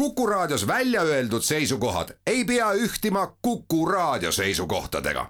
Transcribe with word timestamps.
Kuku 0.00 0.26
Raadios 0.26 0.66
välja 0.66 1.02
öeldud 1.02 1.42
seisukohad 1.42 2.08
ei 2.26 2.44
pea 2.44 2.72
ühtima 2.72 3.32
Kuku 3.42 3.86
Raadio 3.86 4.32
seisukohtadega. 4.32 5.26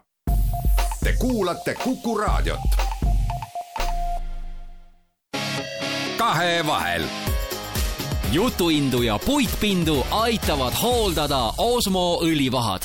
Te 1.04 1.14
kuulate 1.18 1.74
Kuku 1.84 2.18
Raadiot. 2.18 2.60
kahevahel. 6.18 7.02
jutuindu 8.32 9.02
ja 9.02 9.18
puitpindu 9.26 10.06
aitavad 10.10 10.72
hooldada 10.82 11.52
Osmo 11.58 12.20
õlivahad. 12.22 12.82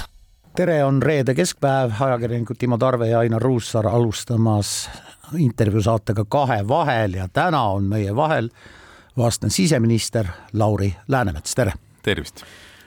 tere, 0.55 0.83
on 0.83 1.01
reede 1.01 1.35
keskpäev, 1.35 1.91
ajakirjanikud 1.99 2.55
Timo 2.59 2.77
Tarve 2.77 3.07
ja 3.07 3.19
Ainar 3.19 3.41
Ruussaar 3.41 3.87
alustamas 3.87 4.89
intervjuu 5.37 5.81
saatega 5.81 6.25
Kahevahel 6.29 7.13
ja 7.13 7.27
täna 7.33 7.63
on 7.63 7.83
meie 7.83 8.15
vahel 8.15 8.49
vastan 9.17 9.49
siseminister 9.49 10.27
Lauri 10.53 10.95
Läänemets, 11.07 11.55
tere. 11.55 11.73
tervist. 12.03 12.43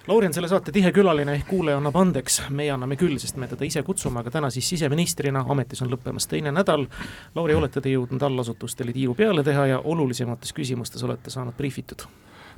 Lauri 0.07 0.27
on 0.27 0.35
selle 0.35 0.49
saate 0.49 0.73
tihe 0.73 0.93
külaline 0.93 1.35
ehk 1.35 1.47
kuulaja 1.49 1.77
annab 1.77 1.97
andeks, 1.97 2.43
meie 2.51 2.71
anname 2.73 2.97
küll, 2.97 3.19
sest 3.21 3.37
me 3.37 3.49
teda 3.49 3.65
ise 3.65 3.83
kutsume, 3.83 4.21
aga 4.21 4.31
täna 4.31 4.51
siis 4.51 4.69
siseministrina, 4.69 5.45
ametis 5.49 5.83
on 5.85 5.91
lõppemas 5.93 6.29
teine 6.29 6.53
nädal. 6.53 6.87
Lauri, 7.35 7.55
olete 7.55 7.81
te 7.85 7.93
jõudnud 7.93 8.23
allasutustele 8.23 8.93
tiiu 8.97 9.15
peale 9.15 9.45
teha 9.45 9.67
ja 9.67 9.83
olulisemates 9.85 10.53
küsimustes 10.57 11.05
olete 11.05 11.31
saanud 11.31 11.57
briifitud 11.57 12.07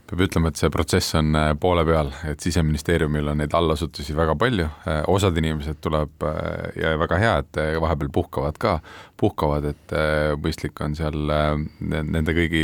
peab 0.08 0.22
ütlema, 0.24 0.50
et 0.50 0.58
see 0.60 0.70
protsess 0.72 1.14
on 1.18 1.34
äh, 1.38 1.50
poole 1.60 1.84
peal, 1.86 2.10
et 2.28 2.42
siseministeeriumil 2.42 3.30
on 3.32 3.40
neid 3.42 3.54
allasutusi 3.56 4.14
väga 4.16 4.34
palju, 4.38 4.66
äh, 4.88 5.02
osad 5.10 5.36
inimesed 5.38 5.80
tuleb 5.84 6.26
äh, 6.26 6.70
ja 6.80 6.94
väga 7.00 7.18
hea, 7.20 7.34
et 7.44 7.60
vahepeal 7.82 8.10
puhkavad 8.14 8.58
ka, 8.60 8.78
puhkavad, 9.20 9.66
et 9.68 9.92
mõistlik 10.40 10.78
on 10.80 10.94
seal 10.96 11.28
nende 11.28 12.32
kõigi 12.32 12.62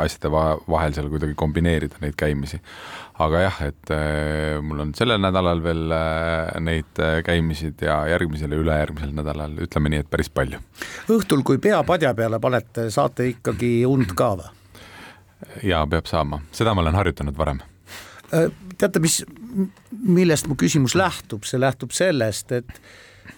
asjade 0.00 0.30
vahel 0.32 0.94
seal 0.96 1.10
kuidagi 1.12 1.36
kombineerida 1.36 2.00
neid 2.00 2.16
käimisi. 2.16 2.60
aga 3.20 3.42
jah, 3.44 3.60
et 3.68 3.92
mul 4.64 4.80
on 4.86 4.94
sellel 4.96 5.20
nädalal 5.20 5.60
veel 5.62 5.92
neid 6.64 7.04
käimisid 7.28 7.84
ja 7.84 8.00
järgmisel 8.14 8.56
ja 8.56 8.64
ülejärgmisel 8.64 9.12
nädalal, 9.12 9.60
ütleme 9.68 9.92
nii, 9.92 10.06
et 10.06 10.10
päris 10.10 10.32
palju. 10.32 10.64
õhtul, 11.12 11.44
kui 11.44 11.60
pea 11.60 11.84
padja 11.84 12.14
peale 12.16 12.40
panete, 12.40 12.88
saate 12.90 13.28
ikkagi 13.34 13.76
und 13.84 14.16
ka 14.16 14.34
või? 14.40 14.53
Jaa, 15.62 15.86
peab 15.86 16.06
saama, 16.10 16.42
seda 16.52 16.74
ma 16.74 16.84
olen 16.84 16.98
harjutanud 16.98 17.38
varem. 17.38 17.62
Äh, 18.34 18.50
teate, 18.78 19.00
mis, 19.02 19.22
millest 19.92 20.48
mu 20.50 20.56
küsimus 20.58 20.96
lähtub, 20.98 21.44
see 21.48 21.60
lähtub 21.60 21.94
sellest, 21.94 22.52
et 22.52 22.80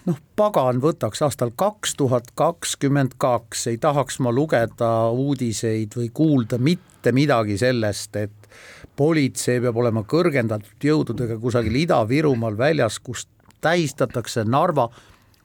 noh, 0.07 0.17
pagan 0.39 0.81
võtaks 0.83 1.21
aastal 1.25 1.51
kaks 1.55 1.95
tuhat 1.99 2.31
kakskümmend 2.39 3.17
kaks, 3.21 3.67
ei 3.71 3.77
tahaks 3.81 4.19
ma 4.23 4.33
lugeda 4.33 4.91
uudiseid 5.11 5.97
või 5.99 6.09
kuulda 6.13 6.59
mitte 6.61 7.13
midagi 7.15 7.59
sellest, 7.59 8.15
et 8.15 8.49
politsei 8.97 9.61
peab 9.61 9.77
olema 9.77 10.03
kõrgendatud 10.07 10.89
jõududega 10.89 11.37
kusagil 11.41 11.83
Ida-Virumaal 11.83 12.57
väljas, 12.57 12.99
kus 12.99 13.27
tähistatakse 13.61 14.45
Narva, 14.47 14.89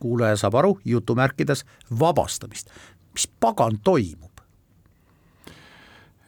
kuulaja 0.03 0.39
saab 0.41 0.59
aru, 0.63 0.77
jutumärkides 0.85 1.65
vabastamist. 1.99 2.71
mis 3.13 3.29
pagan 3.41 3.79
toimub? 3.85 4.32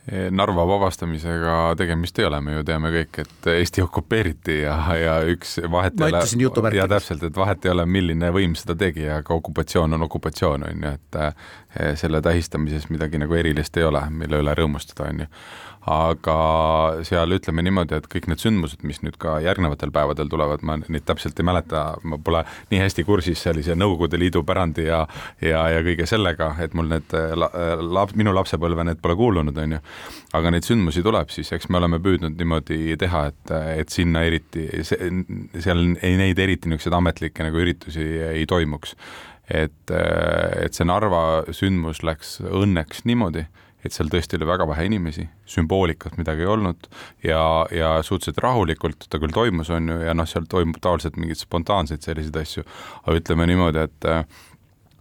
Narva 0.04 0.66
vabastamisega 0.68 1.52
tegemist 1.80 2.18
ei 2.20 2.26
ole, 2.28 2.36
me 2.44 2.58
ju 2.58 2.64
teame 2.68 2.90
kõik, 2.92 3.22
et 3.22 3.46
Eesti 3.54 3.80
okupeeriti 3.80 4.58
ja, 4.58 4.74
ja 5.00 5.14
üks 5.32 5.56
vahet 5.72 5.96
ma 5.96 6.10
ütlesin 6.12 6.42
jutumärkides. 6.44 6.82
ja 6.82 6.88
täpselt, 6.92 7.24
et 7.24 7.38
vahet 7.40 7.64
ei 7.64 7.72
ole, 7.72 7.86
milline 7.88 8.28
võim 8.34 8.52
seda 8.58 8.76
tegi, 8.76 9.06
aga 9.08 9.32
okupatsioon 9.32 9.96
on 9.96 10.04
okupatsioon, 10.04 10.66
on 10.68 10.84
ju, 10.84 10.92
et 10.98 11.20
eh, 11.22 11.48
selle 12.00 12.22
tähistamises 12.22 12.88
midagi 12.90 13.18
nagu 13.18 13.34
erilist 13.34 13.76
ei 13.76 13.86
ole, 13.88 14.02
mille 14.10 14.42
üle 14.42 14.54
rõõmustada, 14.58 15.08
on 15.10 15.24
ju 15.24 15.30
aga 15.90 16.36
seal 17.04 17.34
ütleme 17.36 17.62
niimoodi, 17.64 17.98
et 17.98 18.06
kõik 18.08 18.26
need 18.30 18.40
sündmused, 18.40 18.80
mis 18.88 19.02
nüüd 19.04 19.18
ka 19.20 19.36
järgnevatel 19.44 19.92
päevadel 19.92 20.30
tulevad, 20.32 20.64
ma 20.64 20.78
neid 20.80 21.04
täpselt 21.04 21.38
ei 21.40 21.46
mäleta, 21.46 21.84
ma 22.08 22.18
pole 22.24 22.40
nii 22.70 22.80
hästi 22.80 23.04
kursis 23.04 23.42
sellise 23.44 23.76
Nõukogude 23.76 24.18
Liidu 24.20 24.44
pärandi 24.48 24.86
ja 24.88 25.02
ja, 25.42 25.66
ja 25.74 25.82
kõige 25.84 26.06
sellega, 26.08 26.54
et 26.64 26.74
mul 26.74 26.88
need 26.88 27.12
la, 27.12 27.50
la, 27.82 28.06
minu 28.16 28.32
lapsepõlve 28.36 28.86
need 28.88 29.02
pole 29.04 29.16
kuulunud, 29.18 29.60
on 29.60 29.76
ju. 29.76 29.82
aga 30.40 30.54
neid 30.54 30.64
sündmusi 30.64 31.04
tuleb, 31.04 31.28
siis 31.34 31.52
eks 31.52 31.68
me 31.68 31.82
oleme 31.82 32.00
püüdnud 32.02 32.40
niimoodi 32.40 32.96
teha, 33.00 33.26
et, 33.32 33.54
et 33.84 33.92
sinna 33.92 34.24
eriti, 34.24 34.66
seal 34.80 35.84
ei 36.00 36.16
neid 36.20 36.40
eriti 36.40 36.72
niisuguseid 36.72 36.96
ametlikke 36.96 37.44
nagu 37.44 37.60
üritusi 37.60 38.08
ei 38.30 38.48
toimuks. 38.48 38.96
Et, 39.50 39.90
et 39.90 40.72
see 40.76 40.86
Narva 40.88 41.44
sündmus 41.52 42.02
läks 42.06 42.38
õnneks 42.44 43.04
niimoodi 43.08 43.44
et 43.84 43.92
seal 43.92 44.08
tõesti 44.08 44.38
oli 44.38 44.48
väga 44.48 44.66
vähe 44.68 44.86
inimesi, 44.88 45.26
sümboolikat 45.48 46.16
midagi 46.16 46.44
ei 46.44 46.48
olnud 46.48 46.86
ja, 47.24 47.42
ja 47.74 47.90
suhteliselt 48.02 48.40
rahulikult 48.44 49.06
ta 49.12 49.20
küll 49.20 49.34
toimus, 49.34 49.70
on 49.74 49.92
ju, 49.92 49.98
ja 50.06 50.14
noh, 50.16 50.28
seal 50.28 50.48
toimub 50.50 50.80
tavaliselt 50.80 51.18
mingeid 51.20 51.40
spontaanseid 51.40 52.04
selliseid 52.06 52.38
asju, 52.40 52.64
aga 53.04 53.20
ütleme 53.20 53.48
niimoodi, 53.50 53.84
et 53.84 54.10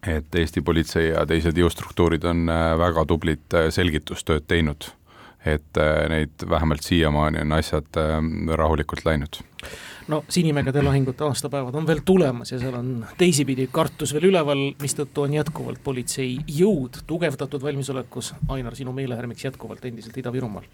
et 0.04 0.36
Eesti 0.36 0.60
politsei 0.68 1.14
ja 1.14 1.22
teised 1.24 1.56
jõustruktuurid 1.56 2.25
on 2.28 2.50
äh, 2.52 2.74
väga 2.75 3.06
tublit 3.08 3.56
äh, 3.56 3.70
selgitustööd 3.72 4.44
teinud, 4.52 4.90
et 5.48 5.80
äh, 5.80 6.04
neid 6.12 6.44
vähemalt 6.50 6.84
siiamaani 6.84 7.40
on 7.46 7.56
asjad 7.56 8.02
rahulikult 8.60 9.06
läinud 9.08 9.40
no 10.08 10.24
Sinimägede 10.30 10.81
lahingute 10.81 11.24
aastapäevad 11.24 11.75
on 11.75 11.88
veel 11.88 12.02
tulemas 12.06 12.52
ja 12.52 12.59
seal 12.59 12.75
on 12.78 13.06
teisipidi 13.18 13.68
kartus 13.72 14.14
veel 14.14 14.30
üleval, 14.31 14.64
mistõttu 14.81 15.24
on 15.24 15.34
jätkuvalt 15.38 15.84
politsei 15.84 16.38
jõud 16.47 17.03
tugevdatud 17.08 17.64
valmisolekus, 17.64 18.34
Ainar, 18.53 18.75
sinu 18.75 18.94
meelehärmiks 18.96 19.46
jätkuvalt 19.46 19.86
endiselt 19.86 20.18
Ida-Virumaal, 20.19 20.68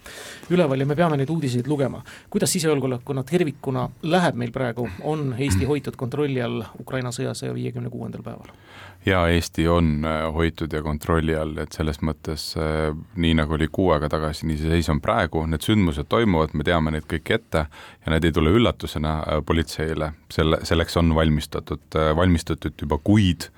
üleval 0.49 0.83
ja 0.83 0.89
me 0.89 0.97
peame 0.97 1.19
neid 1.19 1.29
uudiseid 1.29 1.67
lugema. 1.67 2.03
kuidas 2.29 2.51
sisejulgeolekuna 2.53 3.23
tervikuna 3.23 3.89
läheb 4.03 4.35
meil 4.35 4.51
praegu, 4.51 4.89
on 5.03 5.33
Eesti 5.37 5.65
hoitud 5.65 5.95
kontrolli 5.95 6.41
all 6.41 6.63
Ukraina 6.79 7.11
sõja 7.11 7.33
saja 7.33 7.53
viiekümne 7.53 7.89
kuuendal 7.89 8.23
päeval? 8.23 8.53
Jaa, 9.05 9.27
Eesti 9.29 9.67
on 9.67 10.05
äh, 10.05 10.33
hoitud 10.33 10.73
ja 10.73 10.81
kontrolli 10.83 11.35
all, 11.37 11.57
et 11.61 11.75
selles 11.75 12.01
mõttes 12.05 12.51
äh, 12.59 12.91
nii, 13.15 13.33
nagu 13.39 13.55
oli 13.55 13.69
kuu 13.71 13.89
aega 13.95 14.09
tagasi, 14.11 14.47
nii 14.49 14.59
see 14.59 14.71
seis 14.75 14.89
on 14.91 15.01
praegu, 15.03 15.45
need 15.49 15.65
sündmused 15.65 16.09
toimuvad, 16.11 16.55
me 16.57 16.67
teame 16.67 16.93
neid 16.95 17.07
kõiki 17.09 17.37
ette 17.39 17.65
ja 17.69 18.13
need 18.13 18.27
ei 18.27 18.35
tule 18.35 18.53
üllatusena 18.55 19.15
äh, 19.21 19.43
politseile, 19.45 20.13
selle, 20.33 20.61
selleks 20.67 20.99
on 20.99 21.13
valmistatud, 21.15 21.85
valmistatud 22.19 22.75
juba 22.81 22.99
kuid 23.03 23.49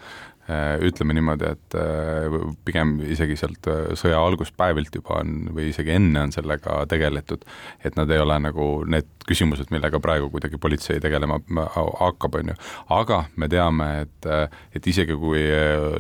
ütleme 0.86 1.16
niimoodi, 1.16 1.52
et 1.56 1.76
äh, 1.80 2.36
pigem 2.66 2.96
isegi 3.06 3.38
sealt 3.40 3.68
äh, 3.72 3.92
sõja 4.00 4.20
alguspäevilt 4.22 4.96
juba 5.00 5.20
on 5.22 5.52
või 5.56 5.70
isegi 5.72 5.96
enne 5.96 6.26
on 6.28 6.34
sellega 6.36 6.82
tegeletud, 6.92 7.46
et 7.86 7.98
nad 8.00 8.12
ei 8.12 8.22
ole 8.22 8.38
nagu 8.44 8.68
need 8.90 9.10
küsimused, 9.28 9.70
millega 9.74 10.02
praegu 10.04 10.32
kuidagi 10.34 10.58
politsei 10.62 11.02
tegelema 11.04 11.38
hakkab, 11.76 12.40
on 12.40 12.54
ju. 12.54 12.58
aga 12.98 13.24
me 13.40 13.50
teame, 13.52 13.90
et, 14.06 14.30
et 14.76 14.88
isegi 14.90 15.16
kui 15.20 15.44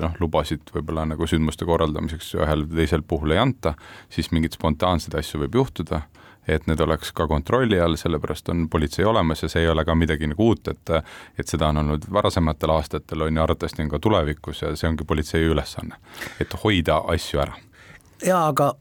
noh, 0.01 0.15
lubasid 0.23 0.73
võib-olla 0.73 1.05
nagu 1.13 1.27
sündmuste 1.29 1.67
korraldamiseks 1.69 2.33
ühel 2.39 2.65
või 2.65 2.81
teisel 2.81 3.05
puhul 3.07 3.35
ei 3.35 3.43
anta, 3.43 3.75
siis 4.11 4.31
mingeid 4.33 4.57
spontaanseid 4.57 5.15
asju 5.21 5.45
võib 5.45 5.61
juhtuda 5.61 6.01
et 6.47 6.67
need 6.67 6.79
oleks 6.79 7.11
ka 7.13 7.27
kontrolli 7.27 7.79
all, 7.79 7.95
sellepärast 7.99 8.49
on 8.49 8.67
politsei 8.69 9.05
olemas 9.05 9.43
ja 9.43 9.49
see 9.49 9.65
ei 9.65 9.69
ole 9.69 9.85
ka 9.85 9.95
midagi 9.95 10.29
nagu 10.31 10.51
uut, 10.51 10.67
et 10.67 10.93
et 11.39 11.47
seda 11.47 11.69
on 11.69 11.83
olnud 11.83 12.07
varasematel 12.11 12.73
aastatel, 12.73 13.27
on 13.27 13.37
ju, 13.37 13.43
arvatavasti 13.43 13.85
on 13.85 13.91
ka 13.91 13.99
tulevikus 13.99 14.61
ja 14.61 14.75
see 14.75 14.89
ongi 14.89 15.05
politsei 15.07 15.43
ülesanne, 15.45 15.99
et 16.41 16.55
hoida 16.63 17.01
asju 17.13 17.43
ära. 17.45 17.53
jaa, 18.25 18.47
aga 18.47 18.73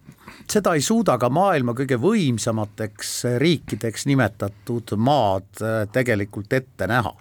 seda 0.51 0.75
ei 0.75 0.83
suuda 0.85 1.19
ka 1.19 1.29
maailma 1.29 1.75
kõige 1.77 2.01
võimsamateks 2.01 3.13
riikideks 3.39 4.07
nimetatud 4.07 4.97
maad 4.97 5.63
äh, 5.63 5.85
tegelikult 5.93 6.53
ette 6.53 6.87
näha. 6.87 7.15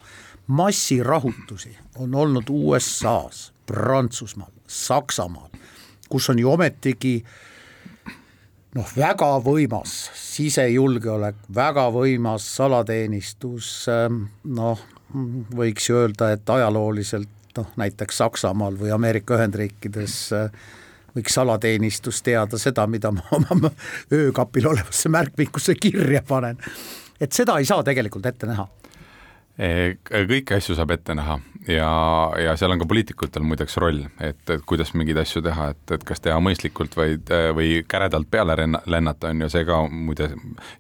massirahutusi 0.47 1.77
on 1.99 2.15
olnud 2.15 2.49
USA-s, 2.49 3.51
Prantsusmaal, 3.65 4.51
Saksamaal, 4.67 5.49
kus 6.09 6.29
on 6.29 6.39
ju 6.39 6.51
ometigi 6.51 7.19
äh, 7.25 7.48
noh, 8.77 8.93
väga 8.95 9.31
võimas 9.45 9.95
sisejulgeolek, 10.19 11.41
väga 11.55 11.87
võimas 11.93 12.45
salateenistus, 12.57 13.71
ähm, 13.91 14.25
noh, 14.45 14.81
võiks 15.55 15.89
ju 15.89 15.97
öelda, 16.03 16.33
et 16.35 16.49
ajalooliselt 16.49 17.57
noh, 17.57 17.71
näiteks 17.81 18.21
Saksamaal 18.21 18.77
või 18.79 18.93
Ameerika 18.93 19.39
Ühendriikides 19.39 20.17
äh, 20.37 20.51
võiks 21.15 21.33
salateenistus 21.33 22.21
teada 22.25 22.59
seda, 22.61 22.85
mida 22.87 23.11
ma 23.15 23.25
oma 23.49 23.71
öökapil 24.13 24.69
olevasse 24.69 25.09
märkmikusse 25.09 25.75
kirja 25.75 26.21
panen. 26.27 26.57
et 27.19 27.33
seda 27.33 27.57
ei 27.59 27.65
saa 27.65 27.83
tegelikult 27.83 28.25
ette 28.25 28.47
näha 28.47 28.67
kõiki 29.59 30.55
asju 30.55 30.77
saab 30.77 30.93
ette 30.95 31.15
näha 31.17 31.39
ja, 31.67 32.31
ja 32.43 32.55
seal 32.57 32.71
on 32.71 32.79
ka 32.79 32.87
poliitikutel 32.89 33.43
muideks 33.45 33.77
roll, 33.81 34.01
et, 34.23 34.41
et 34.49 34.63
kuidas 34.67 34.93
mingeid 34.97 35.19
asju 35.21 35.41
teha, 35.45 35.69
et, 35.73 35.81
et 35.95 36.03
kas 36.07 36.21
teha 36.23 36.37
mõistlikult 36.43 36.95
või, 36.97 37.17
või 37.55 37.69
käredalt 37.89 38.29
peale 38.31 38.55
lennata, 38.87 39.31
on 39.33 39.43
ju, 39.43 39.49
see 39.51 39.65
ka 39.67 39.81
muide 39.89 40.29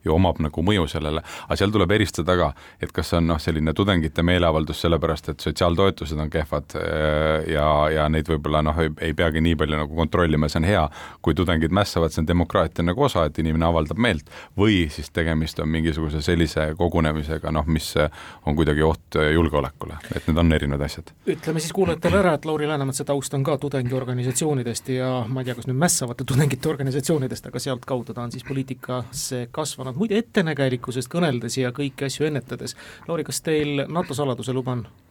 ju 0.05 0.15
omab 0.15 0.39
nagu 0.43 0.63
mõju 0.65 0.87
sellele, 0.91 1.23
aga 1.45 1.57
seal 1.59 1.73
tuleb 1.75 1.93
eristada 1.97 2.35
ka, 2.39 2.51
et 2.81 2.93
kas 2.95 3.13
on 3.17 3.27
noh, 3.29 3.41
selline 3.41 3.73
tudengite 3.77 4.23
meeleavaldus 4.25 4.83
sellepärast, 4.85 5.33
et 5.33 5.47
sotsiaaltoetused 5.47 6.19
on 6.19 6.31
kehvad 6.33 6.77
äh, 6.79 7.51
ja, 7.53 7.67
ja 7.93 8.07
neid 8.11 8.29
võib-olla 8.31 8.63
noh, 8.65 8.79
ei 8.79 9.13
peagi 9.17 9.43
nii 9.43 9.57
palju 9.59 9.81
nagu 9.83 9.99
kontrollima, 9.99 10.49
see 10.49 10.63
on 10.63 10.69
hea, 10.69 10.85
kui 11.25 11.37
tudengid 11.37 11.75
mässavad, 11.75 12.13
see 12.15 12.23
on 12.23 12.31
demokraatia 12.31 12.85
nagu 12.87 13.07
osa, 13.09 13.27
et 13.29 13.39
inimene 13.43 13.67
avaldab 13.69 13.99
meelt, 13.99 14.31
või 14.57 14.85
siis 14.93 15.11
tegemist 15.13 15.59
on 15.59 15.69
mingisuguse 15.71 16.23
sellise 16.25 16.71
kogunemisega, 16.79 17.51
noh, 17.53 17.67
mis 17.69 17.91
on 17.99 18.55
kuidagi 18.57 18.68
oht 18.85 19.17
julgeolekule, 19.33 19.97
et 20.15 20.27
need 20.29 20.37
on 20.41 20.53
erinevad 20.53 20.85
asjad. 20.85 21.11
ütleme 21.27 21.59
siis 21.59 21.73
kuulajatele 21.73 22.21
ära, 22.21 22.33
et 22.37 22.45
Lauri 22.45 22.67
Läänemetsa 22.67 23.05
taust 23.05 23.33
on 23.33 23.43
ka 23.43 23.57
tudengiorganisatsioonidest 23.57 24.89
ja 24.95 25.11
ma 25.27 25.41
ei 25.41 25.49
tea, 25.49 25.57
kas 25.57 25.67
nüüd 25.69 25.81
mässavate 25.81 26.27
tudengite 26.27 26.69
organisatsioonidest, 26.69 27.49
aga 27.51 27.59
sealtkaudu 27.59 28.13
ta 28.13 28.23
on 28.23 28.31
siis 28.31 28.45
poliitikasse 28.47 29.47
kasvanud, 29.51 29.99
muide 29.99 30.19
ettenägelikkusest 30.23 31.11
kõneldes 31.11 31.59
ja 31.61 31.73
kõiki 31.75 32.07
asju 32.07 32.29
ennetades, 32.29 32.75
Lauri, 33.07 33.27
kas 33.27 33.41
teil 33.45 33.85
NATO 33.87 34.17
saladuse 34.17 34.53
luba 34.53 34.77
on? 34.77 34.87
ei, 34.87 35.08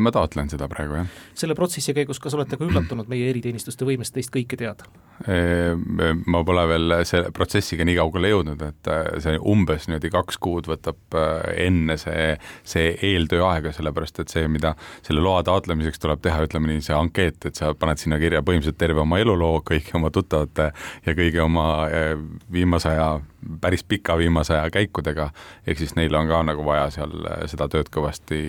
ma 0.00 0.12
taotlen 0.14 0.48
seda 0.52 0.68
praegu, 0.70 1.00
jah. 1.02 1.16
selle 1.36 1.56
protsessi 1.58 1.94
käigus, 1.96 2.20
kas 2.22 2.36
olete 2.36 2.56
ka 2.56 2.64
üllatunud 2.64 3.10
meie 3.10 3.28
eriteenistuste 3.32 3.84
võimest 3.88 4.14
teist 4.16 4.32
kõike 4.34 4.56
teada? 4.60 4.88
Ma 6.26 6.40
pole 6.42 6.64
veel 6.66 6.94
selle 7.06 7.28
protsessiga 7.34 7.84
nii 7.86 7.94
kaugele 8.00 8.32
jõudnud, 8.32 8.62
et 8.66 8.88
äh, 8.90 9.04
see 9.22 9.36
umbes 9.38 9.86
niimoodi 9.86 10.10
kaks 10.10 10.40
kuud 10.42 10.66
võtab 10.66 11.14
äh, 11.20 11.44
enne 11.68 11.94
see, 12.00 12.32
see 12.66 12.88
eeltöö 13.12 13.44
aega, 13.46 13.70
sellepärast 13.76 14.18
et 14.24 14.34
see, 14.34 14.48
mida 14.50 14.74
selle 15.06 15.22
loa 15.22 15.44
taotlemiseks 15.46 16.02
tuleb 16.02 16.24
teha, 16.24 16.40
ütleme 16.48 16.72
nii, 16.72 16.82
see 16.82 16.96
ankeet, 16.98 17.46
et 17.46 17.60
sa 17.60 17.70
paned 17.78 18.02
sinna 18.02 18.18
kirja 18.18 18.42
põhimõtteliselt 18.42 18.80
terve 18.80 19.04
oma 19.04 19.20
eluloo, 19.22 19.60
kõigi 19.68 19.94
oma 19.94 20.10
tuttavate 20.14 20.72
ja 21.06 21.14
kõigi 21.14 21.44
oma 21.44 21.68
äh, 21.86 22.16
viimase 22.52 22.90
aja 22.90 23.12
päris 23.60 23.84
pika 23.84 24.16
viimase 24.18 24.54
aja 24.56 24.70
käikudega, 24.72 25.28
ehk 25.66 25.78
siis 25.78 25.94
neil 25.98 26.14
on 26.16 26.28
ka 26.28 26.42
nagu 26.48 26.64
vaja 26.66 26.88
seal 26.94 27.12
seda 27.50 27.68
tööd 27.70 27.90
kõvasti, 27.92 28.40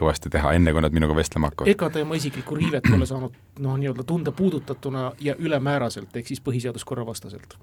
kõvasti 0.00 0.32
teha, 0.34 0.54
enne 0.58 0.71
kui 0.72 0.84
nad 0.84 0.94
minuga 0.94 1.16
vestlema 1.16 1.50
hakkavad. 1.50 1.70
ega 1.72 1.90
te 1.90 2.02
oma 2.02 2.18
isiklikku 2.18 2.58
riivet 2.58 2.88
pole 2.88 3.06
saanud 3.08 3.38
noh, 3.64 3.78
nii-öelda 3.80 4.06
tunda 4.08 4.32
puudutatuna 4.32 5.12
ja 5.20 5.36
ülemääraselt, 5.38 6.16
ehk 6.16 6.32
siis 6.32 6.42
põhiseaduskorra 6.44 7.06
vastaselt? 7.06 7.58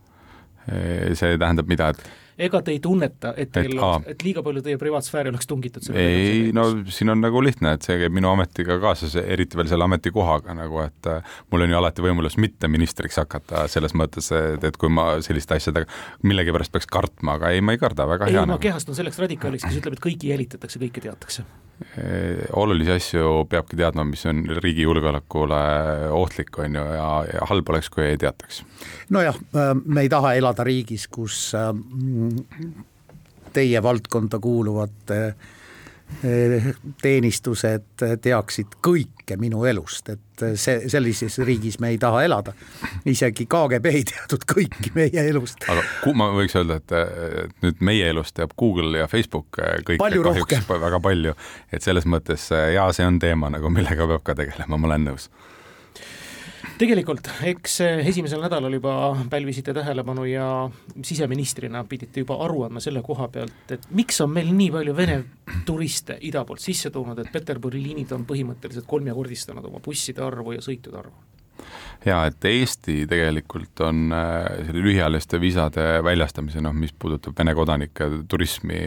see 0.69 1.37
tähendab 1.39 1.69
mida, 1.71 1.89
et 1.89 2.03
ega 2.39 2.61
te 2.65 2.73
ei 2.75 2.79
tunneta, 2.83 3.33
et 3.37 3.51
teil 3.55 3.75
et, 4.07 4.23
liiga 4.25 4.43
palju 4.45 4.63
teie 4.65 4.79
privaatsfääri 4.81 5.31
oleks 5.33 5.49
tungitud? 5.49 5.89
ei, 5.93 6.49
no 6.55 6.65
siin 6.91 7.13
on 7.13 7.21
nagu 7.23 7.43
lihtne, 7.43 7.75
et 7.77 7.85
see 7.85 7.99
käib 8.01 8.15
minu 8.15 8.31
ametiga 8.31 8.79
kaasas, 8.81 9.17
eriti 9.19 9.59
veel 9.59 9.69
selle 9.71 9.87
ametikohaga 9.87 10.55
nagu, 10.57 10.81
et 10.85 11.11
äh, 11.11 11.37
mul 11.51 11.65
on 11.65 11.73
ju 11.73 11.79
alati 11.79 12.05
võimalus 12.05 12.39
mitte 12.41 12.71
ministriks 12.71 13.19
hakata, 13.21 13.67
selles 13.71 13.95
mõttes, 13.97 14.31
et, 14.35 14.63
et 14.71 14.79
kui 14.79 14.91
ma 14.93 15.11
selliste 15.25 15.59
asjadega 15.59 15.89
millegipärast 16.23 16.75
peaks 16.75 16.89
kartma, 16.89 17.37
aga 17.39 17.53
ei, 17.55 17.63
ma 17.65 17.75
ei 17.75 17.81
karda, 17.81 18.07
väga 18.09 18.29
ei, 18.29 18.37
hea. 18.37 18.45
ei, 18.45 18.53
ma 18.53 18.61
kehastun 18.61 18.97
selleks 18.97 19.19
radikaaliks, 19.21 19.67
kes 19.67 19.81
ütleb, 19.81 19.99
et 19.99 20.05
kõiki 20.09 20.31
jälitatakse, 20.33 20.81
kõike 20.81 21.03
teatakse 21.07 21.47
olulisi 22.53 22.91
asju 22.91 23.45
peabki 23.49 23.77
teadma, 23.79 24.03
mis 24.03 24.25
on 24.27 24.43
riigi 24.59 24.83
julgeolekule 24.83 25.59
ohtlik, 26.11 26.51
on 26.59 26.75
ju, 26.75 26.83
ja, 26.95 27.07
ja 27.33 27.47
halb 27.49 27.69
oleks, 27.71 27.89
kui 27.93 28.03
ei 28.03 28.17
teataks. 28.19 28.63
nojah, 29.09 29.37
äh, 29.55 29.71
me 29.85 30.03
ei 30.03 30.09
taha 30.11 30.33
elada 30.35 30.63
riigis, 30.67 31.07
kus 31.07 31.53
äh, 31.55 31.71
teie 33.53 33.83
valdkonda 33.83 34.39
kuuluvate 34.39 35.21
äh, 35.27 35.33
teenistused 37.01 38.03
teaksid 38.21 38.79
kõike 38.85 39.37
minu 39.37 39.61
elust, 39.69 40.09
et 40.09 40.43
see, 40.57 40.89
sellises 40.89 41.37
riigis 41.45 41.77
me 41.79 41.91
ei 41.93 41.99
taha 42.01 42.23
elada. 42.25 42.53
isegi 43.05 43.45
KGB 43.45 43.93
ei 43.93 44.03
teadnud 44.09 44.45
kõiki 44.49 44.91
meie 44.95 45.27
elust. 45.29 45.63
aga 45.69 46.13
ma 46.17 46.31
võiks 46.33 46.57
öelda, 46.57 46.79
et 46.81 47.61
nüüd 47.61 47.83
meie 47.85 48.09
elust 48.09 48.35
teab 48.39 48.55
Google 48.57 49.03
ja 49.03 49.07
Facebook 49.07 49.53
kõike 49.59 50.01
palju 50.01 50.25
kahjuks 50.25 50.57
rohkem. 50.57 50.81
väga 50.81 50.99
palju, 50.99 51.35
et 51.71 51.85
selles 51.85 52.09
mõttes 52.09 52.49
jaa, 52.51 52.89
see 52.93 53.05
on 53.05 53.21
teema 53.21 53.53
nagu, 53.53 53.69
millega 53.69 54.09
peab 54.09 54.25
ka 54.25 54.35
tegelema, 54.41 54.77
ma 54.77 54.91
olen 54.91 55.11
nõus 55.11 55.29
tegelikult, 56.79 57.27
eks 57.49 57.79
esimesel 58.07 58.41
nädalal 58.43 58.77
juba 58.77 58.93
pälvisite 59.29 59.73
tähelepanu 59.75 60.25
ja 60.29 60.47
siseministrina 61.03 61.83
pidite 61.89 62.23
juba 62.23 62.39
aru 62.45 62.63
andma 62.67 62.83
selle 62.83 63.03
koha 63.05 63.27
pealt, 63.33 63.73
et 63.75 63.89
miks 63.95 64.21
on 64.23 64.31
meil 64.33 64.53
nii 64.55 64.69
palju 64.75 64.95
Vene 64.95 65.17
turiste 65.67 66.17
ida 66.29 66.45
poolt 66.47 66.63
sisse 66.63 66.91
tulnud, 66.93 67.19
et 67.19 67.31
Peterburi 67.33 67.83
liinid 67.83 68.13
on 68.15 68.25
põhimõtteliselt 68.29 68.87
kolmekordistanud 68.89 69.65
oma 69.71 69.83
busside 69.83 70.23
arvu 70.23 70.55
ja 70.55 70.63
sõitude 70.65 71.03
arvu 71.03 71.28
jaa, 72.05 72.25
et 72.29 72.45
Eesti 72.45 73.03
tegelikult 73.09 73.81
on 73.83 74.13
äh, 74.15 74.47
selle 74.67 74.83
lühiajaliste 74.83 75.39
viisade 75.41 75.85
väljastamise, 76.03 76.61
noh, 76.63 76.73
mis 76.75 76.93
puudutab 76.93 77.37
Vene 77.39 77.53
kodanike 77.55 78.07
turismi, 78.29 78.79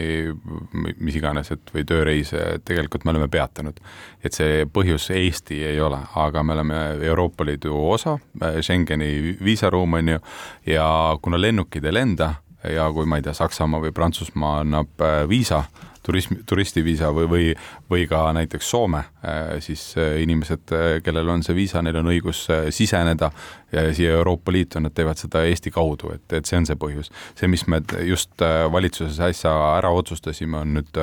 mis 0.99 1.17
iganes, 1.19 1.51
et 1.53 1.73
või 1.75 1.85
tööreise, 1.89 2.43
tegelikult 2.65 3.05
me 3.05 3.13
oleme 3.13 3.29
peatanud. 3.31 3.79
et 4.23 4.33
see 4.33 4.65
põhjus 4.65 5.09
Eesti 5.13 5.63
ei 5.67 5.81
ole, 5.81 5.99
aga 6.15 6.43
me 6.43 6.53
oleme 6.53 6.79
Euroopa 7.01 7.45
Liidu 7.45 7.75
osa, 7.91 8.17
äh, 8.41 8.61
Schengeni 8.61 9.37
viisaruum 9.43 9.99
on 9.99 10.15
ju, 10.15 10.19
ja 10.65 10.87
kuna 11.21 11.41
lennukid 11.41 11.85
ei 11.85 11.93
lenda 11.93 12.33
ja 12.63 12.91
kui 12.93 13.05
ma 13.05 13.19
ei 13.19 13.25
tea, 13.25 13.33
Saksamaa 13.35 13.81
või 13.83 13.91
Prantsusmaa 13.95 14.61
annab 14.63 15.01
äh, 15.03 15.23
viisa, 15.29 15.63
turism, 16.03 16.41
turistiviisa 16.45 17.11
või, 17.15 17.27
või, 17.29 17.49
või 17.89 18.05
ka 18.09 18.25
näiteks 18.35 18.69
Soome, 18.69 19.03
äh, 19.23 19.55
siis 19.63 19.93
äh, 19.97 20.19
inimesed, 20.23 20.73
äh, 20.75 20.87
kellel 21.03 21.29
on 21.29 21.43
see 21.45 21.55
viisa, 21.57 21.81
neil 21.81 21.99
on 22.01 22.11
õigus 22.11 22.45
siseneda 22.75 23.31
siia 23.73 24.11
Euroopa 24.19 24.53
Liitu, 24.53 24.77
nad 24.83 24.93
teevad 24.93 25.17
seda 25.17 25.41
Eesti 25.49 25.71
kaudu, 25.73 26.11
et, 26.13 26.25
et 26.37 26.45
see 26.45 26.59
on 26.59 26.67
see 26.69 26.77
põhjus. 26.77 27.09
see, 27.33 27.49
mis 27.49 27.65
me 27.67 27.79
just 28.05 28.43
valitsuses 28.71 29.17
äsja 29.31 29.53
ära 29.79 29.89
otsustasime, 29.97 30.59
on 30.59 30.75
nüüd 30.77 30.99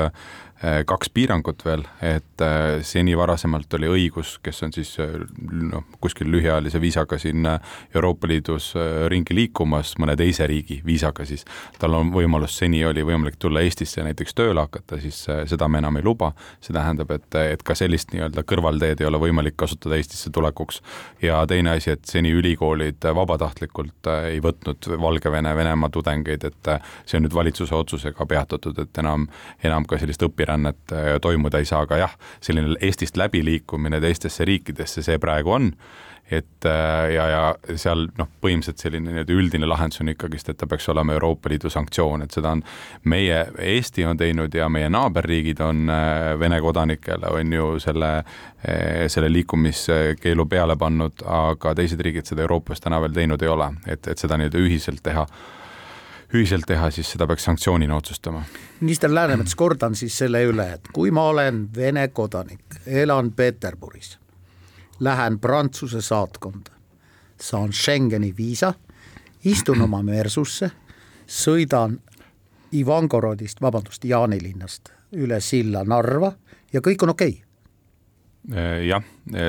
kaks 0.60 1.08
piirangut 1.16 1.62
veel, 1.64 1.86
et 2.04 2.42
äh, 2.44 2.82
seni 2.84 3.14
varasemalt 3.16 3.72
oli 3.78 3.88
õigus, 3.88 4.34
kes 4.44 4.58
on 4.66 4.74
siis 4.74 4.90
äh, 5.00 5.14
noh, 5.70 5.86
kuskil 6.04 6.28
lühiajalise 6.28 6.80
viisaga 6.80 7.16
siin 7.18 7.46
Euroopa 7.94 8.28
Liidus 8.28 8.74
ringi 9.08 9.34
liikumas, 9.34 9.94
mõne 10.02 10.18
teise 10.20 10.44
riigi 10.50 10.82
viisaga 10.84 11.24
siis, 11.24 11.46
tal 11.80 11.96
on 11.96 12.10
võimalus, 12.12 12.58
seni 12.60 12.82
oli 12.84 13.04
võimalik 13.08 13.38
tulla 13.40 13.62
Eestisse 13.64 14.04
näiteks 14.04 14.36
tööle 14.36 14.60
hakata, 14.60 14.98
siis 15.00 15.22
seda 15.48 15.68
me 15.68 15.80
enam 15.80 15.96
ei 15.96 16.04
luba, 16.04 16.34
see 16.60 16.76
tähendab, 16.76 17.14
et, 17.16 17.40
et 17.54 17.64
ka 17.64 17.76
sellist 17.78 18.12
nii-öelda 18.12 18.44
kõrvalteed 18.44 19.00
ei 19.00 19.08
ole 19.08 19.22
võimalik 19.24 19.56
kasutada 19.56 19.96
Eestisse 19.96 20.28
tulekuks. 20.30 20.82
ja 21.22 21.40
teine 21.48 21.78
asi, 21.78 21.94
et 21.96 22.04
seni 22.04 22.34
ülikoolid 22.36 23.08
vabatahtlikult 23.16 24.12
ei 24.28 24.44
võtnud 24.44 24.92
Valgevene, 25.00 25.56
Venemaa 25.56 25.88
tudengeid, 25.88 26.44
et 26.44 26.72
see 27.06 27.16
on 27.16 27.24
nüüd 27.24 27.34
valitsuse 27.34 27.74
otsusega 27.74 28.26
peatatud, 28.28 28.76
et 28.78 29.02
enam, 29.02 29.24
enam 29.64 29.88
ka 29.88 29.96
sellist 29.96 30.22
õpirännet 30.28 30.49
sisserännet 30.50 30.92
äh, 30.92 31.20
toimuda 31.20 31.58
ei 31.58 31.64
saa, 31.64 31.82
aga 31.82 31.96
jah, 31.96 32.18
selline 32.40 32.76
Eestist 32.80 33.16
läbiliikumine 33.16 34.00
teistesse 34.00 34.44
riikidesse, 34.44 35.02
see 35.02 35.18
praegu 35.18 35.50
on. 35.50 35.72
Et 36.30 36.64
äh, 36.64 37.10
ja, 37.10 37.24
ja 37.26 37.76
seal 37.76 38.06
noh, 38.18 38.28
põhimõtteliselt 38.38 38.78
selline 38.78 39.10
nii-öelda 39.10 39.34
üldine 39.34 39.66
lahendus 39.66 40.00
on 40.00 40.12
ikkagist, 40.12 40.48
et 40.52 40.58
ta 40.60 40.68
peaks 40.70 40.86
olema 40.92 41.16
Euroopa 41.16 41.50
Liidu 41.50 41.70
sanktsioon, 41.70 42.22
et 42.22 42.30
seda 42.30 42.52
on 42.54 42.62
meie, 43.02 43.40
Eesti 43.58 44.04
on 44.06 44.16
teinud 44.20 44.54
ja 44.54 44.68
meie 44.70 44.90
naaberriigid 44.90 45.60
on 45.66 45.90
äh, 45.90 46.38
Vene 46.38 46.60
kodanikele 46.62 47.32
on 47.34 47.52
ju 47.52 47.78
selle, 47.82 48.12
selle 49.08 49.30
liikumiskeelu 49.32 50.46
peale 50.46 50.76
pannud, 50.78 51.24
aga 51.26 51.74
teised 51.74 52.00
riigid 52.04 52.30
seda 52.30 52.44
Euroopas 52.46 52.84
täna 52.84 53.00
veel 53.02 53.16
teinud 53.16 53.42
ei 53.42 53.50
ole, 53.50 53.72
et, 53.88 54.06
et 54.06 54.18
seda 54.20 54.38
nii-öelda 54.38 54.62
ühiselt 54.62 55.02
teha 55.02 55.26
ühiselt 56.34 56.66
teha, 56.66 56.90
siis 56.90 57.10
seda 57.12 57.26
peaks 57.26 57.44
sanktsioonina 57.44 57.96
otsustama. 57.96 58.42
minister 58.80 59.14
Läänemets, 59.14 59.54
kordan 59.54 59.94
siis 59.94 60.18
selle 60.18 60.44
üle, 60.44 60.72
et 60.72 60.88
kui 60.92 61.10
ma 61.10 61.22
olen 61.28 61.68
Vene 61.76 62.08
kodanik, 62.08 62.64
elan 62.86 63.32
Peterburis, 63.32 64.18
lähen 65.00 65.38
Prantsuse 65.38 66.00
saatkonda, 66.00 66.70
saan 67.40 67.72
Schengeni 67.72 68.34
viisa, 68.36 68.74
istun 69.44 69.82
oma 69.82 70.02
Mersusse, 70.02 70.70
sõidan 71.26 71.98
Ivangorodist, 72.74 73.60
vabandust, 73.60 74.04
Jaanilinnast 74.04 74.92
üle 75.12 75.40
silla 75.40 75.84
Narva 75.84 76.32
ja 76.72 76.80
kõik 76.80 77.02
on 77.02 77.14
okei 77.16 77.42
okay.? 78.48 78.86
jah, 78.86 79.02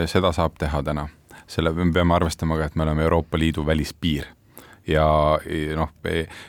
seda 0.05 0.31
saab 0.33 0.57
teha 0.59 0.83
täna, 0.83 1.07
selle, 1.47 1.73
me 1.73 1.91
peame 1.93 2.15
arvestama 2.15 2.57
ka, 2.57 2.65
et 2.65 2.75
me 2.75 2.83
oleme 2.83 3.03
Euroopa 3.03 3.37
Liidu 3.37 3.65
välispiir 3.65 4.25
ja 4.91 5.07
noh, 5.77 5.91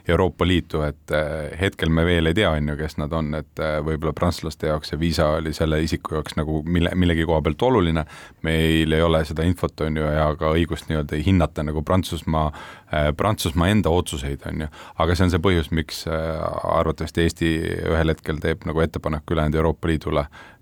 Euroopa 0.09 0.47
Liitu, 0.47 0.83
et 0.87 1.15
hetkel 1.61 1.93
me 1.93 2.05
veel 2.07 2.31
ei 2.31 2.37
tea, 2.37 2.51
on 2.51 2.73
ju, 2.73 2.77
kes 2.79 2.99
nad 3.01 3.13
on, 3.17 3.33
et 3.39 3.63
võib-olla 3.87 4.15
prantslaste 4.17 4.71
jaoks 4.71 4.93
see 4.93 5.01
viisa 5.01 5.29
oli 5.39 5.55
selle 5.57 5.81
isiku 5.83 6.19
jaoks 6.19 6.37
nagu 6.39 6.61
mille, 6.67 6.93
millegi 6.99 7.27
koha 7.29 7.43
pealt 7.45 7.63
oluline, 7.69 8.05
meil 8.47 8.97
ei 8.97 9.03
ole 9.03 9.23
seda 9.29 9.47
infot, 9.49 9.85
on 9.87 10.01
ju, 10.01 10.07
ja 10.17 10.29
ka 10.39 10.53
õigust 10.57 10.91
nii-öelda 10.91 11.21
hinnata 11.25 11.65
nagu 11.67 11.83
Prantsusmaa, 11.87 12.49
Prantsusmaa 13.17 13.71
enda 13.73 13.93
otsuseid, 13.93 14.47
on 14.51 14.67
ju, 14.67 14.71
aga 15.05 15.17
see 15.17 15.29
on 15.29 15.35
see 15.35 15.45
põhjus, 15.45 15.73
miks 15.75 16.05
arvatavasti 16.09 17.27
Eesti 17.27 17.53
ühel 17.93 18.15
hetkel 18.15 18.41
teeb 18.43 18.67
nagu 18.69 18.83
ettepaneku 18.85 19.37
ülejäänud 19.37 19.61
Euroopa 19.63 19.91
Liidule 19.91 20.27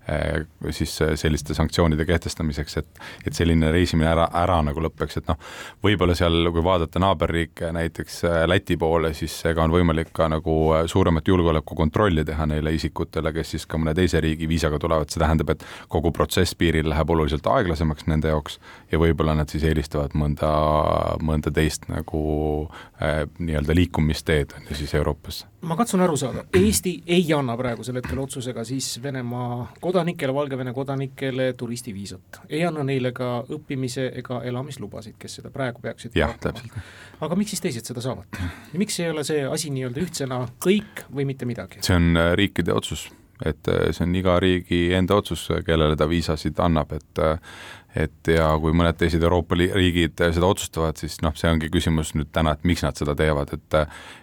siis 0.69 1.01
äh, 1.01 1.13
selliste 1.15 1.53
sanktsioonide 1.53 2.05
kehtestamiseks, 2.05 2.77
et 2.77 3.01
et 3.27 3.37
selline 3.37 3.71
reisimine 3.71 4.09
ära, 4.11 4.27
ära 4.37 4.59
nagu 4.65 4.81
lõpeks, 4.83 5.19
et 5.19 5.27
noh, 5.29 5.37
võib-olla 5.83 6.15
seal, 6.17 6.49
kui 6.53 6.63
vaadata 6.65 7.01
naaberriike, 7.01 7.71
näiteks 7.75 8.21
äh, 8.29 8.37
Läti 8.49 8.77
poole, 8.77 9.13
siis 9.17 9.35
ega 9.49 9.63
on 9.63 9.73
võimalik 9.73 10.11
ka 10.15 10.27
nagu 10.31 10.55
suuremat 10.91 11.27
julgeolekukontrolli 11.27 12.25
teha 12.27 12.47
neile 12.49 12.73
isikutele, 12.75 13.33
kes 13.35 13.55
siis 13.55 13.67
ka 13.69 13.79
mõne 13.81 13.95
teise 13.97 14.21
riigi 14.23 14.49
viisaga 14.49 14.79
tulevad, 14.81 15.11
see 15.11 15.21
tähendab, 15.21 15.53
et 15.55 15.65
kogu 15.91 16.11
protsess 16.15 16.57
piiril 16.57 16.89
läheb 16.91 17.15
oluliselt 17.15 17.47
aeglasemaks 17.47 18.09
nende 18.11 18.33
jaoks 18.33 18.59
ja 18.91 18.99
võib-olla 19.01 19.35
nad 19.37 19.51
siis 19.51 19.65
eelistavad 19.67 20.17
mõnda, 20.17 20.51
mõnda 21.23 21.53
teist 21.53 21.87
nagu 21.91 22.23
äh, 23.01 23.23
nii-öelda 23.39 23.77
liikumisteed, 23.77 24.57
on 24.57 24.69
ju 24.71 24.81
siis 24.83 24.97
Euroopasse 24.99 25.51
ma 25.61 25.75
katsun 25.77 26.01
aru 26.01 26.17
saada, 26.17 26.43
Eesti 26.57 26.95
ei 27.07 27.25
anna 27.37 27.53
praegusel 27.57 27.99
hetkel 27.99 28.19
otsusega 28.23 28.63
siis 28.65 28.87
Venemaa 29.03 29.67
kodanikele, 29.81 30.00
Valgevene 30.33 30.73
kodanikele 30.73 31.53
turistiviisat. 31.57 32.41
ei 32.49 32.65
anna 32.65 32.83
neile 32.83 33.11
ka 33.11 33.43
õppimise 33.49 34.11
ega 34.21 34.41
elamislubasid, 34.43 35.15
kes 35.19 35.39
seda 35.39 35.51
praegu 35.53 35.81
peaksid 35.81 36.15
jah, 36.15 36.35
täpselt. 36.39 36.75
aga 37.21 37.35
miks 37.35 37.55
siis 37.55 37.61
teised 37.61 37.85
seda 37.85 38.01
saavad? 38.01 38.41
ja 38.73 38.79
miks 38.79 38.99
ei 38.99 39.09
ole 39.09 39.23
see 39.27 39.45
asi 39.47 39.71
nii-öelda 39.73 40.05
ühtsena 40.05 40.43
kõik 40.65 41.05
või 41.15 41.25
mitte 41.29 41.45
midagi? 41.49 41.81
see 41.85 41.97
on 41.97 42.15
äh, 42.17 42.33
riikide 42.39 42.73
otsus, 42.73 43.07
et 43.45 43.67
äh, 43.71 43.89
see 43.91 44.05
on 44.07 44.15
iga 44.15 44.39
riigi 44.39 44.81
enda 44.97 45.17
otsus, 45.21 45.47
kellele 45.65 45.97
ta 45.97 46.09
viisasid 46.09 46.59
annab, 46.63 46.93
et 46.97 47.23
äh, 47.23 47.39
et 47.95 48.31
ja 48.31 48.47
kui 48.61 48.71
mõned 48.75 48.95
teised 48.99 49.23
Euroopa 49.23 49.57
riigid 49.57 50.21
seda 50.21 50.47
otsustavad, 50.47 50.99
siis 50.99 51.17
noh, 51.25 51.35
see 51.35 51.51
ongi 51.51 51.71
küsimus 51.73 52.13
nüüd 52.15 52.31
täna, 52.31 52.55
et 52.55 52.63
miks 52.67 52.85
nad 52.85 52.97
seda 52.97 53.15
teevad, 53.17 53.53
et 53.57 53.79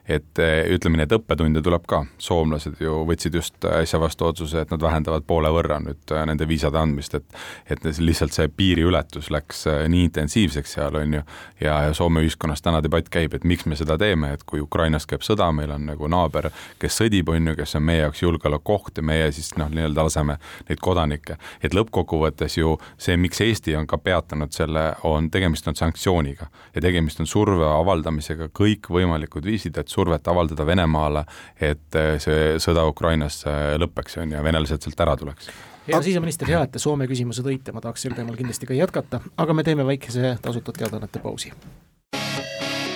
et 0.08 0.40
ütleme 0.72 0.96
nii, 0.96 1.04
et 1.04 1.12
õppetunde 1.18 1.60
tuleb 1.60 1.84
ka, 1.88 1.98
soomlased 2.22 2.78
ju 2.80 3.02
võtsid 3.04 3.34
just 3.36 3.64
äsja 3.68 3.98
vastu 4.00 4.24
otsuse, 4.24 4.62
et 4.62 4.70
nad 4.72 4.80
vähendavad 4.80 5.26
poole 5.28 5.50
võrra 5.52 5.76
nüüd 5.84 6.14
nende 6.30 6.48
viisade 6.48 6.80
andmist, 6.80 7.18
et 7.18 7.36
et 7.68 7.84
lihtsalt 8.00 8.32
see 8.32 8.48
piiriületus 8.48 9.28
läks 9.30 9.66
nii 9.68 10.06
intensiivseks 10.08 10.72
seal, 10.78 10.96
on 10.96 11.18
ju, 11.18 11.22
ja, 11.60 11.76
ja 11.88 11.92
Soome 11.94 12.22
ühiskonnas 12.24 12.64
täna 12.64 12.80
debatt 12.84 13.10
käib, 13.12 13.34
et 13.36 13.44
miks 13.44 13.66
me 13.68 13.76
seda 13.76 13.98
teeme, 14.00 14.32
et 14.32 14.46
kui 14.48 14.62
Ukrainas 14.64 15.04
käib 15.06 15.26
sõda, 15.26 15.50
meil 15.52 15.74
on 15.76 15.84
nagu 15.90 16.08
naaber, 16.08 16.48
kes 16.80 17.02
sõdib, 17.02 17.28
on 17.34 17.52
ju, 17.52 17.56
kes 17.58 17.76
on 17.76 17.84
meie 17.90 18.00
jaoks 18.06 18.22
julgeolekuoht 18.24 18.96
ja 18.96 19.04
meie 19.04 19.28
siis 19.36 19.52
noh, 19.60 19.68
nii-öelda 19.68 20.08
laseme 20.08 20.38
neid 20.70 20.80
kodanikke, 20.80 21.36
et 21.60 21.76
lõppkokkuvõttes 21.76 22.56
ju 22.56 22.78
see, 22.96 23.18
miks 23.20 23.44
Eesti 23.44 23.57
Eesti 23.58 23.74
on 23.74 23.86
ka 23.90 23.98
peatanud 23.98 24.52
selle, 24.54 24.82
on, 25.08 25.26
tegemist 25.34 25.66
on 25.66 25.74
sanktsiooniga 25.76 26.46
ja 26.74 26.80
tegemist 26.82 27.18
on 27.18 27.26
surve 27.26 27.66
avaldamisega, 27.66 28.52
kõikvõimalikud 28.54 29.44
viisid, 29.44 29.80
et 29.80 29.90
survet 29.90 30.28
avaldada 30.30 30.66
Venemaale, 30.66 31.24
et 31.58 31.98
eh, 31.98 32.12
see 32.22 32.52
sõda 32.62 32.84
Ukrainas 32.86 33.40
eh, 33.50 33.74
lõpeks, 33.82 34.20
on 34.22 34.30
ju, 34.30 34.36
ja 34.38 34.44
venelased 34.46 34.86
sealt 34.86 35.02
ära 35.02 35.16
tuleks 35.18 35.50
hea 35.88 35.98
siseminister, 36.04 36.50
hea, 36.52 36.60
et 36.62 36.70
te 36.70 36.78
Soome 36.78 37.08
küsimuse 37.08 37.42
tõite, 37.42 37.72
ma 37.72 37.80
tahaks 37.82 38.04
sel 38.04 38.14
teemal 38.14 38.36
kindlasti 38.36 38.68
ka 38.68 38.76
jätkata, 38.76 39.22
aga 39.40 39.54
me 39.56 39.64
teeme 39.66 39.86
väikese 39.88 40.36
tasutud 40.44 40.76
teadaannete 40.76 41.18
pausi. 41.24 41.50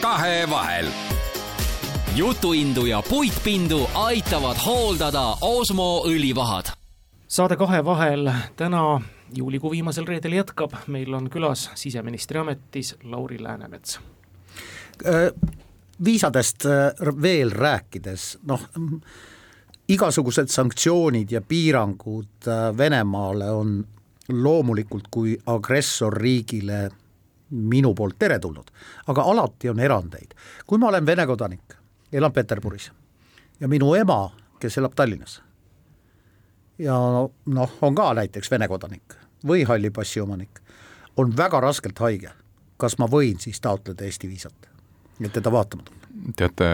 kahevahel. 0.03 0.93
jutuindu 2.15 2.85
ja 2.87 3.03
puitpindu 3.09 3.89
aitavad 3.95 4.61
hooldada 4.67 5.25
Osmo 5.41 6.05
õlivahad. 6.07 6.71
saade 7.27 7.57
Kahe 7.57 7.85
vahel 7.85 8.31
täna 8.57 9.01
juulikuu 9.35 9.71
viimasel 9.71 10.07
reedel 10.07 10.33
jätkab, 10.33 10.75
meil 10.87 11.15
on 11.15 11.31
külas 11.31 11.71
siseministri 11.75 12.39
ametis 12.39 12.95
Lauri 13.05 13.43
Läänemets. 13.43 14.01
Äh, 15.07 15.33
viisadest 16.05 16.67
äh, 16.67 17.13
veel 17.23 17.51
rääkides, 17.51 18.39
noh, 18.47 18.69
igasugused 19.89 20.49
sanktsioonid 20.49 21.31
ja 21.31 21.41
piirangud 21.41 22.49
äh, 22.49 22.77
Venemaale 22.79 23.51
on 23.51 23.85
loomulikult 24.29 25.09
kui 25.11 25.37
agressorriigile 25.47 26.89
minu 27.51 27.95
poolt 27.95 28.17
teretulnud, 28.19 28.71
aga 29.07 29.23
alati 29.23 29.69
on 29.69 29.81
erandeid. 29.81 30.35
kui 30.67 30.79
ma 30.79 30.89
olen 30.89 31.07
Vene 31.07 31.27
kodanik, 31.27 31.75
elan 32.13 32.33
Peterburis 32.33 32.93
ja 33.61 33.69
minu 33.69 33.95
ema, 33.95 34.31
kes 34.61 34.79
elab 34.79 34.95
Tallinnas 34.97 35.43
ja 36.79 36.97
noh, 37.47 37.77
on 37.81 37.95
ka 37.95 38.15
näiteks 38.15 38.51
Vene 38.51 38.69
kodanik 38.69 39.22
või 39.47 39.65
halli 39.69 39.91
passi 39.91 40.21
omanik, 40.21 40.61
on 41.17 41.35
väga 41.37 41.61
raskelt 41.61 41.99
haige, 41.99 42.31
kas 42.77 42.99
ma 42.99 43.09
võin 43.11 43.41
siis 43.41 43.61
taotleda 43.61 44.05
Eesti 44.05 44.29
viisat, 44.29 44.71
et 45.21 45.33
teda 45.33 45.53
vaatama 45.53 45.83
tulla? 45.83 46.03
teate, 46.37 46.67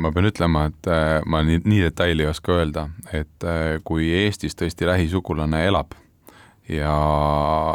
ma 0.00 0.10
pean 0.12 0.26
ütlema, 0.26 0.66
et 0.70 0.88
äh, 0.90 1.20
ma 1.28 1.42
nii, 1.46 1.60
nii 1.68 1.82
detaili 1.84 2.24
ei 2.24 2.30
oska 2.30 2.56
öelda, 2.56 2.86
et 3.12 3.44
äh, 3.46 3.76
kui 3.84 4.08
Eestis 4.22 4.56
tõesti 4.58 4.88
lähisugulane 4.88 5.66
elab 5.68 5.94
ja 6.76 6.92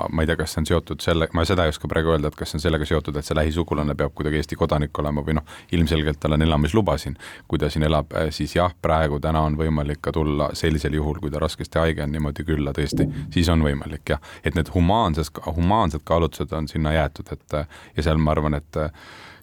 ma 0.09 0.23
ei 0.23 0.29
tea, 0.29 0.37
kas 0.39 0.53
see 0.53 0.61
on 0.61 0.67
seotud 0.69 1.03
selle, 1.03 1.27
ma 1.35 1.43
seda 1.47 1.65
ei 1.65 1.73
oska 1.73 1.89
praegu 1.91 2.13
öelda, 2.13 2.31
et 2.31 2.37
kas 2.37 2.51
see 2.51 2.59
on 2.59 2.63
sellega 2.63 2.87
seotud, 2.87 3.17
et 3.17 3.27
see 3.27 3.37
lähisugulane 3.37 3.95
peab 3.97 4.13
kuidagi 4.17 4.39
Eesti 4.41 4.57
kodanik 4.59 4.97
olema 5.01 5.23
või 5.25 5.37
noh, 5.39 5.57
ilmselgelt 5.75 6.19
tal 6.23 6.37
on 6.37 6.45
elamisluba 6.45 6.97
siin, 7.01 7.17
kui 7.47 7.61
ta 7.61 7.69
siin 7.73 7.87
elab, 7.87 8.13
eh, 8.17 8.31
siis 8.35 8.55
jah, 8.57 8.73
praegu 8.81 9.19
täna 9.23 9.43
on 9.47 9.57
võimalik 9.59 10.01
ka 10.07 10.13
tulla 10.15 10.49
sellisel 10.57 10.97
juhul, 10.97 11.21
kui 11.23 11.33
ta 11.33 11.41
raskesti 11.43 11.81
haige 11.81 12.05
on, 12.05 12.13
niimoodi 12.15 12.47
külla 12.47 12.73
tõesti, 12.77 13.07
siis 13.33 13.49
on 13.53 13.65
võimalik 13.65 14.15
jah, 14.15 14.23
et 14.43 14.57
need 14.57 14.71
humaanses, 14.75 15.31
humaansed 15.45 16.05
kaalutlused 16.07 16.55
on 16.57 16.69
sinna 16.71 16.95
jäetud, 16.97 17.33
et 17.35 17.61
ja 17.97 18.07
seal 18.09 18.21
ma 18.21 18.33
arvan, 18.35 18.57
et 18.57 18.81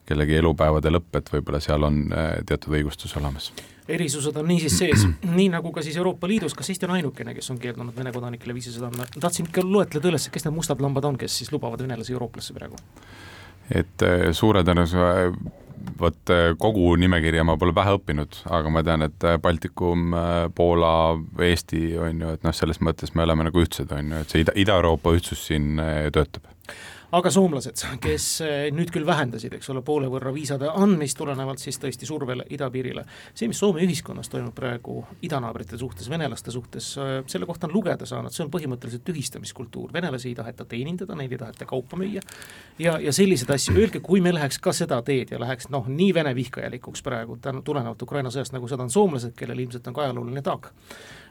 kellegi 0.08 0.37
elupäevade 0.37 0.92
lõpp, 0.92 1.14
et 1.16 1.30
võib-olla 1.32 1.62
seal 1.64 1.87
on 1.87 2.04
eh, 2.12 2.34
teatud 2.49 2.76
õigustus 2.76 3.16
olemas 3.20 3.52
erisused 3.88 4.37
on 4.41 4.49
niisiis 4.49 4.79
sees, 4.79 5.05
nii 5.25 5.49
nagu 5.53 5.73
ka 5.73 5.83
siis 5.85 5.97
Euroopa 6.00 6.29
Liidus, 6.29 6.55
kas 6.57 6.71
Eesti 6.73 6.88
on 6.88 6.95
ainukene, 6.97 7.35
kes 7.37 7.50
on 7.53 7.59
keeldunud 7.61 7.97
Vene 7.97 8.12
kodanikele 8.14 8.57
viisased 8.57 8.85
andma, 8.87 9.07
tahtsin 9.21 9.50
ikka 9.50 9.64
loetleda 9.67 10.12
üles, 10.12 10.29
kes 10.33 10.47
need 10.47 10.57
mustad 10.57 10.81
lambad 10.85 11.05
on, 11.11 11.19
kes 11.21 11.37
siis 11.43 11.53
lubavad 11.53 11.83
venelasi 11.85 12.17
eurooplasse 12.17 12.57
praegu? 12.57 12.81
et 13.73 14.03
äh, 14.05 14.31
suure 14.37 14.61
tõenäosusega 14.64 15.31
vot 16.00 16.33
äh, 16.33 16.50
kogu 16.61 16.91
nimekirja 17.00 17.45
ma 17.49 17.57
pole 17.61 17.73
pähe 17.76 17.95
õppinud, 17.99 18.41
aga 18.53 18.73
ma 18.73 18.83
tean, 18.85 19.05
et 19.07 19.25
äh, 19.25 19.38
Baltikum, 19.41 20.17
Poola, 20.57 20.95
Eesti 21.49 21.87
on 22.00 22.25
ju, 22.25 22.35
et 22.37 22.45
noh, 22.45 22.57
selles 22.57 22.81
mõttes 22.85 23.14
me 23.17 23.25
oleme 23.25 23.49
nagu 23.49 23.64
ühtsed, 23.64 23.93
on 23.97 24.12
ju, 24.12 24.25
et 24.25 24.35
see 24.35 24.45
Ida, 24.45 24.57
Ida-Euroopa 24.64 25.14
ühtsus 25.17 25.47
siin 25.49 25.81
töötab 26.12 26.53
aga 27.14 27.30
soomlased, 27.30 27.83
kes 28.02 28.25
eh, 28.42 28.54
nüüd 28.75 28.90
küll 28.94 29.06
vähendasid, 29.06 29.54
eks 29.54 29.71
ole, 29.71 29.83
poole 29.87 30.09
võrra 30.11 30.33
viisade 30.35 30.71
andmist, 30.71 31.16
tulenevalt 31.18 31.62
siis 31.62 31.78
tõesti 31.83 32.09
survele 32.09 32.47
idapiirile, 32.54 33.04
see, 33.33 33.47
mis 33.50 33.61
Soome 33.64 33.85
ühiskonnas 33.85 34.28
toimub 34.33 34.54
praegu 34.56 34.99
idanaabrite 35.25 35.78
suhtes, 35.80 36.09
venelaste 36.11 36.52
suhtes, 36.54 36.90
eh, 36.99 37.14
selle 37.30 37.47
kohta 37.47 37.68
on 37.68 37.76
lugeda 37.76 38.09
saanud, 38.09 38.35
see 38.35 38.44
on 38.44 38.50
põhimõtteliselt 38.54 39.04
tühistamiskultuur, 39.06 39.92
venelasi 39.94 40.33
ei 40.33 40.38
taheta 40.40 40.66
teenindada, 40.68 41.16
neile 41.18 41.38
ei 41.38 41.42
taheta 41.44 41.68
kaupa 41.71 41.99
müüa. 42.00 42.25
Ja, 42.83 42.97
ja 42.99 43.14
selliseid 43.14 43.54
asju, 43.54 43.76
öelge, 43.78 44.02
kui 44.04 44.21
me 44.25 44.35
läheks 44.35 44.59
ka 44.62 44.75
seda 44.75 45.00
teed 45.06 45.35
ja 45.35 45.40
läheks 45.42 45.71
noh, 45.71 45.87
nii 45.88 46.11
Vene 46.14 46.35
vihkajalikuks 46.35 47.02
praegu 47.02 47.38
tänu, 47.42 47.62
tulenevalt 47.66 48.02
Ukraina 48.02 48.30
sõjast, 48.35 48.54
nagu 48.54 48.68
seda 48.71 48.87
on 48.87 48.92
soomlased, 48.94 49.35
kellel 49.38 49.62
ilmselt 49.64 49.87
on 49.90 49.94
ka 49.97 50.06
ajalooline 50.09 50.42
taak, 50.47 50.71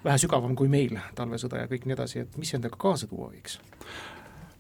vähe 0.04 0.20
sügavam 0.20 0.56
kui 0.60 0.72
meil, 0.72 0.98
talvesõda 1.16 1.64
ja 1.64 1.70
kõik 1.72 1.88
nii 1.88 1.96
edasi, 2.00 2.24
et 2.24 2.40
mis 2.40 2.56
endaga 2.56 2.80
kaasa 2.80 3.08
tuua 3.12 3.32
võiks? 3.32 3.60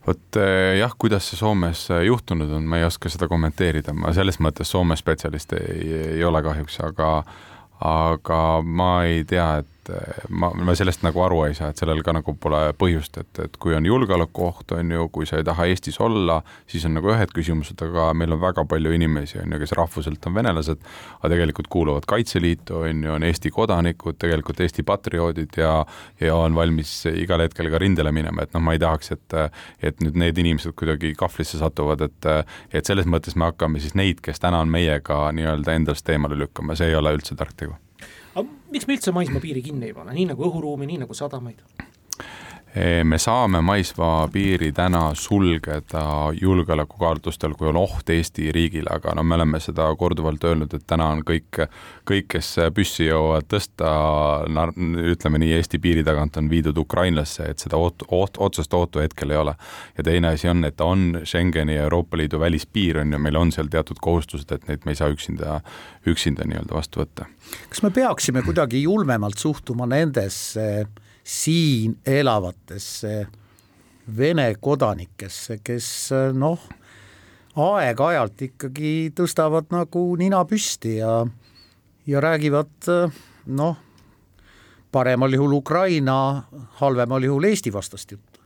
Vot 0.07 0.39
eh, 0.39 0.77
jah, 0.79 0.93
kuidas 0.99 1.29
see 1.29 1.39
Soomes 1.39 1.85
eh, 1.93 2.05
juhtunud 2.07 2.51
on, 2.51 2.67
ma 2.67 2.81
ei 2.81 2.87
oska 2.87 3.11
seda 3.11 3.29
kommenteerida, 3.31 3.95
ma 3.95 4.13
selles 4.15 4.39
mõttes 4.43 4.71
Soome 4.73 4.97
spetsialist 4.99 5.55
ei, 5.59 5.93
ei 6.17 6.23
ole 6.27 6.43
kahjuks, 6.43 6.79
aga 6.87 7.15
aga 7.83 8.39
ma 8.63 8.91
ei 9.09 9.23
tea, 9.27 9.47
et 9.63 9.72
et 9.89 10.29
ma, 10.29 10.49
ma 10.55 10.75
sellest 10.77 11.03
nagu 11.05 11.21
aru 11.25 11.43
ei 11.47 11.55
saa, 11.57 11.71
et 11.71 11.79
sellel 11.79 12.01
ka 12.05 12.13
nagu 12.15 12.35
pole 12.39 12.61
põhjust, 12.79 13.17
et, 13.21 13.41
et 13.45 13.57
kui 13.61 13.75
on 13.75 13.85
julgeolekuoht, 13.87 14.73
on 14.77 14.93
ju, 14.95 15.07
kui 15.13 15.27
sa 15.29 15.39
ei 15.39 15.47
taha 15.47 15.67
Eestis 15.71 15.99
olla, 16.03 16.39
siis 16.69 16.85
on 16.87 16.95
nagu 16.97 17.11
ühed 17.13 17.33
küsimused, 17.35 17.79
aga 17.85 18.09
meil 18.17 18.35
on 18.35 18.41
väga 18.41 18.65
palju 18.69 18.93
inimesi, 18.95 19.39
on 19.43 19.55
ju, 19.55 19.61
kes 19.63 19.75
rahvuselt 19.77 20.27
on 20.29 20.37
venelased, 20.37 20.83
aga 21.19 21.33
tegelikult 21.35 21.69
kuuluvad 21.73 22.07
Kaitseliitu, 22.09 22.81
on 22.87 23.03
ju, 23.07 23.13
on 23.17 23.27
Eesti 23.27 23.51
kodanikud, 23.53 24.19
tegelikult 24.21 24.63
Eesti 24.63 24.85
patrioodid 24.87 25.59
ja 25.61 25.73
ja 26.21 26.35
on 26.37 26.55
valmis 26.55 26.91
igal 27.09 27.41
hetkel 27.43 27.69
ka 27.73 27.79
rindele 27.81 28.11
minema, 28.15 28.45
et 28.45 28.53
noh, 28.55 28.63
ma 28.63 28.75
ei 28.75 28.81
tahaks, 28.81 29.13
et 29.15 29.37
et 29.83 30.03
nüüd 30.03 30.17
need 30.19 30.37
inimesed 30.39 30.75
kuidagi 30.77 31.13
kahvlisse 31.17 31.59
satuvad, 31.61 32.05
et 32.05 32.29
et 32.73 32.85
selles 32.85 33.09
mõttes 33.09 33.35
me 33.35 33.49
hakkame 33.49 33.81
siis 33.83 33.95
neid, 33.97 34.21
kes 34.23 34.39
täna 34.43 34.61
on 34.63 34.71
meiega 34.71 35.25
nii-öelda 35.35 35.79
endast 35.79 36.09
eemale 36.09 36.37
lükkama, 36.39 36.77
see 36.77 36.91
ei 36.91 36.99
ole 36.99 37.15
üldse 37.17 37.37
tark 37.39 37.57
tegu 37.57 37.77
aga 38.33 38.47
miks 38.73 38.87
me 38.87 38.97
üldse 38.97 39.13
maismaapiiri 39.15 39.61
kinni 39.65 39.89
ei 39.89 39.95
pane, 39.97 40.13
nii 40.17 40.29
nagu 40.33 40.47
õhuruumi, 40.49 40.87
nii 40.89 41.03
nagu 41.05 41.17
sadamaid? 41.17 41.61
Me 43.03 43.17
saame 43.17 43.61
maismaapiiri 43.61 44.71
täna 44.71 45.11
sulgeda 45.13 46.33
julgeolekukaalutlustel, 46.41 47.53
kui 47.53 47.67
on 47.69 47.77
oht 47.77 48.09
Eesti 48.09 48.51
riigile, 48.51 48.89
aga 48.95 49.13
no 49.13 49.23
me 49.23 49.35
oleme 49.35 49.59
seda 49.61 49.85
korduvalt 49.97 50.43
öelnud, 50.49 50.73
et 50.73 50.85
täna 50.89 51.11
on 51.13 51.21
kõik, 51.27 51.59
kõik, 52.09 52.31
kes 52.33 52.49
püssi 52.73 53.05
jõuavad 53.11 53.45
tõsta, 53.53 53.91
ütleme 55.13 55.43
nii, 55.43 55.51
Eesti 55.59 55.79
piiri 55.83 56.05
tagant 56.07 56.39
on 56.41 56.49
viidud 56.49 56.77
ukrainlasse, 56.81 57.45
et 57.53 57.61
seda 57.61 57.77
oot-, 57.77 58.07
oot-, 58.09 58.41
otsest 58.41 58.73
ohtu 58.73 59.03
hetkel 59.05 59.35
ei 59.35 59.41
ole. 59.43 59.55
ja 59.97 60.03
teine 60.03 60.33
asi 60.33 60.49
on, 60.49 60.65
et 60.65 60.81
on 60.81 61.21
Schengeni 61.25 61.75
ja 61.75 61.85
Euroopa 61.85 62.17
Liidu 62.17 62.39
välispiir 62.39 63.03
on 63.03 63.13
ju, 63.13 63.19
meil 63.19 63.37
on 63.37 63.51
seal 63.51 63.69
teatud 63.69 64.01
kohustused, 64.01 64.49
et 64.51 64.67
neid 64.67 64.81
me 64.85 64.97
ei 64.97 65.01
saa 65.01 65.13
üksinda, 65.13 65.61
üksinda 66.09 66.49
nii-öelda 66.49 66.73
vastu 66.73 67.05
võtta. 67.05 67.29
kas 67.69 67.85
me 67.85 67.93
peaksime 67.93 68.41
kuidagi 68.41 68.81
julmemalt 68.81 69.37
suhtuma 69.37 69.85
nendesse 69.85 70.69
äh 70.81 71.02
siin 71.23 71.97
elavatesse 72.05 73.27
Vene 74.17 74.49
kodanikesse, 74.59 75.61
kes 75.63 75.85
noh, 76.35 76.59
aeg-ajalt 77.55 78.41
ikkagi 78.49 79.13
tõstavad 79.15 79.69
nagu 79.71 80.01
nina 80.19 80.41
püsti 80.43 80.97
ja, 80.97 81.21
ja 82.03 82.23
räägivad 82.25 82.89
noh, 83.55 83.77
paremal 84.91 85.33
juhul 85.33 85.55
Ukraina, 85.61 86.17
halvemal 86.81 87.23
juhul 87.23 87.47
Eesti 87.47 87.71
vastast 87.73 88.11
juttu. 88.11 88.41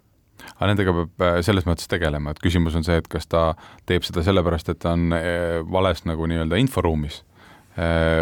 Aga 0.56 0.70
nendega 0.70 0.94
peab 0.94 1.26
äh, 1.26 1.40
selles 1.46 1.66
mõttes 1.66 1.90
tegelema, 1.90 2.32
et 2.32 2.44
küsimus 2.44 2.78
on 2.78 2.86
see, 2.86 3.00
et 3.02 3.10
kas 3.12 3.26
ta 3.26 3.50
teeb 3.90 4.06
seda 4.06 4.22
sellepärast, 4.24 4.70
et 4.72 4.80
ta 4.84 4.94
on 4.94 5.10
äh, 5.18 5.58
vales 5.66 6.06
nagu 6.06 6.30
nii-öelda 6.30 6.62
inforuumis 6.62 7.24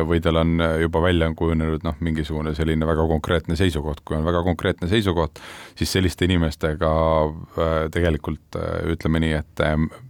või 0.08 0.20
tal 0.24 0.36
on 0.42 0.60
äh, 0.60 0.80
juba 0.84 1.02
välja 1.02 1.30
on 1.30 1.36
kujunenud 1.36 1.84
noh, 1.86 1.96
mingisugune 2.04 2.52
selline 2.58 2.88
väga 2.88 3.06
konkreetne 3.08 3.56
seisukoht, 3.56 4.02
kui 4.06 4.18
on 4.18 4.26
väga 4.28 4.42
konkreetne 4.44 4.90
seisukoht, 4.92 5.40
siis 5.80 5.94
selliste 5.96 6.28
inimestega 6.28 6.92
äh, 7.26 7.78
tegelikult 7.94 8.60
ütleme 8.92 9.22
nii, 9.24 9.38
et 9.40 9.64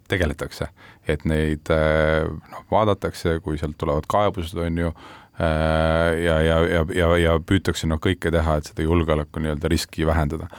tegeletakse, 0.10 0.70
et 1.08 1.26
neid 1.30 1.70
noh, 1.70 2.66
vaadatakse, 2.72 3.40
kui 3.46 3.60
sealt 3.62 3.78
tulevad 3.82 4.06
kaebused, 4.10 4.58
on 4.62 4.78
ju, 4.78 4.92
ja, 5.40 6.36
ja, 6.46 6.58
ja, 6.70 6.84
ja, 6.96 7.08
ja 7.20 7.38
püütakse 7.42 7.90
noh, 7.90 8.00
kõike 8.02 8.32
teha, 8.34 8.58
et 8.58 8.70
seda 8.70 8.86
julgeoleku 8.86 9.42
nii-öelda 9.42 9.72
riski 9.72 10.06
vähendada 10.08 10.50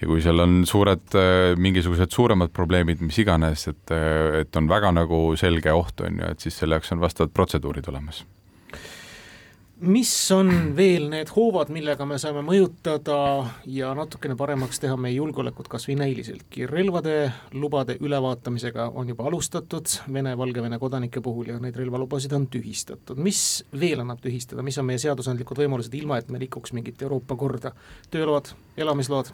ja 0.00 0.08
kui 0.08 0.22
seal 0.22 0.44
on 0.44 0.62
suured, 0.68 1.06
äh, 1.18 1.52
mingisugused 1.58 2.14
suuremad 2.14 2.54
probleemid, 2.54 3.02
mis 3.04 3.18
iganes, 3.22 3.68
et, 3.72 3.84
äh, 3.94 4.40
et 4.42 4.56
on 4.56 4.70
väga 4.70 4.92
nagu 4.94 5.22
selge 5.40 5.74
oht, 5.74 6.00
on 6.06 6.22
ju, 6.22 6.32
et 6.34 6.46
siis 6.46 6.58
selle 6.58 6.78
jaoks 6.78 6.94
on 6.94 7.04
vastavad 7.04 7.34
protseduurid 7.34 7.88
olemas 7.92 8.24
mis 9.80 10.10
on 10.34 10.48
veel 10.76 11.06
need 11.12 11.30
hoovad, 11.30 11.70
millega 11.70 12.06
me 12.08 12.18
saame 12.18 12.42
mõjutada 12.46 13.18
ja 13.70 13.92
natukene 13.94 14.34
paremaks 14.38 14.80
teha 14.82 14.96
meie 14.98 15.14
julgeolekut 15.14 15.68
kas 15.70 15.86
või 15.88 15.98
näiliseltki? 16.00 16.66
relvade 16.66 17.14
lubade 17.54 17.98
ülevaatamisega 18.02 18.88
on 18.98 19.12
juba 19.12 19.28
alustatud 19.30 19.92
Vene-Valgevene 20.12 20.80
kodanike 20.82 21.22
puhul 21.22 21.52
ja 21.52 21.58
neid 21.62 21.78
relvalubasid 21.78 22.34
on 22.34 22.48
tühistatud. 22.50 23.22
mis 23.22 23.64
veel 23.78 24.02
annab 24.02 24.22
tühistada, 24.24 24.66
mis 24.66 24.78
on 24.78 24.88
meie 24.90 24.98
seadusandlikud 24.98 25.62
võimalused, 25.62 25.94
ilma 25.94 26.18
et 26.18 26.30
me 26.30 26.42
rikuks 26.42 26.74
mingit 26.74 27.02
Euroopa 27.02 27.38
korda? 27.38 27.72
tööload, 28.10 28.50
elamisload? 28.76 29.30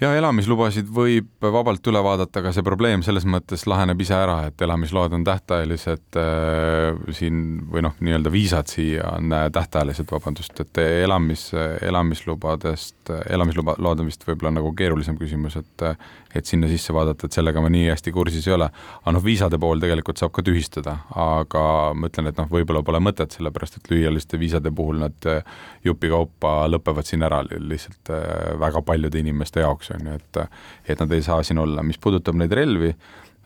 Ja 0.00 0.10
elamislubasid 0.14 0.88
võib 0.94 1.28
vabalt 1.42 1.86
üle 1.90 2.00
vaadata, 2.04 2.40
aga 2.40 2.52
see 2.54 2.64
probleem 2.66 3.02
selles 3.06 3.26
mõttes 3.28 3.64
laheneb 3.70 4.00
ise 4.02 4.14
ära, 4.14 4.38
et 4.48 4.62
elamisload 4.62 5.14
on 5.16 5.24
tähtajalised 5.26 6.18
äh, 6.20 7.00
siin 7.16 7.40
või 7.72 7.82
noh, 7.86 7.96
nii-öelda 8.04 8.32
viisad 8.32 8.70
siia 8.70 9.08
on 9.16 9.34
äh, 9.34 9.48
tähtajalised, 9.54 10.08
vabandust, 10.14 10.54
et 10.62 10.82
elamis, 10.84 11.48
elamislubadest, 11.82 13.12
elamisload 13.26 14.04
on 14.04 14.06
vist 14.06 14.26
võib-olla 14.28 14.54
nagu 14.60 14.72
keerulisem 14.78 15.18
küsimus, 15.18 15.58
et 15.58 15.88
et 16.36 16.44
sinna 16.44 16.68
sisse 16.68 16.92
vaadata, 16.92 17.24
et 17.24 17.32
sellega 17.32 17.60
ma 17.64 17.70
nii 17.72 17.86
hästi 17.88 18.12
kursis 18.12 18.44
ei 18.50 18.52
ole. 18.52 18.66
aga 19.00 19.12
noh, 19.16 19.22
viisade 19.24 19.56
pool 19.58 19.80
tegelikult 19.80 20.20
saab 20.20 20.34
ka 20.36 20.44
tühistada, 20.44 20.98
aga 21.16 21.62
ma 21.96 22.10
ütlen, 22.10 22.28
et 22.28 22.36
noh, 22.36 22.50
võib-olla 22.52 22.82
pole 22.84 23.00
mõtet, 23.00 23.32
sellepärast 23.32 23.78
et 23.80 23.88
lühiajaliste 23.88 24.38
viisade 24.38 24.70
puhul 24.76 25.00
nad 25.00 25.28
äh, 25.30 25.40
jupikaupa 25.88 26.68
lõpevad 26.68 27.08
siin 27.08 27.24
ära 27.24 27.40
lihtsalt 27.48 28.12
väga 28.60 28.82
paljude 28.84 29.22
inimeste 29.22 29.64
jaoks 29.64 29.87
jaoks, 29.88 30.00
on 30.00 30.06
ju, 30.06 30.14
et 30.14 30.92
et 30.92 31.00
nad 31.00 31.12
ei 31.12 31.22
saa 31.22 31.42
siin 31.42 31.58
olla, 31.58 31.82
mis 31.82 31.98
puudutab 31.98 32.36
neid 32.36 32.52
relvi, 32.52 32.94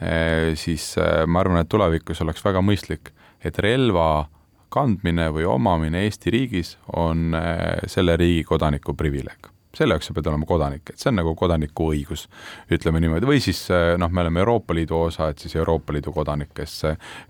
eh, 0.00 0.52
siis 0.54 0.96
eh, 0.98 1.26
ma 1.26 1.40
arvan, 1.40 1.60
et 1.60 1.68
tulevikus 1.68 2.20
oleks 2.22 2.44
väga 2.44 2.62
mõistlik, 2.62 3.12
et 3.42 3.58
relva 3.58 4.28
kandmine 4.72 5.28
või 5.32 5.44
omamine 5.44 6.04
Eesti 6.06 6.30
riigis 6.30 6.76
on 6.96 7.34
eh, 7.34 7.82
selle 7.86 8.16
riigi 8.16 8.44
kodaniku 8.44 8.94
privileeg. 8.94 9.50
Selle 9.72 9.94
jaoks 9.94 10.10
sa 10.10 10.12
pead 10.12 10.26
olema 10.28 10.44
kodanik, 10.44 10.90
et 10.90 11.00
see 11.00 11.08
on 11.08 11.16
nagu 11.16 11.32
kodaniku 11.34 11.86
õigus, 11.94 12.26
ütleme 12.68 13.00
niimoodi, 13.00 13.24
või 13.24 13.40
siis 13.40 13.70
noh, 13.72 14.10
me 14.12 14.20
oleme 14.20 14.42
Euroopa 14.42 14.74
Liidu 14.76 14.98
osa, 15.06 15.30
et 15.32 15.40
siis 15.40 15.56
Euroopa 15.56 15.94
Liidu 15.96 16.12
kodanik, 16.12 16.50
kes, 16.52 16.82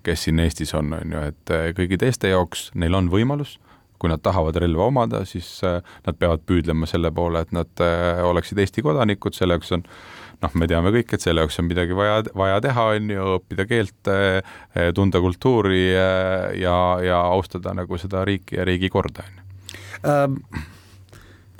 kes 0.03 0.25
siin 0.27 0.43
Eestis 0.43 0.75
on, 0.75 0.91
on 0.97 1.15
ju, 1.15 1.21
et 1.31 1.53
kõigi 1.79 2.01
teiste 2.03 2.33
jaoks 2.33 2.73
neil 2.75 2.99
on 2.99 3.13
võimalus 3.13 3.61
kui 4.03 4.11
nad 4.11 4.23
tahavad 4.23 4.59
relva 4.59 4.89
omada, 4.91 5.23
siis 5.29 5.61
äh, 5.67 5.79
nad 6.07 6.19
peavad 6.19 6.43
püüdlema 6.49 6.89
selle 6.91 7.13
poole, 7.15 7.45
et 7.45 7.55
nad 7.55 7.83
äh, 7.85 8.19
oleksid 8.27 8.59
Eesti 8.59 8.83
kodanikud, 8.83 9.37
selle 9.37 9.55
jaoks 9.55 9.71
on 9.77 9.85
noh, 10.43 10.57
me 10.59 10.67
teame 10.67 10.91
kõik, 10.97 11.15
et 11.15 11.23
selle 11.23 11.45
jaoks 11.45 11.61
on 11.63 11.69
midagi 11.69 11.95
vaja, 11.95 12.17
vaja 12.35 12.59
teha, 12.65 12.89
on 12.97 13.13
ju, 13.15 13.29
õppida 13.37 13.69
keelt, 13.71 14.11
äh, 14.11 14.91
tunda 14.97 15.23
kultuuri 15.23 15.85
ja, 15.93 16.77
ja 16.99 17.23
austada 17.31 17.77
nagu 17.79 17.99
seda 18.03 18.25
riiki 18.27 18.59
ja 18.59 18.67
riigi 18.67 18.91
korda, 18.91 19.23
on 19.29 19.39
ju. 19.39 19.49
Ähm, 20.11 20.39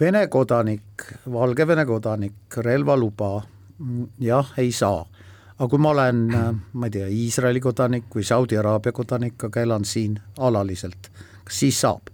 Vene 0.03 0.25
kodanik, 0.27 1.05
Valgevene 1.31 1.85
kodanik 1.87 2.57
relvaluba 2.65 3.37
mm, 3.39 4.07
jah, 4.27 4.49
ei 4.59 4.73
saa. 4.75 5.05
aga 5.53 5.69
kui 5.71 5.79
ma 5.79 5.93
olen, 5.93 6.25
ma 6.73 6.89
ei 6.89 6.95
tea, 6.97 7.07
Iisraeli 7.07 7.61
kodanik 7.63 8.09
või 8.11 8.27
Saudi 8.27 8.59
Araabia 8.59 8.91
kodanik, 8.97 9.37
aga 9.47 9.63
elan 9.63 9.87
siin 9.87 10.17
alaliselt, 10.43 11.07
kas 11.47 11.61
siis 11.63 11.79
saab? 11.85 12.11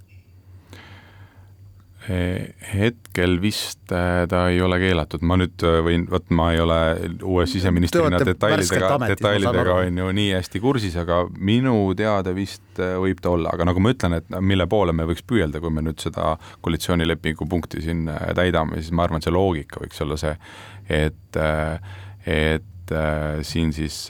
Hetkel 2.09 3.37
vist 3.43 3.93
äh, 3.93 4.23
ta 4.29 4.47
ei 4.49 4.61
ole 4.65 4.79
keelatud, 4.81 5.25
ma 5.29 5.37
nüüd 5.37 5.61
äh, 5.67 5.79
võin, 5.85 6.07
vot 6.09 6.31
ma 6.33 6.47
ei 6.55 6.61
ole 6.63 6.79
uue 7.27 7.45
siseministrina 7.51 8.21
detailidega, 8.23 8.95
detailidega 9.11 9.75
on 9.83 10.01
ju 10.01 10.09
nii 10.17 10.31
hästi 10.33 10.63
kursis, 10.65 10.97
aga 11.03 11.21
minu 11.37 11.75
teada 11.99 12.33
vist 12.37 12.81
äh, 12.81 12.97
võib 13.03 13.21
ta 13.25 13.35
olla, 13.35 13.53
aga 13.53 13.69
nagu 13.69 13.85
ma 13.85 13.93
ütlen, 13.93 14.17
et 14.23 14.41
mille 14.41 14.65
poole 14.71 14.97
me 14.97 15.05
võiks 15.11 15.27
püüelda, 15.29 15.61
kui 15.61 15.75
me 15.75 15.85
nüüd 15.85 16.01
seda 16.01 16.33
koalitsioonilepingu 16.65 17.49
punkti 17.51 17.85
siin 17.85 18.09
täidame, 18.39 18.81
siis 18.81 18.95
ma 18.97 19.05
arvan, 19.05 19.25
see 19.25 19.35
loogika 19.35 19.85
võiks 19.85 20.01
olla 20.05 20.17
see, 20.21 20.33
et, 20.89 21.41
et 22.25 22.95
siin 23.45 23.75
siis 23.77 24.07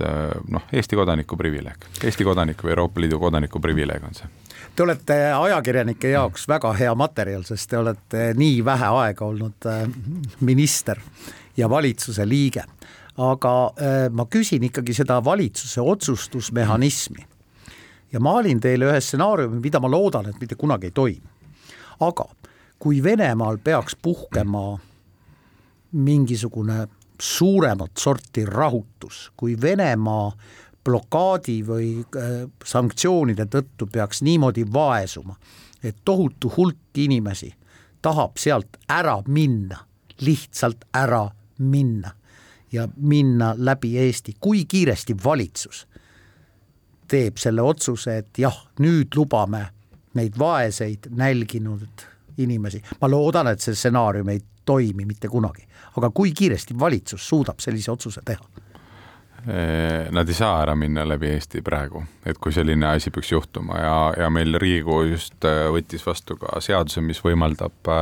noh, 0.54 0.70
Eesti 0.70 0.94
kodaniku 0.98 1.38
privileeg, 1.40 1.90
Eesti 2.06 2.26
kodaniku 2.26 2.68
või 2.68 2.76
Euroopa 2.76 3.02
Liidu 3.02 3.18
kodaniku 3.18 3.58
privileeg 3.62 4.06
on 4.06 4.14
see 4.14 4.30
Te 4.76 4.82
olete 4.82 5.16
ajakirjanike 5.32 6.10
jaoks 6.10 6.48
väga 6.48 6.72
hea 6.78 6.94
materjal, 6.94 7.42
sest 7.46 7.70
te 7.70 7.78
olete 7.78 8.32
nii 8.38 8.64
vähe 8.64 8.90
aega 9.02 9.26
olnud 9.26 9.66
äh, 9.66 9.84
minister 10.40 11.00
ja 11.56 11.70
valitsuse 11.70 12.28
liige. 12.28 12.64
aga 13.18 13.52
äh, 13.82 14.10
ma 14.10 14.26
küsin 14.30 14.62
ikkagi 14.62 14.94
seda 14.94 15.24
valitsuse 15.24 15.80
otsustusmehhanismi. 15.80 17.26
ja 18.12 18.20
maalin 18.20 18.60
teile 18.60 18.84
ühe 18.84 19.00
stsenaariumi, 19.00 19.60
mida 19.60 19.80
ma 19.80 19.90
loodan, 19.90 20.28
et 20.28 20.40
mitte 20.40 20.54
kunagi 20.54 20.86
ei 20.86 20.90
toimu. 20.90 21.28
aga 22.00 22.28
kui 22.78 23.02
Venemaal 23.02 23.58
peaks 23.58 23.96
puhkema 24.02 24.78
mingisugune 25.92 26.88
suuremat 27.20 27.90
sorti 27.98 28.44
rahutus, 28.46 29.32
kui 29.36 29.56
Venemaa 29.60 30.32
blokaadi 30.88 31.58
või 31.66 31.90
äh, 32.00 32.34
sanktsioonide 32.64 33.48
tõttu 33.52 33.88
peaks 33.92 34.22
niimoodi 34.24 34.64
vaesuma, 34.72 35.36
et 35.84 36.00
tohutu 36.04 36.52
hulk 36.56 36.98
inimesi 36.98 37.52
tahab 38.02 38.38
sealt 38.40 38.78
ära 38.88 39.18
minna, 39.28 39.82
lihtsalt 40.24 40.88
ära 40.96 41.26
minna 41.58 42.14
ja 42.72 42.88
minna 42.96 43.54
läbi 43.56 43.96
Eesti, 43.98 44.36
kui 44.40 44.64
kiiresti 44.64 45.16
valitsus 45.24 45.86
teeb 47.08 47.38
selle 47.40 47.62
otsuse, 47.64 48.18
et 48.18 48.38
jah, 48.38 48.56
nüüd 48.84 49.16
lubame 49.16 49.62
neid 50.18 50.36
vaeseid 50.38 51.08
nälginud 51.16 52.04
inimesi, 52.38 52.82
ma 53.00 53.10
loodan, 53.10 53.48
et 53.48 53.64
see 53.64 53.74
stsenaarium 53.74 54.28
ei 54.32 54.42
toimi 54.68 55.06
mitte 55.08 55.30
kunagi, 55.32 55.64
aga 55.96 56.10
kui 56.14 56.34
kiiresti 56.36 56.76
valitsus 56.78 57.28
suudab 57.28 57.60
sellise 57.64 57.92
otsuse 57.92 58.22
teha? 58.24 58.67
Nad 59.46 60.28
ei 60.28 60.34
saa 60.34 60.62
ära 60.64 60.74
minna 60.74 61.04
läbi 61.06 61.28
Eesti 61.30 61.60
praegu, 61.62 62.02
et 62.26 62.40
kui 62.42 62.52
selline 62.52 62.88
asi 62.90 63.12
peaks 63.14 63.30
juhtuma 63.30 63.78
ja, 63.78 63.92
ja 64.24 64.30
meil 64.34 64.58
Riigikogu 64.58 65.12
just 65.12 65.46
võttis 65.46 66.02
vastu 66.06 66.34
ka 66.40 66.58
seaduse, 66.64 67.00
mis 67.06 67.22
võimaldab 67.22 67.92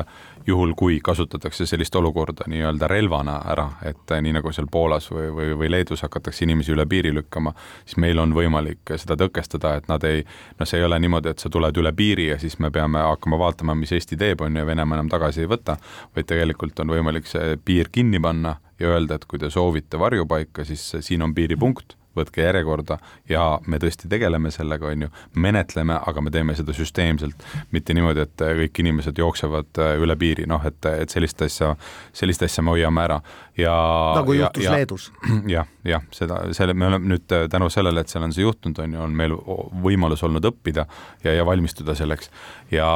juhul, 0.47 0.73
kui 0.77 1.01
kasutatakse 1.05 1.67
sellist 1.67 1.95
olukorda 1.97 2.47
nii-öelda 2.51 2.89
relvana 2.91 3.41
ära, 3.51 3.67
et 3.85 4.15
nii 4.23 4.37
nagu 4.39 4.53
seal 4.55 4.69
Poolas 4.73 5.11
või, 5.11 5.29
või, 5.35 5.51
või 5.59 5.71
Leedus 5.71 6.05
hakatakse 6.07 6.45
inimesi 6.47 6.73
üle 6.75 6.87
piiri 6.87 7.13
lükkama, 7.15 7.53
siis 7.85 7.99
meil 8.03 8.19
on 8.23 8.35
võimalik 8.37 8.95
seda 8.97 9.19
tõkestada, 9.19 9.77
et 9.81 9.91
nad 9.91 10.05
ei, 10.07 10.23
noh, 10.61 10.69
see 10.69 10.81
ei 10.81 10.87
ole 10.87 11.01
niimoodi, 11.03 11.35
et 11.35 11.43
sa 11.43 11.51
tuled 11.53 11.83
üle 11.83 11.93
piiri 11.97 12.31
ja 12.31 12.39
siis 12.43 12.59
me 12.63 12.71
peame 12.71 13.03
hakkama 13.03 13.41
vaatama, 13.43 13.75
mis 13.75 13.93
Eesti 13.97 14.19
teeb, 14.21 14.47
on 14.47 14.57
ju, 14.57 14.67
Venemaa 14.67 15.01
enam 15.01 15.11
tagasi 15.11 15.45
ei 15.45 15.51
võta, 15.51 15.77
vaid 16.15 16.31
tegelikult 16.31 16.81
on 16.85 16.95
võimalik 16.95 17.29
see 17.31 17.59
piir 17.65 17.91
kinni 17.93 18.23
panna 18.23 18.57
ja 18.81 18.95
öelda, 18.95 19.19
et 19.19 19.25
kui 19.29 19.39
te 19.43 19.51
soovite 19.51 19.99
varjupaika, 19.99 20.65
siis 20.65 20.89
siin 21.01 21.23
on 21.23 21.35
piiripunkt 21.35 21.97
võtke 22.16 22.44
järjekorda 22.44 22.98
ja 23.29 23.44
me 23.66 23.81
tõesti 23.83 24.11
tegeleme 24.11 24.50
sellega, 24.55 24.90
on 24.92 25.07
ju, 25.07 25.11
menetleme, 25.35 25.98
aga 26.07 26.24
me 26.24 26.33
teeme 26.35 26.57
seda 26.59 26.74
süsteemselt, 26.76 27.46
mitte 27.74 27.94
niimoodi, 27.96 28.24
et 28.26 28.46
kõik 28.62 28.83
inimesed 28.85 29.18
jooksevad 29.18 29.83
äh, 29.83 29.94
üle 30.02 30.16
piiri, 30.18 30.46
noh, 30.48 30.64
et, 30.66 30.81
et 31.05 31.12
sellist 31.12 31.42
asja, 31.46 31.74
sellist 32.16 32.46
asja 32.46 32.64
me 32.64 32.74
hoiame 32.76 33.05
ära 33.05 33.20
ja 33.57 33.74
nagu 34.18 34.37
juhtus 34.37 34.64
ja, 34.64 34.74
Leedus 34.76 35.11
ja,. 35.11 35.40
jah, 35.57 35.68
jah, 35.85 36.07
seda, 36.14 36.40
selle, 36.57 36.74
me 36.74 36.90
oleme 36.90 37.12
nüüd 37.14 37.37
äh, 37.37 37.46
tänu 37.52 37.70
sellele, 37.72 38.02
et 38.02 38.12
seal 38.12 38.26
on 38.26 38.35
see 38.37 38.44
juhtunud, 38.44 38.81
on 38.85 38.96
ju, 38.96 39.05
on 39.07 39.16
meil 39.16 39.37
võimalus 39.85 40.24
olnud 40.26 40.44
õppida 40.52 40.87
ja, 41.24 41.37
ja 41.37 41.46
valmistuda 41.46 41.96
selleks. 41.98 42.31
ja, 42.70 42.88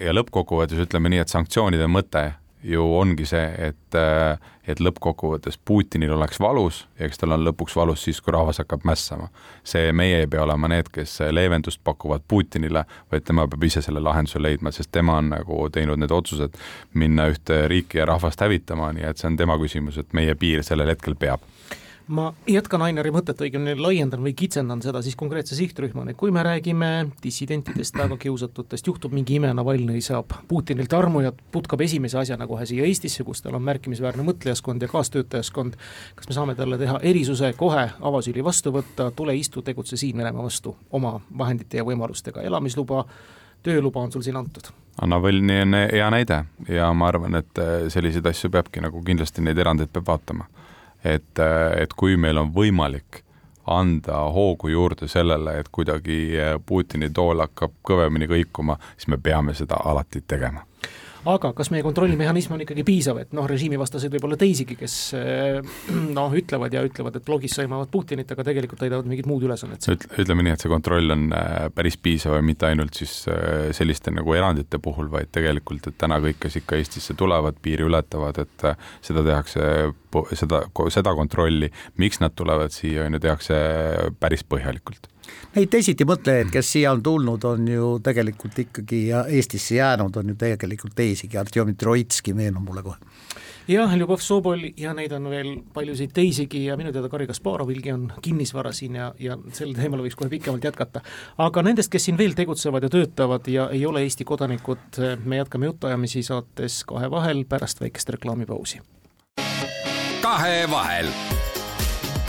ja 0.00 0.14
lõppkokkuvõttes 0.16 0.86
ütleme 0.86 1.12
nii, 1.12 1.24
et 1.24 1.32
sanktsioonide 1.32 1.88
mõte 1.90 2.30
ju 2.62 2.84
ongi 2.98 3.26
see, 3.26 3.44
et, 3.68 3.96
et 4.66 4.80
lõppkokkuvõttes 4.80 5.58
Putinil 5.64 6.12
oleks 6.14 6.40
valus 6.40 6.84
ja 6.98 7.06
eks 7.06 7.18
tal 7.18 7.34
on 7.36 7.44
lõpuks 7.46 7.74
valus 7.76 8.04
siis, 8.06 8.20
kui 8.22 8.34
rahvas 8.34 8.62
hakkab 8.62 8.86
mässama. 8.86 9.28
see, 9.64 9.92
meie 9.92 10.22
ei 10.22 10.26
pea 10.30 10.42
olema 10.42 10.70
need, 10.70 10.90
kes 10.92 11.18
leevendust 11.30 11.80
pakuvad 11.84 12.22
Putinile, 12.28 12.84
vaid 13.12 13.26
tema 13.26 13.46
peab 13.48 13.64
ise 13.64 13.82
selle 13.82 14.00
lahenduse 14.00 14.42
leidma, 14.42 14.72
sest 14.72 14.92
tema 14.92 15.18
on 15.18 15.32
nagu 15.34 15.68
teinud 15.72 15.98
need 15.98 16.14
otsused 16.14 16.58
minna 16.94 17.28
ühte 17.32 17.66
riiki 17.68 17.98
ja 17.98 18.06
rahvast 18.06 18.40
hävitama, 18.40 18.92
nii 18.92 19.10
et 19.10 19.18
see 19.18 19.30
on 19.30 19.36
tema 19.36 19.58
küsimus, 19.58 19.98
et 19.98 20.12
meie 20.12 20.34
piir 20.34 20.62
sellel 20.66 20.94
hetkel 20.94 21.18
peab 21.18 21.42
ma 22.12 22.28
jätkan 22.48 22.82
Ainari 22.84 23.10
mõtet, 23.14 23.40
õigemini 23.40 23.74
laiendan 23.80 24.22
või 24.24 24.34
kitsendan 24.36 24.82
seda 24.84 25.00
siis 25.04 25.16
konkreetse 25.18 25.56
sihtrühmani, 25.56 26.14
kui 26.18 26.32
me 26.34 26.42
räägime 26.44 26.90
dissidentidest, 27.22 27.96
tagakiusatutest, 27.96 28.86
juhtub 28.86 29.14
mingi 29.16 29.38
ime, 29.38 29.52
Navalnõi 29.56 30.02
saab 30.04 30.34
Putinilt 30.48 30.92
armu 30.96 31.22
ja 31.24 31.32
putkab 31.32 31.80
esimese 31.84 32.20
asjana 32.20 32.46
kohe 32.50 32.66
siia 32.68 32.86
Eestisse, 32.88 33.24
kus 33.24 33.42
tal 33.42 33.56
on 33.56 33.64
märkimisväärne 33.68 34.26
mõtlejaskond 34.28 34.84
ja 34.84 34.90
kaastöötajaskond, 34.92 35.78
kas 36.18 36.28
me 36.28 36.36
saame 36.36 36.56
talle 36.58 36.78
teha 36.80 37.00
erisuse, 37.12 37.54
kohe 37.58 37.88
avasüli 38.00 38.44
vastu 38.44 38.74
võtta, 38.76 39.10
tule 39.16 39.36
istu, 39.38 39.64
tegutse 39.64 39.96
siin 39.96 40.18
Venemaa 40.20 40.44
vastu 40.44 40.76
oma 40.92 41.16
vahendite 41.38 41.80
ja 41.80 41.88
võimalustega, 41.88 42.44
elamisluba, 42.44 43.06
tööluba 43.64 44.04
on 44.04 44.12
sul 44.12 44.24
siin 44.26 44.36
antud. 44.36 44.68
Navalnõi 45.08 45.62
on 45.64 45.76
hea 45.80 46.08
näide 46.12 46.42
ja 46.68 46.92
ma 46.92 47.08
arvan, 47.08 47.40
et 47.40 47.62
selliseid 47.92 48.26
asju 48.28 48.52
peabki 48.52 48.82
nagu 48.84 49.00
kindlasti 49.04 49.40
neid 49.40 49.58
erandeid 49.58 49.88
peab 49.94 50.10
vaatama 50.12 50.50
et, 51.04 51.38
et 51.78 51.94
kui 51.96 52.16
meil 52.16 52.38
on 52.38 52.52
võimalik 52.54 53.22
anda 53.66 54.24
hoogu 54.34 54.72
juurde 54.72 55.08
sellele, 55.08 55.58
et 55.60 55.68
kuidagi 55.72 56.34
Putini 56.66 57.10
tool 57.14 57.44
hakkab 57.44 57.78
kõvemini 57.86 58.26
kõikuma, 58.30 58.78
siis 58.96 59.08
me 59.08 59.18
peame 59.22 59.54
seda 59.54 59.78
alati 59.84 60.24
tegema 60.26 60.66
aga 61.28 61.52
kas 61.56 61.70
meie 61.72 61.84
kontrollimehhanism 61.86 62.56
on 62.56 62.64
ikkagi 62.64 62.84
piisav, 62.86 63.20
et 63.22 63.34
noh, 63.36 63.46
režiimivastaseid 63.50 64.12
võib 64.16 64.26
olla 64.26 64.38
teisigi, 64.40 64.76
kes 64.78 64.96
eh, 65.18 65.58
noh, 66.16 66.34
ütlevad 66.38 66.74
ja 66.74 66.82
ütlevad, 66.86 67.18
et 67.18 67.26
blogis 67.26 67.54
sõimavad 67.58 67.90
Putinit, 67.92 68.30
aga 68.34 68.46
tegelikult 68.46 68.82
täidavad 68.82 69.08
mingit 69.10 69.28
muud 69.30 69.46
ülesannet 69.46 69.86
Üt,. 69.92 70.08
ütleme 70.22 70.46
nii, 70.46 70.56
et 70.56 70.64
see 70.64 70.72
kontroll 70.72 71.14
on 71.14 71.28
äh, 71.36 71.68
päris 71.74 71.98
piisav 72.02 72.38
ja 72.38 72.46
mitte 72.46 72.66
ainult 72.70 72.98
siis 72.98 73.14
äh, 73.30 73.70
selliste 73.76 74.14
nagu 74.14 74.34
erandite 74.38 74.80
puhul, 74.82 75.10
vaid 75.12 75.30
tegelikult, 75.34 75.86
et 75.90 75.98
täna 76.00 76.18
kõik, 76.22 76.40
kes 76.42 76.58
ikka 76.62 76.80
Eestisse 76.80 77.16
tulevad, 77.18 77.58
piiri 77.62 77.86
ületavad, 77.86 78.42
et 78.42 78.66
seda 79.04 79.22
tehakse, 79.26 79.62
seda, 80.38 80.64
seda 80.90 81.14
kontrolli, 81.18 81.70
miks 82.02 82.22
nad 82.22 82.34
tulevad 82.38 82.74
siia, 82.74 83.06
on 83.06 83.18
ju, 83.18 83.22
tehakse 83.22 83.58
päris 84.22 84.42
põhjalikult 84.48 85.12
Neid 85.54 85.70
teisiti 85.70 86.06
mõtlejaid, 86.08 86.50
kes 86.52 86.72
siia 86.72 86.92
on 86.92 87.02
tulnud, 87.02 87.44
on 87.44 87.68
ju 87.68 87.88
tegelikult 88.02 88.58
ikkagi 88.58 89.06
ja 89.10 89.24
Eestisse 89.28 89.76
jäänud, 89.76 90.16
on 90.16 90.32
ju 90.32 90.38
tegelikult 90.40 90.94
teisigi, 90.96 91.38
Artjom 91.38 91.74
Troitski 91.76 92.34
meenub 92.34 92.64
mulle 92.68 92.82
kohe 92.82 93.12
jah, 93.68 93.94
Ljubov 93.96 94.22
Sobol 94.22 94.64
ja 94.76 94.92
neid 94.96 95.12
on 95.14 95.28
veel 95.30 95.52
paljusid 95.74 96.12
teisigi 96.14 96.64
ja 96.66 96.76
minu 96.78 96.92
teada 96.94 97.10
Garri 97.12 97.28
Kasparovilgi 97.30 97.92
on 97.94 98.06
kinnisvara 98.22 98.72
siin 98.74 98.96
ja, 98.98 99.12
ja 99.22 99.36
sel 99.54 99.74
teemal 99.76 100.02
võiks 100.04 100.16
kohe 100.18 100.30
pikemalt 100.32 100.64
jätkata. 100.66 101.02
aga 101.38 101.62
nendest, 101.66 101.92
kes 101.92 102.08
siin 102.08 102.18
veel 102.18 102.36
tegutsevad 102.38 102.82
ja 102.82 102.92
töötavad 102.92 103.48
ja 103.52 103.68
ei 103.70 103.84
ole 103.86 104.02
Eesti 104.06 104.26
kodanikud, 104.28 105.00
me 105.24 105.42
jätkame 105.42 105.70
jutuajamisi 105.70 106.24
saates 106.26 106.82
Kahe 106.88 107.10
vahel 107.10 107.44
pärast 107.48 107.80
väikest 107.80 108.16
reklaamipausi. 108.16 108.80
kahevahel 110.22 111.08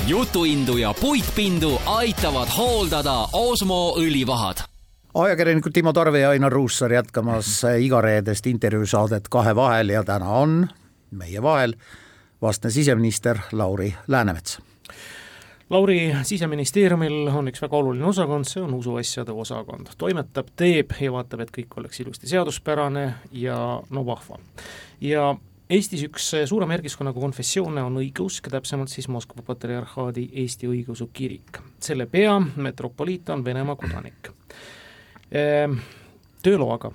jutuindu 0.08 0.78
ja 0.78 0.94
puitpindu 1.02 1.82
aitavad 1.86 2.48
hooldada 2.58 3.28
Osmo 3.34 3.96
õlivahad 3.98 4.63
ajakirjanikud 5.13 5.72
Timo 5.74 5.94
Tarve 5.94 6.20
ja 6.20 6.30
Ainar 6.30 6.52
Ruussaar 6.52 6.94
jätkamas 6.94 7.62
igareedest 7.80 8.48
intervjuusaadet 8.48 9.30
Kahe 9.30 9.56
vahel 9.56 9.89
ja 9.89 10.04
täna 10.04 10.30
on 10.30 10.68
meie 11.12 11.42
vahel 11.42 11.76
vastne 12.42 12.72
siseminister 12.72 13.38
Lauri 13.52 13.94
Läänemets. 14.08 14.60
Lauri, 15.70 16.16
siseministeeriumil 16.24 17.28
on 17.28 17.48
üks 17.48 17.62
väga 17.63 17.78
oluline 17.78 18.06
osakond, 18.06 18.46
see 18.46 18.62
on 18.62 18.74
usuasjade 18.74 19.32
osakond, 19.32 19.94
toimetab, 19.98 20.52
teeb 20.60 20.92
ja 21.00 21.13
vaatab, 21.13 21.46
et 21.46 21.54
kõik 21.56 21.80
oleks 21.80 22.04
ilusti 22.04 22.28
seaduspärane 22.28 23.06
ja 23.32 23.58
no 23.89 24.06
vahva. 24.06 24.38
ja 25.02 25.36
Eestis 25.73 26.03
üks 26.05 26.27
eh, 26.38 26.43
suurema 26.49 26.75
järgiskonnaga 26.75 27.21
konfessioone 27.23 27.81
on 27.81 27.95
õigeusk, 27.97 28.49
täpsemalt 28.53 28.91
siis 28.93 29.07
Moskva 29.09 29.41
patriarhaadi 29.47 30.27
Eesti 30.43 30.69
õigeusu 30.69 31.07
kirik. 31.13 31.57
selle 31.81 32.05
pea, 32.05 32.36
metropoliit, 32.39 33.29
on 33.33 33.45
Venemaa 33.45 33.75
kodanik. 33.79 34.29
Ehm, 35.31 35.79
tööloaga 36.45 36.91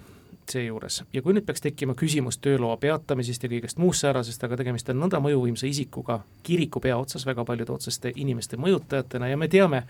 seejuures 0.52 1.02
ja 1.12 1.22
kui 1.22 1.34
nüüd 1.36 1.46
peaks 1.46 1.62
tekkima 1.64 1.94
küsimus 1.98 2.38
tööloa 2.42 2.76
peatamisest 2.80 3.44
ja 3.44 3.50
kõigest 3.52 3.80
muust 3.82 4.04
säärasest, 4.04 4.44
aga 4.44 4.58
tegemist 4.60 4.88
on 4.92 5.00
nõnda 5.02 5.20
mõjuvõimsa 5.24 5.68
isikuga 5.68 6.20
kiriku 6.46 6.80
pea 6.84 6.96
otsas 6.98 7.26
väga 7.26 7.44
paljude 7.48 7.74
otseste 7.74 8.12
inimeste 8.16 8.58
mõjutajatena 8.60 9.30
ja 9.30 9.36
me 9.40 9.48
teame, 9.52 9.82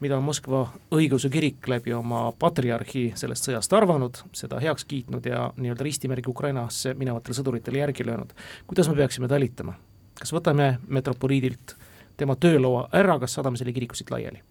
mida 0.00 0.18
on 0.18 0.26
Moskva 0.26 0.64
õigeusu 0.94 1.30
kirik 1.32 1.68
läbi 1.68 1.94
oma 1.96 2.26
patriarhi 2.38 3.10
sellest 3.18 3.48
sõjast 3.48 3.76
arvanud, 3.76 4.22
seda 4.32 4.60
heaks 4.62 4.86
kiitnud 4.90 5.26
ja 5.26 5.48
nii-öelda 5.56 5.86
ristimärgi 5.86 6.30
Ukrainasse 6.30 6.94
minevatele 6.94 7.38
sõduritele 7.40 7.84
järgi 7.84 8.06
löönud. 8.06 8.32
kuidas 8.66 8.88
me 8.88 8.96
peaksime 9.02 9.28
talitama? 9.28 9.74
kas 10.20 10.32
võtame 10.32 10.78
metropoliidilt 10.88 11.76
tema 12.16 12.36
tööloa 12.36 12.88
ära, 12.92 13.18
kas 13.18 13.34
saadame 13.34 13.58
selle 13.58 13.72
kiriku 13.72 13.98
siit 13.98 14.10
laiali? 14.10 14.42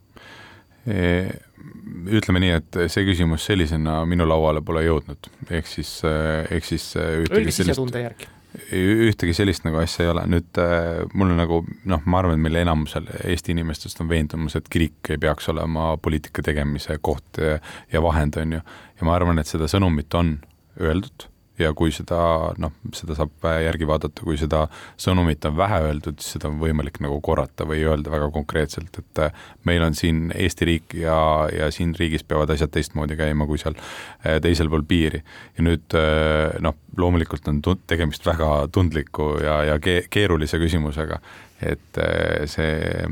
Ütleme 0.84 2.42
nii, 2.44 2.54
et 2.60 2.78
see 2.92 3.06
küsimus 3.08 3.46
sellisena 3.48 4.02
minu 4.10 4.28
lauale 4.28 4.62
pole 4.66 4.84
jõudnud, 4.84 5.30
ehk 5.50 5.70
siis, 5.70 5.96
ehk 6.04 6.68
siis 6.68 6.90
ühtegi 7.00 7.54
sellist, 7.56 8.26
ühtegi 8.74 9.34
sellist 9.38 9.64
nagu 9.64 9.80
asja 9.80 10.04
ei 10.04 10.12
ole, 10.12 10.26
nüüd 10.36 10.62
mul 11.16 11.32
on 11.32 11.40
nagu 11.40 11.62
noh, 11.90 12.04
ma 12.04 12.20
arvan, 12.20 12.36
et 12.36 12.44
meil 12.44 12.60
enamusel 12.66 13.08
Eesti 13.24 13.56
inimestest 13.56 14.04
on 14.04 14.12
veendumus, 14.12 14.58
et 14.60 14.68
kirik 14.70 15.14
ei 15.16 15.22
peaks 15.24 15.48
olema 15.54 15.94
poliitika 16.04 16.44
tegemise 16.46 17.00
koht 17.02 17.40
ja 17.40 18.04
vahend, 18.04 18.38
on 18.44 18.60
ju, 18.60 18.64
ja 19.00 19.08
ma 19.08 19.16
arvan, 19.16 19.40
et 19.40 19.50
seda 19.50 19.72
sõnumit 19.72 20.20
on 20.20 20.36
öeldud 20.82 21.30
ja 21.60 21.70
kui 21.78 21.92
seda 21.94 22.20
noh, 22.62 22.74
seda 22.96 23.16
saab 23.18 23.46
järgi 23.62 23.88
vaadata, 23.88 24.26
kui 24.26 24.38
seda 24.42 24.64
sõnumit 25.00 25.46
on 25.46 25.56
vähe 25.58 25.80
öeldud, 25.88 26.18
siis 26.22 26.38
seda 26.38 26.50
on 26.50 26.58
võimalik 26.62 26.98
nagu 27.04 27.20
korrata 27.26 27.68
või 27.70 27.84
öelda 27.86 28.12
väga 28.14 28.32
konkreetselt, 28.34 28.98
et 29.00 29.22
äh, 29.28 29.46
meil 29.70 29.86
on 29.86 29.98
siin 29.98 30.32
Eesti 30.34 30.70
riik 30.70 30.98
ja, 30.98 31.18
ja 31.54 31.70
siin 31.74 31.94
riigis 32.00 32.26
peavad 32.26 32.54
asjad 32.56 32.74
teistmoodi 32.74 33.18
käima 33.20 33.48
kui 33.50 33.62
seal 33.62 33.78
äh, 33.78 34.40
teisel 34.44 34.72
pool 34.74 34.86
piiri. 34.88 35.22
ja 35.58 35.68
nüüd 35.70 35.98
äh, 36.00 36.58
noh, 36.66 36.78
loomulikult 36.98 37.48
on 37.52 37.62
tegemist 37.88 38.26
väga 38.26 38.68
tundliku 38.74 39.36
ja, 39.44 39.62
ja 39.74 39.80
keerulise 39.82 40.60
küsimusega, 40.62 41.22
et 41.64 41.98
see 42.52 43.06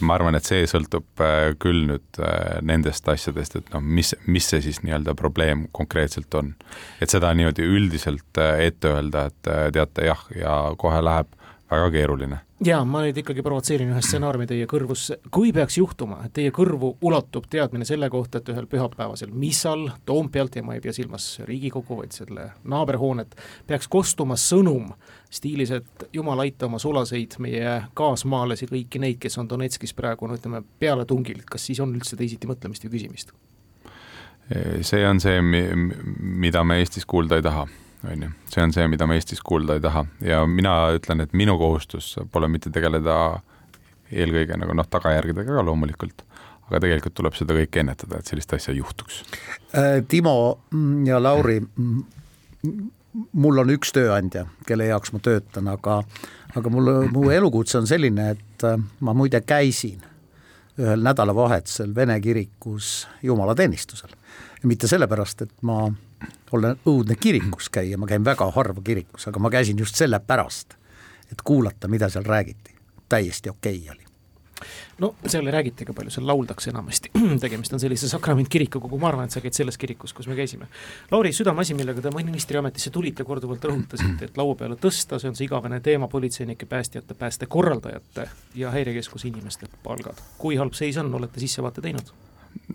ma 0.00 0.14
arvan, 0.14 0.36
et 0.38 0.46
see 0.46 0.66
sõltub 0.70 1.22
äh, 1.24 1.52
küll 1.62 1.84
nüüd 1.88 2.20
äh, 2.22 2.60
nendest 2.66 3.08
asjadest, 3.10 3.56
et 3.58 3.72
noh, 3.74 3.82
mis, 3.82 4.12
mis 4.30 4.46
see 4.52 4.62
siis 4.64 4.82
nii-öelda 4.84 5.16
probleem 5.18 5.66
konkreetselt 5.76 6.34
on. 6.38 6.54
et 7.00 7.10
seda 7.10 7.32
niimoodi 7.34 7.66
üldiselt 7.66 8.40
ette 8.40 8.94
öelda, 8.94 9.26
et 9.30 9.52
teate 9.74 10.06
jah, 10.06 10.24
ja 10.36 10.56
kohe 10.78 11.02
läheb 11.02 11.34
väga 11.70 11.90
keeruline. 11.90 12.38
ja 12.66 12.82
ma 12.84 13.00
nüüd 13.04 13.16
ikkagi 13.22 13.42
provotseerin 13.42 13.92
ühe 13.94 14.02
stsenaariumi 14.04 14.46
teie 14.50 14.66
kõrvusse, 14.68 15.16
kui 15.32 15.52
peaks 15.56 15.78
juhtuma, 15.78 16.20
et 16.26 16.34
teie 16.36 16.52
kõrvu 16.54 16.92
ulatub 17.06 17.46
teadmine 17.50 17.86
selle 17.88 18.10
kohta, 18.10 18.40
et 18.40 18.50
ühel 18.52 18.66
pühapäevasel 18.70 19.32
missal 19.32 19.86
Toompealt 20.06 20.58
ja 20.58 20.64
ma 20.66 20.76
ei 20.76 20.82
pea 20.84 20.92
silmas 20.92 21.28
Riigikogu, 21.46 22.00
vaid 22.02 22.16
selle 22.16 22.50
naaberhoonet, 22.68 23.36
peaks 23.66 23.88
kostuma 23.88 24.36
sõnum 24.40 24.90
stiilis, 25.30 25.72
et 25.78 26.08
jumal 26.12 26.42
aita 26.44 26.66
oma 26.66 26.80
sulaseid 26.82 27.38
meie 27.38 27.76
kaasmaalasi, 27.94 28.68
kõiki 28.70 29.00
neid, 29.00 29.20
kes 29.22 29.38
on 29.40 29.48
Donetskis 29.48 29.94
praegu 29.96 30.28
no 30.28 30.36
ütleme, 30.36 30.64
pealetungil, 30.82 31.44
kas 31.48 31.70
siis 31.70 31.80
on 31.80 31.94
üldse 31.94 32.18
teisiti 32.18 32.50
mõtlemist 32.50 32.84
või 32.86 32.98
küsimist? 32.98 33.32
see 34.82 35.04
on 35.06 35.20
see, 35.22 35.38
mida 36.18 36.64
me 36.66 36.80
Eestis 36.82 37.06
kuulda 37.06 37.38
ei 37.38 37.44
taha 37.46 37.68
on 38.04 38.22
ju, 38.22 38.30
see 38.52 38.64
on 38.64 38.72
see, 38.72 38.86
mida 38.88 39.06
me 39.06 39.18
Eestis 39.18 39.42
kuulda 39.44 39.76
ei 39.76 39.84
taha 39.84 40.04
ja 40.24 40.42
mina 40.48 40.74
ütlen, 40.96 41.24
et 41.24 41.34
minu 41.36 41.56
kohustus 41.60 42.14
pole 42.32 42.48
mitte 42.48 42.72
tegeleda 42.72 43.16
eelkõige 44.10 44.58
nagu 44.58 44.74
noh, 44.74 44.88
tagajärgedega 44.90 45.58
ka 45.58 45.64
loomulikult, 45.66 46.24
aga 46.68 46.80
tegelikult 46.82 47.16
tuleb 47.18 47.36
seda 47.38 47.56
kõike 47.56 47.82
ennetada, 47.82 48.18
et 48.18 48.30
sellist 48.30 48.54
asja 48.56 48.74
juhtuks. 48.74 49.22
Äh, 49.76 50.00
Timo 50.08 50.34
ja 51.06 51.20
Lauri, 51.22 51.60
mul 53.32 53.62
on 53.62 53.74
üks 53.76 53.94
tööandja, 53.94 54.46
kelle 54.66 54.90
jaoks 54.90 55.14
ma 55.14 55.22
töötan, 55.22 55.70
aga 55.70 56.02
aga 56.58 56.70
mul, 56.72 56.92
mu 57.14 57.28
elukutse 57.30 57.78
on 57.78 57.86
selline, 57.90 58.32
et 58.34 58.66
äh, 58.66 58.78
ma 59.06 59.14
muide 59.14 59.42
käisin 59.46 60.00
ühel 60.80 61.02
nädalavahetusel 61.04 61.94
Vene 61.94 62.16
kirikus 62.20 63.08
jumalateenistusel. 63.22 64.14
Ja 64.62 64.68
mitte 64.68 64.88
sellepärast, 64.90 65.42
et 65.42 65.54
ma 65.62 65.86
olen 66.52 66.76
õudne 66.86 67.16
kirikus 67.20 67.70
käia, 67.72 67.98
ma 67.98 68.06
käin 68.10 68.24
väga 68.24 68.50
harva 68.54 68.82
kirikus, 68.84 69.28
aga 69.28 69.40
ma 69.40 69.50
käisin 69.50 69.78
just 69.78 69.96
sellepärast, 69.96 70.76
et 71.32 71.42
kuulata, 71.44 71.88
mida 71.88 72.08
seal 72.08 72.24
räägiti. 72.24 72.76
täiesti 73.08 73.50
okei 73.50 73.78
okay 73.78 73.96
oli 73.96 74.10
no 74.98 75.14
seal 75.26 75.46
ei 75.46 75.52
räägita 75.52 75.84
ka 75.88 75.94
palju, 75.96 76.12
seal 76.12 76.26
lauldakse 76.28 76.70
enamasti 76.70 77.10
tegemist 77.44 77.72
on 77.72 77.80
sellise 77.80 78.08
sakramentkirikuga, 78.08 78.88
kuhu 78.88 79.00
ma 79.00 79.08
arvan, 79.08 79.28
et 79.28 79.34
sa 79.34 79.42
käid 79.44 79.56
selles 79.56 79.78
kirikus, 79.80 80.12
kus 80.16 80.28
me 80.28 80.36
käisime. 80.38 80.68
Lauri, 81.10 81.32
südameasi, 81.36 81.74
millega 81.78 82.04
te 82.04 82.12
ministriametisse 82.14 82.92
tulite, 82.94 83.24
korduvalt 83.24 83.64
rõhutasite, 83.70 84.30
et 84.30 84.40
laua 84.40 84.56
peale 84.60 84.76
tõsta, 84.80 85.20
see 85.20 85.30
on 85.32 85.38
see 85.38 85.48
igavene 85.48 85.80
teema, 85.84 86.08
politseinike, 86.12 86.68
päästjate, 86.70 87.16
päästekorraldajate 87.20 88.28
ja 88.60 88.72
häirekeskuse 88.74 89.30
inimeste 89.32 89.70
palgad. 89.84 90.20
kui 90.38 90.60
halb 90.60 90.76
seis 90.76 91.00
on, 91.00 91.14
olete 91.14 91.40
sissevaate 91.40 91.84
teinud? 91.84 92.12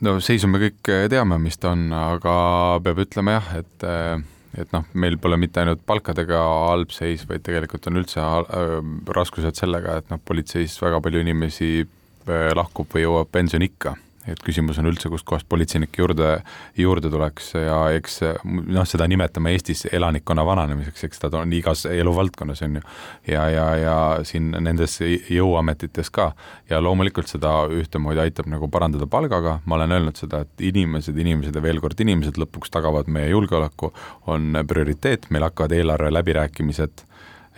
No 0.05 0.17
seisu 0.23 0.49
me 0.51 0.61
kõik 0.61 0.93
eh, 0.93 1.07
teame, 1.11 1.39
mis 1.41 1.59
ta 1.59 1.73
on, 1.75 1.89
aga 1.95 2.37
peab 2.85 3.03
ütlema 3.05 3.39
jah, 3.39 3.51
et 3.61 3.85
eh, 3.87 4.23
et 4.55 4.71
noh, 4.71 4.85
meil 4.95 5.17
pole 5.19 5.37
mitte 5.39 5.61
ainult 5.61 5.81
palkadega 5.87 6.39
halb 6.69 6.93
seis, 6.95 7.25
vaid 7.27 7.43
tegelikult 7.45 7.89
on 7.89 7.99
üldse 7.99 8.23
äh, 8.23 8.77
raskused 9.17 9.59
sellega, 9.59 9.99
et 9.99 10.11
noh, 10.13 10.21
politseis 10.23 10.77
väga 10.81 11.01
palju 11.03 11.23
inimesi 11.25 11.69
äh, 11.83 12.49
lahkub 12.55 12.87
või 12.95 13.05
jõuab 13.05 13.31
pensioniikka 13.35 13.95
et 14.27 14.41
küsimus 14.45 14.79
on 14.81 14.89
üldse, 14.89 15.09
kustkohast 15.11 15.47
politseinikke 15.49 16.01
juurde, 16.01 16.29
juurde 16.77 17.09
tuleks 17.13 17.51
ja 17.57 17.77
eks 17.95 18.19
noh, 18.45 18.85
seda 18.89 19.07
nimetame 19.09 19.53
Eestis 19.55 19.85
elanikkonna 19.91 20.45
vananemiseks, 20.47 21.05
eks 21.07 21.21
ta 21.21 21.31
on 21.39 21.53
igas 21.53 21.85
eluvaldkonnas, 21.89 22.63
on 22.65 22.79
ju. 22.79 22.83
ja, 23.31 23.47
ja, 23.53 23.65
ja 23.79 23.97
siin 24.27 24.51
nendes 24.55 24.97
jõuametites 25.01 26.11
ka. 26.13 26.31
Ja 26.69 26.81
loomulikult 26.81 27.29
seda 27.29 27.53
ühtemoodi 27.71 28.23
aitab 28.23 28.49
nagu 28.51 28.69
parandada 28.71 29.07
palgaga, 29.09 29.59
ma 29.65 29.79
olen 29.79 29.97
öelnud 29.97 30.17
seda, 30.19 30.43
et 30.45 30.65
inimesed, 30.71 31.17
inimesed 31.17 31.55
ja 31.55 31.63
veel 31.63 31.81
kord 31.83 31.99
inimesed 32.01 32.39
lõpuks 32.41 32.73
tagavad 32.73 33.11
meie 33.11 33.29
julgeoleku, 33.33 33.91
on 34.31 34.57
prioriteet, 34.67 35.29
meil 35.29 35.45
hakkavad 35.47 35.75
eelarve 35.77 36.13
läbirääkimised, 36.13 37.05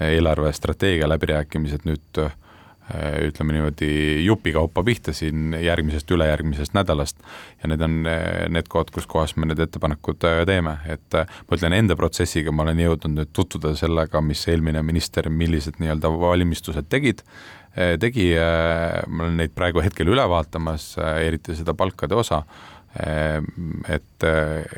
eelarvestrateegia 0.07 1.07
läbirääkimised 1.09 1.87
nüüd 1.87 2.27
Äh, 2.27 2.46
ütleme 3.27 3.55
niimoodi 3.55 3.89
jupikaupa 4.25 4.83
pihta 4.87 5.13
siin 5.15 5.55
järgmisest, 5.61 6.11
ülejärgmisest 6.11 6.75
nädalast. 6.77 7.19
Ja 7.63 7.71
need 7.71 7.83
on 7.83 7.99
äh, 8.07 8.45
need 8.53 8.69
kohad, 8.71 8.91
kus 8.95 9.09
kohas 9.09 9.35
me 9.35 9.49
need 9.49 9.59
ettepanekud 9.63 10.23
äh, 10.27 10.41
teeme, 10.47 10.77
et 10.87 11.19
ma 11.19 11.59
ütlen, 11.59 11.75
enda 11.75 11.97
protsessiga 11.99 12.53
ma 12.55 12.63
olen 12.67 12.83
jõudnud 12.85 13.17
nüüd 13.17 13.35
tutvuda 13.35 13.75
sellega, 13.79 14.21
mis 14.23 14.45
eelmine 14.47 14.83
minister, 14.87 15.29
millised 15.29 15.81
nii-öelda 15.81 16.11
valmistused 16.21 16.89
tegid, 16.89 17.23
tegi, 18.01 18.31
ma 18.33 19.27
olen 19.27 19.35
neid 19.37 19.51
praegu 19.53 19.83
hetkel 19.85 20.09
üle 20.09 20.23
vaatamas, 20.31 20.95
eriti 21.21 21.53
seda 21.53 21.75
palkade 21.77 22.17
osa 22.17 22.39
et, 22.97 24.25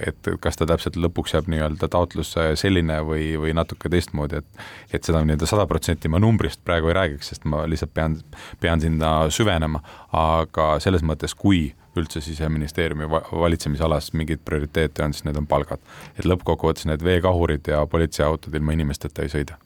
et 0.08 0.30
kas 0.44 0.58
ta 0.60 0.68
täpselt 0.68 0.98
lõpuks 1.00 1.36
jääb 1.36 1.48
nii-öelda 1.52 1.88
taotlus 1.92 2.34
selline 2.60 3.00
või, 3.08 3.32
või 3.40 3.54
natuke 3.56 3.92
teistmoodi, 3.92 4.42
et 4.42 4.64
et 4.94 5.06
seda 5.06 5.22
nii-öelda 5.24 5.48
sada 5.48 5.68
protsenti 5.70 6.12
ma 6.12 6.20
numbrist 6.20 6.64
praegu 6.66 6.90
ei 6.90 6.98
räägiks, 6.98 7.32
sest 7.32 7.46
ma 7.48 7.64
lihtsalt 7.70 7.94
pean, 7.94 8.18
pean 8.60 8.82
sinna 8.82 9.30
süvenema, 9.32 9.80
aga 10.12 10.72
selles 10.84 11.06
mõttes, 11.06 11.36
kui 11.38 11.70
üldse 12.00 12.22
Siseministeeriumi 12.22 13.10
valitsemisalas 13.10 14.12
mingeid 14.14 14.44
prioriteete 14.46 15.04
on, 15.04 15.14
siis 15.14 15.26
need 15.28 15.40
on 15.40 15.48
palgad. 15.48 15.80
et 16.18 16.26
lõppkokkuvõttes 16.26 16.88
need 16.90 17.04
veekahurid 17.04 17.68
ja 17.72 17.86
politseiautod 17.88 18.56
ilma 18.56 18.76
inimesteta 18.76 19.26
ei 19.26 19.34
sõida. 19.34 19.58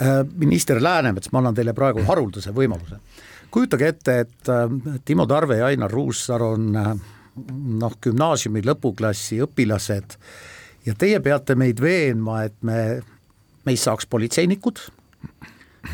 Äh, 0.00 0.22
minister 0.36 0.82
Läänemets, 0.82 1.32
ma 1.32 1.42
annan 1.42 1.54
teile 1.54 1.74
praegu 1.76 2.04
haruldase 2.08 2.54
võimaluse. 2.54 3.00
kujutage 3.50 3.88
ette, 3.88 4.20
et 4.20 4.48
äh, 4.48 4.98
Timo 5.04 5.26
Tarve 5.26 5.60
ja 5.60 5.66
Ainar 5.66 5.90
Ruussaar 5.90 6.42
on 6.42 6.76
äh, 6.76 6.94
noh, 7.82 7.96
gümnaasiumi 8.02 8.62
lõpuklassi 8.66 9.40
õpilased. 9.46 10.16
Ja 10.86 10.94
teie 10.98 11.20
peate 11.22 11.54
meid 11.58 11.80
veenma, 11.80 12.42
et 12.48 12.56
me, 12.66 13.00
meist 13.66 13.86
saaks 13.86 14.08
politseinikud, 14.10 14.80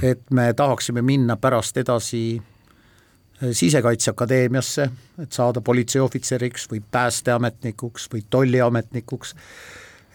et 0.03 0.23
me 0.35 0.51
tahaksime 0.57 1.03
minna 1.05 1.37
pärast 1.37 1.77
edasi 1.77 2.23
eh, 2.39 3.51
Sisekaitseakadeemiasse, 3.53 4.89
et 5.23 5.33
saada 5.33 5.61
politseiohvitseriks 5.65 6.69
või 6.73 6.83
päästeametnikuks 6.91 8.09
või 8.13 8.25
tolliametnikuks, 8.31 9.35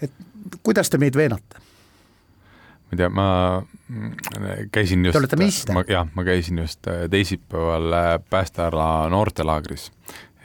et 0.01 0.59
kuidas 0.63 0.89
te 0.89 0.97
meid 1.01 1.15
veenate? 1.17 1.61
ma 2.83 2.95
ei 2.95 2.97
tea, 2.97 3.09
ma 3.09 3.27
mm, 3.89 4.11
käisin 4.71 5.05
just, 5.05 5.69
jah, 5.89 6.09
ma 6.13 6.23
käisin 6.23 6.59
just 6.61 6.87
eh, 6.87 7.07
teisipäeval 7.09 7.97
eh, 7.97 8.19
Päästeala 8.29 9.09
noortelaagris 9.09 9.91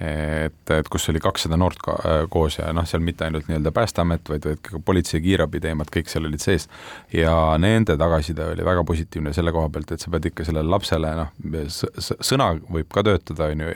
et, 0.00 0.70
et 0.70 0.88
kus 0.88 1.08
oli 1.10 1.18
kakssada 1.22 1.56
noort 1.58 1.80
ka, 1.82 1.94
äh, 2.06 2.20
koos 2.30 2.58
ja 2.60 2.70
noh, 2.74 2.86
seal 2.86 3.02
mitte 3.02 3.26
ainult 3.26 3.48
nii-öelda 3.48 3.72
Päästeamet, 3.74 4.28
vaid, 4.30 4.44
vaid 4.46 4.60
ka 4.62 4.78
politsei 4.84 5.20
kiirabi 5.24 5.58
teemad, 5.62 5.90
kõik 5.94 6.10
seal 6.10 6.28
olid 6.28 6.42
sees. 6.42 6.68
ja 7.12 7.32
nende 7.58 7.96
tagasiside 7.98 8.44
oli 8.52 8.64
väga 8.64 8.84
positiivne 8.86 9.32
selle 9.34 9.52
koha 9.52 9.68
pealt, 9.74 9.90
et 9.92 10.02
sa 10.02 10.12
pead 10.14 10.28
ikka 10.30 10.46
sellele 10.46 10.70
lapsele 10.70 11.10
noh, 11.18 11.32
sõna 11.98 12.52
võib 12.70 12.90
ka 12.94 13.02
töötada, 13.08 13.50
on 13.50 13.64
ju, 13.64 13.72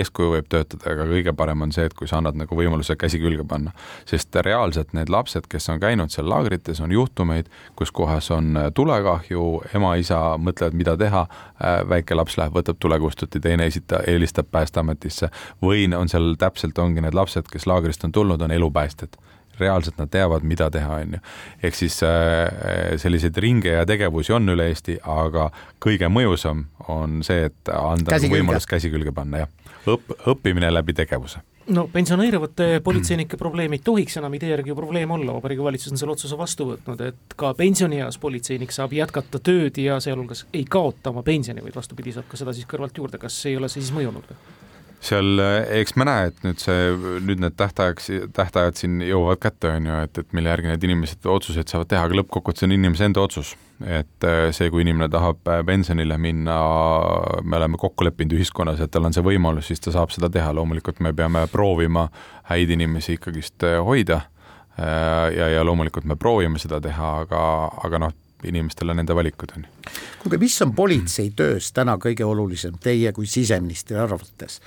eeskuju 0.00 0.32
võib 0.34 0.50
töötada, 0.50 0.90
aga 0.90 1.06
kõige 1.12 1.34
parem 1.38 1.62
on 1.66 1.74
see, 1.76 1.86
et 1.86 1.94
kui 1.94 2.10
sa 2.10 2.18
annad 2.18 2.38
nagu 2.40 2.58
võimaluse 2.58 2.98
käsi 2.98 3.22
külge 3.22 3.46
panna. 3.46 3.70
sest 4.10 4.34
reaalselt 4.42 4.92
need 4.96 5.10
lapsed, 5.12 5.46
kes 5.50 5.68
on 5.70 5.80
käinud 5.80 6.10
seal 6.10 6.26
laagrites, 6.30 6.80
on 6.82 6.90
juhtumeid, 6.92 7.46
kus 7.78 7.94
kohas 7.94 8.30
on 8.34 8.58
tulekahju, 8.74 9.46
ema-isa 9.74 10.18
mõtlevad, 10.38 10.74
mida 10.74 10.96
teha, 10.98 11.26
äh, 11.62 11.80
väike 11.88 12.18
laps 12.18 12.38
läheb, 12.40 12.58
võtab 12.58 12.82
tulekustuti, 12.82 13.40
teine 13.40 13.70
esita-, 13.70 14.02
helistab 14.06 14.50
Päästeametisse 14.50 15.30
või 15.62 15.86
on 15.96 16.08
seal 16.08 16.34
täpselt, 16.40 16.78
ongi 16.78 17.04
need 17.04 17.16
lapsed, 17.16 17.48
kes 17.52 17.66
laagrist 17.66 18.04
on 18.04 18.12
tulnud, 18.12 18.42
on 18.42 18.54
elupäästjad 18.54 19.18
reaalselt 19.60 19.98
nad 19.98 20.08
teavad, 20.08 20.44
mida 20.46 20.70
teha, 20.72 20.94
on 21.04 21.18
ju. 21.18 21.20
ehk 21.62 21.76
siis 21.76 22.00
äh, 22.06 22.96
selliseid 22.96 23.36
ringe 23.36 23.74
ja 23.74 23.84
tegevusi 23.86 24.32
on 24.32 24.48
üle 24.48 24.70
Eesti, 24.72 24.96
aga 25.04 25.50
kõige 25.84 26.08
mõjusam 26.08 26.64
on 26.88 27.20
see, 27.26 27.50
et 27.50 27.72
anda 27.74 28.16
käsi 28.16 28.32
võimalus 28.32 28.68
käsi 28.70 28.90
külge 28.92 29.12
panna, 29.12 29.44
jah. 29.44 29.74
õpp, 29.86 30.16
õppimine 30.32 30.72
läbi 30.72 30.96
tegevuse 30.96 31.44
no 31.70 31.84
pensioneeruvate 31.92 32.80
politseinike 32.84 33.36
probleem 33.36 33.76
ei 33.76 33.82
tohiks 33.84 34.16
enam 34.18 34.34
idee 34.34 34.50
järgi 34.54 34.72
ju 34.72 34.76
probleem 34.78 35.10
olla, 35.14 35.36
Vabariigi 35.36 35.64
Valitsus 35.64 35.92
on 35.92 36.00
selle 36.00 36.16
otsuse 36.16 36.38
vastu 36.38 36.66
võtnud, 36.72 37.04
et 37.06 37.36
ka 37.38 37.52
pensionieas 37.58 38.18
politseinik 38.18 38.72
saab 38.74 38.94
jätkata 38.96 39.38
tööd 39.38 39.78
ja 39.78 40.00
sealhulgas 40.02 40.46
ei 40.52 40.64
kaota 40.64 41.12
oma 41.12 41.22
pensioni, 41.26 41.62
vaid 41.62 41.76
vastupidi, 41.76 42.16
saab 42.16 42.26
ka 42.30 42.40
seda 42.40 42.56
siis 42.56 42.66
kõrvalt 42.70 42.96
juurde, 42.96 43.20
kas 43.22 43.36
ei 43.46 43.60
ole 43.60 43.70
see 43.70 43.84
siis 43.84 43.94
mõjunud 43.94 44.32
või? 44.32 44.40
Seal 45.04 45.40
eh, 45.40 45.80
eks 45.80 45.94
me 45.96 46.04
näe, 46.08 46.28
et 46.30 46.42
nüüd 46.44 46.60
see, 46.60 46.92
nüüd 47.24 47.40
need 47.40 47.56
tähtajaks, 47.58 48.10
tähtajad 48.36 48.76
siin 48.80 49.00
jõuavad 49.04 49.40
kätte, 49.40 49.72
on 49.78 49.88
ju, 49.88 49.98
et, 50.06 50.20
et 50.20 50.34
mille 50.36 50.52
järgi 50.52 50.70
need 50.70 50.86
inimesed 50.90 51.28
otsuseid 51.32 51.72
saavad 51.72 51.88
teha, 51.90 52.04
aga 52.06 52.18
lõppkokkuvõttes 52.20 52.66
on 52.68 52.76
inimese 52.76 53.08
enda 53.08 53.24
otsus. 53.24 53.54
et 53.80 54.26
eh, 54.28 54.50
see, 54.52 54.68
kui 54.72 54.84
inimene 54.84 55.08
tahab 55.12 55.40
eh, 55.48 55.62
pensionile 55.64 56.18
minna, 56.20 56.58
me 57.42 57.56
oleme 57.56 57.80
kokku 57.80 58.04
leppinud 58.04 58.36
ühiskonnas, 58.36 58.82
et 58.84 58.92
tal 58.92 59.08
on 59.08 59.16
see 59.16 59.24
võimalus, 59.24 59.70
siis 59.70 59.80
ta 59.80 59.94
saab 59.94 60.12
seda 60.12 60.28
teha, 60.32 60.52
loomulikult 60.56 61.00
me 61.00 61.14
peame 61.16 61.46
proovima 61.52 62.10
häid 62.52 62.76
inimesi 62.76 63.16
ikkagist 63.16 63.64
hoida 63.80 64.20
ja, 64.80 65.48
ja 65.52 65.64
loomulikult 65.64 66.06
me 66.08 66.16
proovime 66.16 66.60
seda 66.60 66.78
teha, 66.80 67.08
aga, 67.24 67.40
aga 67.84 68.00
noh, 68.04 68.14
inimestel 68.44 68.90
on 68.90 69.02
enda 69.02 69.14
valikud, 69.14 69.52
on 69.56 69.66
ju. 69.66 69.92
kuulge, 70.22 70.38
mis 70.38 70.62
on 70.62 70.74
politsei 70.74 71.32
töös 71.36 71.72
täna 71.72 71.96
kõige 72.00 72.24
olulisem 72.24 72.78
teie 72.80 73.12
kui 73.12 73.26
siseministri 73.26 73.98
arvates? 73.98 74.60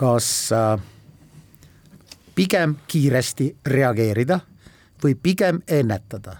kas 0.00 0.28
äh, 0.56 0.80
pigem 2.34 2.76
kiiresti 2.88 3.50
reageerida 3.66 4.40
või 5.02 5.16
pigem 5.22 5.60
ennetada, 5.68 6.38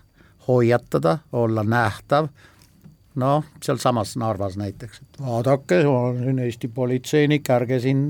hoiatada, 0.48 1.18
olla 1.32 1.64
nähtav, 1.64 2.30
noh, 3.20 3.44
sealsamas 3.62 4.16
Narvas 4.16 4.56
näiteks, 4.56 5.02
et 5.02 5.20
vaadake, 5.20 5.82
ma 5.84 5.98
olen 6.12 6.38
Eesti 6.46 6.68
politseinik, 6.68 7.50
ärge 7.50 7.80
siin 7.80 8.04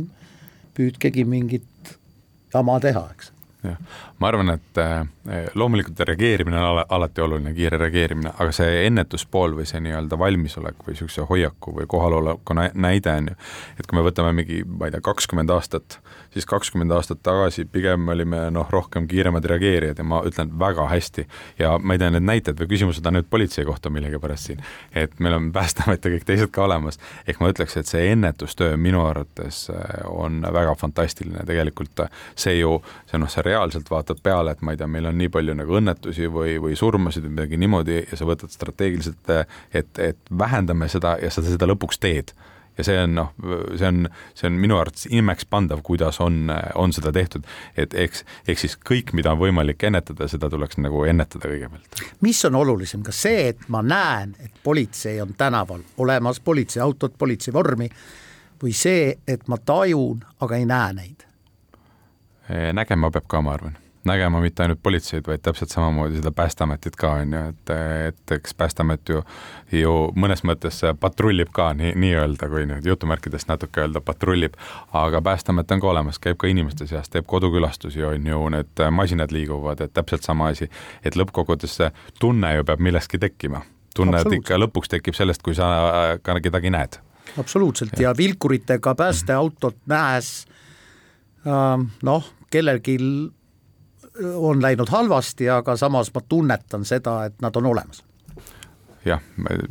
püüdkegi 0.75 1.25
mingit 1.25 1.97
jama 2.55 2.79
teha, 2.81 3.09
eks 3.15 3.33
jah, 3.65 3.77
ma 4.19 4.29
arvan, 4.31 4.55
et 4.55 4.81
äh, 4.81 5.03
loomulikult 5.55 6.01
reageerimine 6.09 6.57
on 6.59 6.65
ala, 6.65 6.85
alati 6.89 7.23
oluline, 7.25 7.53
kiire 7.57 7.79
reageerimine, 7.81 8.33
aga 8.39 8.53
see 8.57 8.85
ennetuspool 8.87 9.55
või 9.59 9.67
see 9.69 9.83
nii-öelda 9.85 10.19
valmisolek 10.19 10.81
või 10.87 10.95
niisuguse 10.95 11.27
hoiaku 11.29 11.75
või 11.81 11.89
kohaloleku 11.91 12.57
näide 12.57 13.13
on 13.13 13.31
ju, 13.33 13.37
et 13.79 13.87
kui 13.89 13.99
me 13.99 14.05
võtame 14.07 14.33
mingi, 14.37 14.63
ma 14.65 14.89
ei 14.89 14.95
tea, 14.95 15.03
kakskümmend 15.05 15.53
aastat, 15.53 15.99
siis 16.35 16.47
kakskümmend 16.49 16.93
aastat 16.95 17.23
tagasi 17.27 17.67
pigem 17.71 18.09
olime 18.09 18.47
noh, 18.55 18.69
rohkem 18.71 19.09
kiiremad 19.11 19.45
reageerijad 19.51 20.01
ja 20.01 20.07
ma 20.07 20.23
ütlen 20.27 20.53
väga 20.59 20.87
hästi. 20.91 21.27
Ja 21.59 21.77
ma 21.79 21.95
ei 21.95 22.03
tea, 22.03 22.11
need 22.15 22.27
näited 22.27 22.61
või 22.61 22.71
küsimused 22.71 23.07
on 23.07 23.19
nüüd 23.19 23.29
politsei 23.31 23.67
kohta 23.69 23.91
millegipärast 23.93 24.51
siin, 24.51 24.65
et 24.95 25.19
meil 25.21 25.37
on 25.37 25.51
Päästeamet 25.61 26.05
ja 26.05 26.15
kõik 26.15 26.25
teised 26.25 26.53
ka 26.55 26.65
olemas, 26.65 26.97
ehk 27.29 27.41
ma 27.43 27.51
ütleks, 27.53 27.77
et 27.77 27.91
see 27.91 28.13
ennetustöö 28.15 28.79
minu 28.81 29.03
arvates 29.05 29.67
äh, 29.73 30.01
on 30.09 30.41
väga 30.47 30.75
fantastiline, 30.79 31.45
tegelikult 31.47 32.07
see 32.39 32.57
ju, 32.61 32.79
see 33.11 33.21
noh, 33.21 33.29
sa 33.31 33.45
reaalselt 33.51 33.91
vaatad 33.91 34.23
peale, 34.23 34.55
et 34.55 34.63
ma 34.63 34.75
ei 34.75 34.81
tea, 34.81 34.89
meil 34.91 35.11
on 35.11 35.19
nii 35.21 35.33
palju 35.33 35.57
nagu 35.59 35.81
õnnetusi 35.81 36.31
või, 36.33 36.57
või 36.63 36.79
surmasid 36.79 37.27
või 37.27 37.37
midagi 37.37 37.61
niimoodi 37.61 37.99
ja 38.05 38.21
sa 38.21 38.29
võtad 38.29 38.55
strateegiliselt, 38.55 39.35
et, 39.75 39.93
et 39.99 40.33
vähendame 40.39 40.89
seda 40.93 41.17
ja 41.23 41.33
sa 41.35 41.45
seda 41.47 41.69
lõpuks 41.71 42.01
teed 42.01 42.35
ja 42.81 42.85
see 42.85 42.97
on 43.03 43.15
noh, 43.15 43.31
see 43.77 43.89
on, 43.89 44.09
see 44.37 44.49
on 44.49 44.59
minu 44.61 44.79
arvates 44.81 45.09
imekspandav, 45.13 45.83
kuidas 45.87 46.21
on, 46.25 46.51
on 46.79 46.95
seda 46.97 47.13
tehtud, 47.13 47.47
et 47.79 47.95
eks, 47.99 48.25
ehk 48.49 48.63
siis 48.63 48.77
kõik, 48.77 49.15
mida 49.17 49.35
on 49.35 49.41
võimalik 49.43 49.85
ennetada, 49.87 50.29
seda 50.31 50.51
tuleks 50.53 50.81
nagu 50.81 51.05
ennetada 51.09 51.51
kõigepealt. 51.51 52.05
mis 52.25 52.43
on 52.49 52.59
olulisem, 52.61 53.05
kas 53.07 53.23
see, 53.27 53.49
et 53.53 53.67
ma 53.73 53.83
näen, 53.85 54.37
et 54.45 54.63
politsei 54.65 55.21
on 55.23 55.35
tänaval 55.39 55.85
olemas, 56.01 56.41
politseiautod, 56.45 57.17
politseivormi 57.19 57.91
või 58.63 58.77
see, 58.77 59.17
et 59.29 59.49
ma 59.49 59.59
tajun, 59.59 60.25
aga 60.41 60.61
ei 60.61 60.69
näe 60.69 60.95
neid? 61.01 61.27
Nägema 62.73 63.11
peab 63.11 63.29
ka, 63.31 63.43
ma 63.45 63.55
arvan. 63.59 63.79
Nägema 64.05 64.41
mitte 64.41 64.63
ainult 64.65 64.79
politseid, 64.83 65.27
vaid 65.29 65.43
täpselt 65.45 65.69
samamoodi 65.75 66.17
seda 66.17 66.31
Päästeametit 66.33 66.95
ka, 66.97 67.11
on 67.21 67.35
ju, 67.37 67.41
et, 67.53 67.73
et 68.09 68.33
eks 68.33 68.55
Päästeamet 68.57 69.11
ju, 69.13 69.21
ju 69.77 69.91
mõnes 70.17 70.41
mõttes 70.49 70.79
patrullib 71.01 71.51
ka 71.53 71.67
nii, 71.77 71.91
nii-öelda, 72.01 72.49
kui 72.49 72.65
nüüd 72.71 72.89
jutumärkidest 72.89 73.51
natuke 73.51 73.83
öelda, 73.85 74.01
patrullib, 74.01 74.57
aga 74.97 75.21
Päästeamet 75.27 75.77
on 75.77 75.85
ka 75.85 75.91
olemas, 75.93 76.19
käib 76.19 76.41
ka 76.41 76.49
inimeste 76.49 76.89
seas, 76.89 77.13
teeb 77.13 77.29
kodukülastusi, 77.29 78.01
on 78.09 78.33
ju, 78.33 78.41
need 78.57 78.85
masinad 78.97 79.37
liiguvad, 79.37 79.85
et 79.85 79.93
täpselt 79.93 80.25
sama 80.25 80.49
asi, 80.55 80.71
et 81.05 81.21
lõppkokkuvõttes 81.21 81.77
see 81.83 81.93
tunne 82.25 82.55
ju 82.57 82.65
peab 82.73 82.81
millestki 82.81 83.21
tekkima. 83.21 83.63
tunne, 83.95 84.25
ikka 84.33 84.57
lõpuks 84.57 84.97
tekib 84.97 85.15
sellest, 85.19 85.45
kui 85.45 85.55
sa 85.55 86.17
ka 86.23 86.41
kedagi 86.41 86.73
näed. 86.73 87.03
absoluutselt. 87.37 87.93
Ja, 88.01 88.09
ja 88.09 88.17
vilkuritega 88.17 88.95
päästeautot 88.95 89.77
nähes 89.87 90.47
äh, 91.45 91.89
noh, 92.03 92.37
kellelgi 92.51 92.99
on 94.35 94.63
läinud 94.63 94.89
halvasti, 94.91 95.49
aga 95.51 95.77
samas 95.77 96.11
ma 96.15 96.21
tunnetan 96.29 96.85
seda, 96.85 97.25
et 97.25 97.43
nad 97.43 97.57
on 97.57 97.67
olemas. 97.67 98.05
jah, 99.05 99.23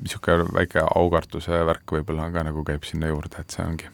niisugune 0.01 0.47
väike 0.53 0.81
aukartuse 0.95 1.63
värk 1.65 1.91
võib-olla 1.99 2.31
ka 2.33 2.43
nagu 2.47 2.63
käib 2.65 2.83
sinna 2.87 3.11
juurde, 3.11 3.43
et 3.43 3.53
see 3.53 3.65
ongi 3.65 3.89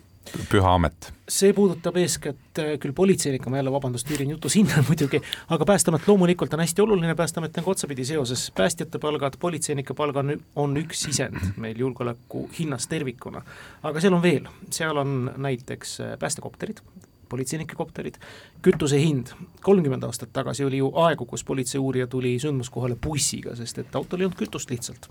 püha 0.50 0.74
amet. 0.76 1.12
see 1.30 1.54
puudutab 1.58 1.98
eeskätt 1.98 2.60
äh, 2.62 2.76
küll 2.82 2.94
politseinikke, 2.96 3.50
ma 3.50 3.60
jälle 3.60 3.72
vabandust, 3.74 4.08
tüürin 4.10 4.32
jutu 4.36 4.50
sinna 4.50 4.84
muidugi, 4.88 5.22
aga 5.50 5.66
Päästeamet 5.66 6.08
loomulikult 6.08 6.54
on 6.54 6.64
hästi 6.64 6.82
oluline, 6.82 7.16
Päästeamet 7.16 7.58
on 7.58 7.66
ka 7.66 7.72
otsapidi 7.72 8.06
seoses, 8.06 8.48
päästjate 8.56 9.02
palgad, 9.02 9.40
politseinike 9.42 9.94
palgad 9.98 10.24
on, 10.26 10.46
on 10.56 10.78
üks 10.82 11.06
sisend 11.08 11.58
meil 11.62 11.80
julgeoleku 11.80 12.48
hinnas 12.60 12.88
tervikuna. 12.92 13.42
aga 13.84 14.04
seal 14.04 14.18
on 14.18 14.24
veel, 14.24 14.50
seal 14.72 15.02
on 15.02 15.34
näiteks 15.38 16.00
äh, 16.02 16.16
päästekopterid, 16.20 16.82
politseinike 17.30 17.76
kopterid, 17.76 18.18
kütuse 18.66 19.00
hind, 19.02 19.32
kolmkümmend 19.66 20.04
aastat 20.08 20.32
tagasi 20.34 20.66
oli 20.66 20.82
ju 20.82 20.92
aegu, 21.06 21.26
kus 21.30 21.44
politseiuurija 21.48 22.08
tuli 22.12 22.36
sündmuskohale 22.42 22.98
bussiga, 23.02 23.56
sest 23.56 23.82
et 23.82 23.96
autol 23.96 24.22
ei 24.24 24.30
olnud 24.30 24.40
kütust 24.40 24.72
lihtsalt. 24.72 25.10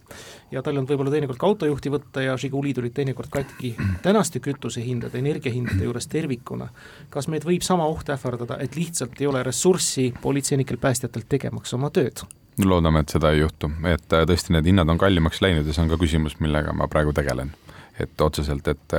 ja 0.51 0.63
tal 0.63 0.75
ei 0.75 0.83
olnud 0.83 0.93
võib-olla 0.93 1.15
teinekord 1.15 1.41
ka 1.41 1.51
autojuhti 1.51 1.93
võtta 1.95 2.25
ja 2.25 2.37
Žiguli 2.41 2.75
tulid 2.75 2.95
teinekord 2.95 3.31
katki. 3.31 3.75
tänaste 4.03 4.41
kütusehindade, 4.41 5.19
energiahindade 5.19 5.85
juures 5.85 6.07
tervikuna, 6.07 6.69
kas 7.11 7.29
meid 7.29 7.45
võib 7.45 7.63
sama 7.63 7.87
oht 7.87 8.11
ähvardada, 8.11 8.59
et 8.61 8.77
lihtsalt 8.77 9.21
ei 9.21 9.27
ole 9.27 9.43
ressurssi 9.43 10.13
politseinikel, 10.23 10.79
päästjatel 10.79 11.29
tegemaks 11.29 11.75
oma 11.75 11.91
tööd? 11.91 12.27
loodame, 12.65 13.01
et 13.03 13.11
seda 13.11 13.33
ei 13.35 13.41
juhtu, 13.41 13.71
et 13.91 14.07
tõesti 14.07 14.55
need 14.55 14.69
hinnad 14.71 14.89
on 14.89 14.99
kallimaks 14.99 15.41
läinud 15.43 15.67
ja 15.67 15.75
see 15.75 15.83
on 15.83 15.91
ka 15.91 15.99
küsimus, 15.99 16.39
millega 16.41 16.73
ma 16.73 16.87
praegu 16.89 17.13
tegelen 17.13 17.51
et 18.01 18.21
otseselt, 18.21 18.69
et, 18.69 18.95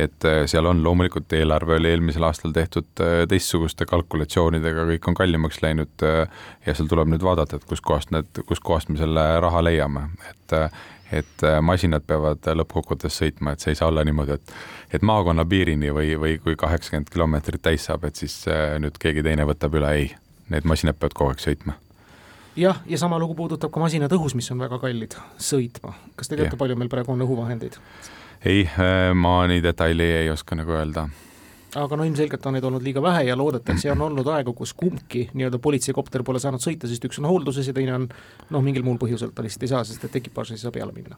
et 0.00 0.26
seal 0.48 0.66
on 0.66 0.82
loomulikult 0.84 1.32
eelarve 1.36 1.76
oli 1.76 1.90
eelmisel 1.92 2.24
aastal 2.28 2.54
tehtud 2.56 3.02
äh, 3.04 3.24
teistsuguste 3.28 3.86
kalkulatsioonidega, 3.90 4.86
kõik 4.94 5.10
on 5.10 5.18
kallimaks 5.18 5.60
läinud 5.64 6.06
äh, 6.06 6.24
ja 6.66 6.74
seal 6.76 6.88
tuleb 6.90 7.12
nüüd 7.12 7.24
vaadata, 7.24 7.60
et 7.60 7.68
kuskohast 7.68 8.14
need, 8.14 8.42
kuskohast 8.48 8.92
me 8.92 9.00
selle 9.00 9.28
raha 9.44 9.64
leiame, 9.68 10.08
et 10.30 10.58
et 11.12 11.42
masinad 11.60 12.06
peavad 12.08 12.46
lõppkokkuvõttes 12.56 13.18
sõitma, 13.20 13.52
et 13.52 13.60
see 13.60 13.74
ei 13.74 13.76
saa 13.76 13.90
olla 13.90 14.00
niimoodi, 14.08 14.38
et 14.38 14.54
et 14.96 15.02
maakonna 15.02 15.44
piirini 15.48 15.92
või, 15.92 16.14
või 16.20 16.38
kui 16.40 16.56
kaheksakümmend 16.56 17.08
kilomeetrit 17.12 17.62
täis 17.62 17.86
saab, 17.88 18.04
et 18.08 18.16
siis 18.16 18.42
äh, 18.48 18.78
nüüd 18.80 18.96
keegi 19.00 19.24
teine 19.24 19.46
võtab 19.48 19.76
üle, 19.76 19.92
ei, 19.98 20.10
need 20.52 20.68
masinad 20.68 20.98
peavad 20.98 21.16
kogu 21.16 21.34
aeg 21.34 21.44
sõitma 21.44 21.76
jah, 22.56 22.80
ja 22.86 22.98
sama 23.00 23.18
lugu 23.20 23.34
puudutab 23.34 23.72
ka 23.72 23.80
masinad 23.80 24.12
õhus, 24.12 24.36
mis 24.36 24.50
on 24.52 24.60
väga 24.60 24.78
kallid, 24.82 25.16
sõitma. 25.40 25.94
kas 26.16 26.28
te 26.28 26.36
teate, 26.36 26.58
palju 26.60 26.76
meil 26.76 26.92
praegu 26.92 27.14
on 27.14 27.24
õhuvahendeid? 27.24 27.78
Ei, 28.44 28.64
äh, 28.66 29.10
ma 29.14 29.42
nii 29.46 29.62
detaili 29.62 30.08
ei 30.22 30.30
oska 30.30 30.58
nagu 30.58 30.74
öelda. 30.76 31.08
Aga 31.78 31.96
no 31.96 32.04
ilmselgelt 32.04 32.46
on 32.46 32.52
neid 32.52 32.64
olnud 32.68 32.82
liiga 32.84 33.00
vähe 33.02 33.22
ja 33.30 33.36
loodetakse 33.38 33.88
ja 33.88 33.94
on 33.94 34.02
olnud 34.10 34.26
aegu, 34.28 34.52
kus 34.52 34.74
kumbki 34.76 35.30
nii-öelda 35.32 35.60
politseikopter 35.62 36.24
pole 36.26 36.40
saanud 36.42 36.60
sõita, 36.60 36.88
sest 36.90 37.06
üks 37.08 37.20
on 37.22 37.30
hoolduses 37.30 37.70
ja 37.70 37.72
teine 37.76 37.94
on 37.96 38.10
noh, 38.50 38.64
mingil 38.64 38.84
muul 38.84 39.00
põhjusel 39.00 39.32
ta 39.32 39.44
lihtsalt 39.46 39.64
ei 39.64 39.72
saa, 39.72 39.84
sest 39.88 40.04
et 40.04 40.18
ekipaaž 40.20 40.52
ei 40.52 40.60
saa 40.60 40.74
peale 40.74 40.92
minna 40.92 41.16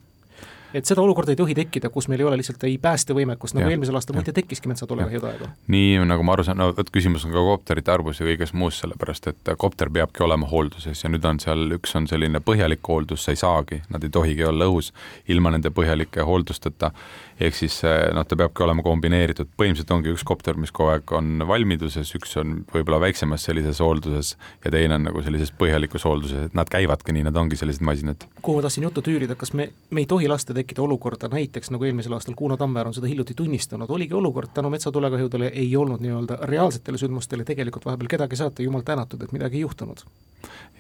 et 0.75 0.89
seda 0.89 1.03
olukorda 1.03 1.33
ei 1.35 1.39
tohi 1.39 1.55
tekkida, 1.57 1.91
kus 1.95 2.09
meil 2.11 2.23
ei 2.23 2.27
ole 2.29 2.39
lihtsalt 2.41 2.65
ei 2.67 2.77
päästevõimekust, 2.83 3.57
nagu 3.57 3.69
ja, 3.69 3.75
eelmisel 3.75 3.99
aastal 3.99 4.17
muide 4.19 4.35
tekkiski 4.35 4.71
metsatulekahjude 4.71 5.31
aegu. 5.31 5.51
nii 5.75 6.01
nagu 6.09 6.27
ma 6.27 6.35
aru 6.37 6.47
saan, 6.47 6.59
no 6.61 6.71
vot 6.77 6.91
küsimus 6.95 7.27
on 7.29 7.35
ka 7.35 7.45
kopterite 7.49 7.95
arvus 7.95 8.21
ja 8.21 8.29
kõiges 8.29 8.55
muus, 8.59 8.81
sellepärast 8.83 9.31
et 9.31 9.53
kopter 9.59 9.91
peabki 9.95 10.25
olema 10.27 10.49
hoolduses 10.51 11.05
ja 11.05 11.13
nüüd 11.13 11.25
on 11.29 11.41
seal, 11.43 11.67
üks 11.79 11.95
on 11.99 12.09
selline 12.11 12.43
põhjalik 12.45 12.83
hooldus, 12.89 13.25
sa 13.25 13.35
ei 13.35 13.41
saagi, 13.41 13.83
nad 13.95 14.05
ei 14.05 14.13
tohigi 14.15 14.47
olla 14.49 14.69
õhus 14.71 14.91
ilma 15.31 15.55
nende 15.55 15.71
põhjalike 15.75 16.27
hooldusteta, 16.27 16.91
ehk 17.40 17.57
siis 17.57 17.81
noh, 18.14 18.27
ta 18.27 18.37
peabki 18.38 18.62
olema 18.64 18.85
kombineeritud, 18.87 19.51
põhimõtteliselt 19.59 19.92
ongi 19.94 20.12
üks 20.14 20.25
kopter, 20.27 20.59
mis 20.61 20.73
kogu 20.75 20.92
aeg 20.92 21.14
on 21.16 21.44
valmiduses, 21.49 22.12
üks 22.18 22.37
on 22.40 22.61
võib-olla 22.73 23.01
väiksemas 23.07 23.47
sellises 23.49 23.81
hoolduses 23.83 24.35
ja 24.64 24.73
teine 24.75 24.99
on 24.99 25.09
nagu 25.09 25.23
sellises 25.25 25.51
põhjalikus 25.59 26.07
hoolduses, 26.07 26.49
et 26.49 26.55
nad 26.59 26.70
käivadki 26.70 27.14
nii, 27.16 27.27
nad 27.29 27.37
ongi 27.40 27.59
sellised 27.59 27.85
masinad. 27.85 28.27
kuhu 28.42 28.59
ma 28.59 28.66
tahtsin 28.66 28.87
juttu 28.87 29.03
tüürida, 29.05 29.38
kas 29.38 29.53
me, 29.53 29.70
me 29.90 30.05
ei 30.05 30.09
tohi 30.11 30.29
lasta 30.31 30.55
tekkida 30.55 30.83
olukorda 30.83 31.29
näiteks 31.33 31.73
nagu 31.75 31.85
eelmisel 31.85 32.14
aastal 32.16 32.38
Kuno 32.38 32.57
Tammeaar 32.61 32.90
on 32.90 32.94
seda 32.94 33.11
hiljuti 33.11 33.35
tunnistanud, 33.35 33.90
oligi 33.90 34.14
olukord 34.14 34.55
tänu 34.55 34.70
metsatulekahjudele 34.70 35.51
ei 35.55 35.77
olnud 35.77 36.05
nii-öelda 36.05 36.38
reaalsetele 36.51 36.99
sündmustele 36.99 37.44
tegelikult 37.44 37.87
vahepeal 37.87 38.09
kedagi 38.16 38.37
saata, 38.37 38.62
jumal 38.62 38.87
tänatud, 38.87 39.23
et 39.23 39.33
midagi 39.33 39.59
ei 39.59 39.66
juhtunud. 39.66 40.05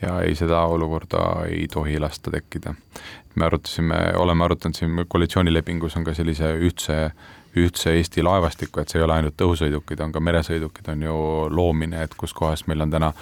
ja 0.02 0.20
ei, 0.22 0.34
seda 0.34 0.60
olukorda 0.68 1.46
ei 1.48 1.66
tohi 1.72 1.98
lasta 2.00 2.30
tekkida. 2.30 2.74
Me 3.34 3.46
arutasime, 3.46 4.00
oleme 4.16 4.44
arutanud 4.44 4.76
siin 4.78 5.06
koalitsioonilepingus 5.08 5.96
on 5.96 6.04
ka 6.04 6.14
sellise 6.14 6.52
ühtse 6.68 6.98
ühtse 7.56 7.94
Eesti 7.94 8.22
laevastiku, 8.24 8.80
et 8.80 8.90
see 8.90 9.00
ei 9.00 9.06
ole 9.06 9.18
ainult 9.18 9.40
õhusõidukid, 9.46 10.00
on 10.04 10.12
ka 10.14 10.22
meresõidukid, 10.24 10.88
on 10.90 11.02
ju 11.06 11.16
loomine, 11.54 12.02
et 12.04 12.14
kus 12.18 12.34
kohas 12.34 12.66
meil 12.66 12.82
on 12.84 12.90
täna, 12.90 13.12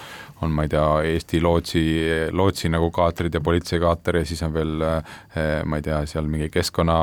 on, 0.41 0.51
ma 0.51 0.65
ei 0.65 0.71
tea, 0.73 0.85
Eesti 1.13 1.41
lootsi, 1.43 1.83
lootsi 2.31 2.71
nagu 2.73 2.89
kaatrid 2.93 3.33
ja 3.33 3.41
politseikaater 3.43 4.19
ja 4.19 4.25
siis 4.27 4.43
on 4.45 4.53
veel 4.55 4.85
eh, 4.85 5.61
ma 5.65 5.79
ei 5.79 5.85
tea, 5.85 6.01
seal 6.09 6.27
mingi 6.29 6.49
keskkonna, 6.53 6.97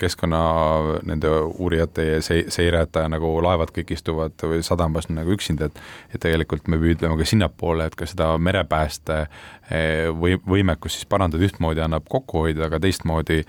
keskkonna 0.00 0.42
nende 1.08 1.30
uurijate 1.52 2.06
ja 2.08 2.22
se-, 2.24 2.46
seirajate 2.52 3.04
nagu 3.12 3.34
laevad 3.44 3.74
kõik 3.76 3.94
istuvad 3.96 4.36
või 4.42 4.62
sadamas 4.66 5.10
nagu 5.12 5.36
üksinda, 5.36 5.68
et 5.68 5.82
et 6.12 6.20
tegelikult 6.22 6.68
me 6.68 6.78
püüdleme 6.80 7.16
ka 7.18 7.26
sinnapoole, 7.26 7.86
et 7.88 7.94
ka 7.98 8.06
seda 8.08 8.32
merepääste 8.38 9.18
eh, 9.22 10.08
või 10.12 10.36
võimekust 10.40 11.00
siis 11.00 11.08
parandada, 11.08 11.44
ühtmoodi 11.44 11.82
annab 11.84 12.08
kokku 12.10 12.46
hoida, 12.46 12.66
aga 12.68 12.80
teistmoodi 12.82 13.42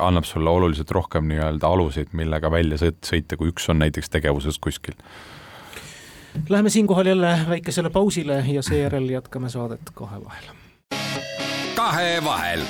annab 0.00 0.24
sulle 0.24 0.50
oluliselt 0.50 0.90
rohkem 0.90 1.28
nii-öelda 1.28 1.68
aluseid, 1.68 2.12
millega 2.12 2.50
välja 2.50 2.78
sõita, 2.80 3.36
kui 3.36 3.52
üks 3.52 3.68
on 3.68 3.82
näiteks 3.82 4.08
tegevuses 4.10 4.58
kuskil. 4.58 4.96
Läheme 6.48 6.70
siinkohal 6.70 7.06
jälle 7.06 7.38
väikesele 7.48 7.90
pausile 7.90 8.44
ja 8.48 8.62
seejärel 8.62 9.08
jätkame 9.10 9.48
saadet 9.48 9.80
Kahe 9.94 10.24
vahel. 10.24 10.44
kahevahel. 11.74 12.60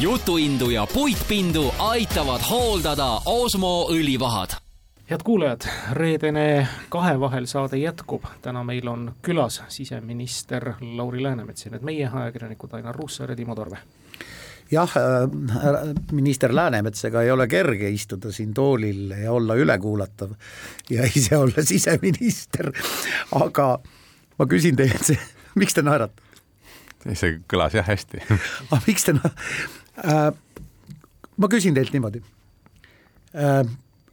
jutuindu 0.00 0.70
ja 0.70 0.86
puitpindu 0.94 1.74
aitavad 1.78 2.40
hooldada 2.50 3.20
Osmo 3.26 3.88
õlivahad 3.90 4.64
head 5.10 5.20
kuulajad, 5.24 5.60
reedene 5.92 6.68
Kahevahel 6.88 7.46
saade 7.46 7.76
jätkub, 7.76 8.24
täna 8.42 8.64
meil 8.64 8.88
on 8.88 9.12
külas 9.22 9.62
siseminister 9.68 10.72
Lauri 10.80 11.22
Läänemets 11.22 11.66
ja 11.66 11.70
need 11.70 11.84
meie 11.84 12.08
ajakirjanikud 12.12 12.72
Ainar 12.72 12.96
Ruussaar 12.96 13.30
ja 13.30 13.36
Timo 13.36 13.54
Torve 13.54 13.78
jah, 14.70 14.90
minister 16.12 16.54
Läänemetsaga 16.54 17.22
ei 17.22 17.30
ole 17.30 17.48
kerge 17.48 17.90
istuda 17.90 18.32
siin 18.32 18.54
toolil 18.54 19.10
ja 19.22 19.32
olla 19.32 19.54
ülekuulatav 19.54 20.34
ja 20.90 21.06
ise 21.16 21.36
olla 21.36 21.62
siseminister, 21.62 22.72
aga 23.32 23.78
ma 24.38 24.46
küsin 24.50 24.76
teilt, 24.76 25.14
miks 25.54 25.74
te 25.74 25.84
naerate? 25.84 26.24
see 27.12 27.34
kõlas 27.50 27.74
jah 27.76 27.84
hästi 27.84 28.22
aga 28.70 28.78
miks 28.86 29.04
te 29.04 29.12
äh,, 29.20 30.32
ma 31.36 31.48
küsin 31.52 31.74
teilt 31.76 31.92
niimoodi 31.92 32.22
äh,. 33.36 33.60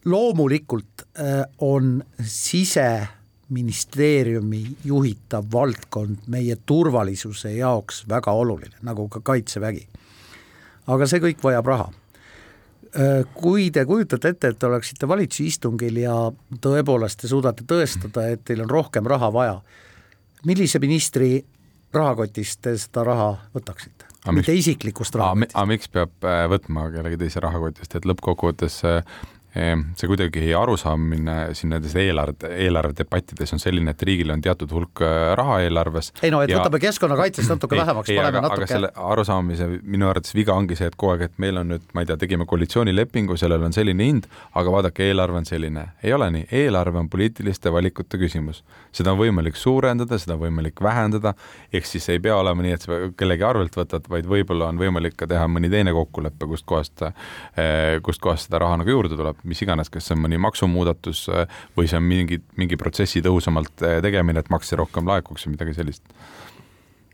loomulikult 0.05 1.01
äh, 1.15 1.45
on 1.63 2.03
siseministeeriumi 2.19 4.75
juhitav 4.83 5.45
valdkond 5.53 6.17
meie 6.27 6.55
turvalisuse 6.65 7.51
jaoks 7.55 8.09
väga 8.09 8.31
oluline, 8.31 8.75
nagu 8.81 9.09
ka 9.09 9.19
kaitsevägi. 9.23 9.87
Aga 10.91 11.07
see 11.09 11.21
kõik 11.23 11.41
vajab 11.43 11.71
raha 11.71 11.87
äh, 12.95 13.23
kui 13.37 13.69
te 13.73 13.85
kujutate 13.87 14.35
ette, 14.35 14.53
et 14.53 14.59
te 14.59 14.69
oleksite 14.69 15.09
valitsuse 15.09 15.47
istungil 15.49 16.01
ja 16.03 16.15
tõepoolest 16.63 17.23
te 17.23 17.31
suudate 17.31 17.67
tõestada, 17.67 18.27
et 18.33 18.45
teil 18.47 18.63
on 18.65 18.71
rohkem 18.71 19.07
raha 19.07 19.31
vaja, 19.33 19.59
millise 20.47 20.81
ministri 20.83 21.39
rahakotist 21.93 22.61
te 22.63 22.77
seda 22.79 23.05
raha 23.07 23.33
võtaksite? 23.55 24.07
mitte 24.31 24.53
isiklikust 24.53 25.15
rahakotist. 25.17 25.55
aga 25.55 25.67
miks 25.69 25.89
peab 25.89 26.27
äh, 26.29 26.43
võtma 26.51 26.89
kellegi 26.93 27.17
teise 27.23 27.41
rahakotist, 27.43 27.95
et 27.97 28.05
lõppkokkuvõttes 28.05 28.81
äh, 28.85 29.21
see 29.51 30.07
kuidagi 30.07 30.53
arusaamine 30.55 31.33
siin 31.57 31.73
nendes 31.73 31.91
eelarve, 31.99 32.47
eelarvedebattides 32.63 33.51
on 33.51 33.59
selline, 33.59 33.91
et 33.91 34.03
riigil 34.07 34.31
on 34.31 34.41
teatud 34.43 34.71
hulk 34.71 35.01
äh, 35.03 35.33
raha 35.35 35.57
eelarves. 35.65 36.13
ei 36.23 36.31
no, 36.31 36.39
et 36.45 36.53
ja... 36.53 36.61
võtame 36.61 36.79
keskkonnakaitsest 36.79 37.51
natuke 37.51 37.75
vähemaks, 37.81 38.13
paneme 38.15 38.43
natuke. 38.45 38.63
aga 38.63 38.69
selle 38.71 38.91
arusaamise 39.11 39.67
minu 39.81 40.07
arvates 40.07 40.35
viga 40.37 40.55
ongi 40.55 40.77
see, 40.79 40.87
et 40.87 40.95
kogu 40.95 41.15
aeg, 41.15 41.25
et 41.27 41.41
meil 41.43 41.59
on 41.59 41.73
nüüd, 41.73 41.83
ma 41.91 42.05
ei 42.05 42.07
tea, 42.07 42.17
tegime 42.21 42.47
koalitsioonilepingu, 42.47 43.35
sellel 43.39 43.65
on 43.67 43.75
selline 43.75 44.07
hind, 44.07 44.29
aga 44.55 44.75
vaadake, 44.77 45.09
eelarve 45.11 45.41
on 45.41 45.49
selline. 45.49 45.85
ei 46.03 46.15
ole 46.15 46.31
nii, 46.37 46.47
eelarve 46.61 47.03
on 47.03 47.11
poliitiliste 47.11 47.75
valikute 47.75 48.21
küsimus. 48.21 48.63
seda 48.95 49.11
on 49.11 49.19
võimalik 49.19 49.59
suurendada, 49.59 50.19
seda 50.21 50.37
on 50.37 50.45
võimalik 50.45 50.79
vähendada, 50.83 51.35
ehk 51.73 51.91
siis 51.91 52.07
ei 52.09 52.23
pea 52.23 52.39
olema 52.39 52.63
nii, 52.63 52.77
et 52.79 52.87
sa 52.87 53.01
kellegi 53.19 53.47
arvelt 53.47 53.75
võtad, 53.75 54.07
vaid 54.15 54.31
võib-olla 54.31 54.71
on 54.71 54.79
võimalik 54.79 55.19
ka 55.19 55.27
teha 55.27 55.43
mõni 55.51 55.67
teine 55.71 55.91
kokkulepe, 55.95 56.47
kustkohast, 56.55 57.03
äh, 57.03 57.99
kustkohast 58.03 58.47
seda 58.47 58.63
raha 58.63 58.79
nagu 58.79 58.95
juurde 58.95 59.19
tuleb 59.19 59.40
mis 59.43 59.61
iganes, 59.65 59.89
kas 59.89 60.07
see 60.07 60.17
on 60.17 60.23
mõni 60.25 60.39
maksumuudatus 60.41 61.25
äh, 61.33 61.57
või 61.77 61.89
see 61.89 61.99
on 61.99 62.07
mingi, 62.07 62.41
mingi 62.59 62.79
protsessi 62.79 63.23
tõhusamalt 63.25 63.85
äh, 63.87 63.99
tegemine, 64.05 64.43
et 64.43 64.53
makse 64.53 64.79
rohkem 64.79 65.09
laekuks 65.09 65.47
või 65.47 65.57
midagi 65.57 65.77
sellist 65.79 66.05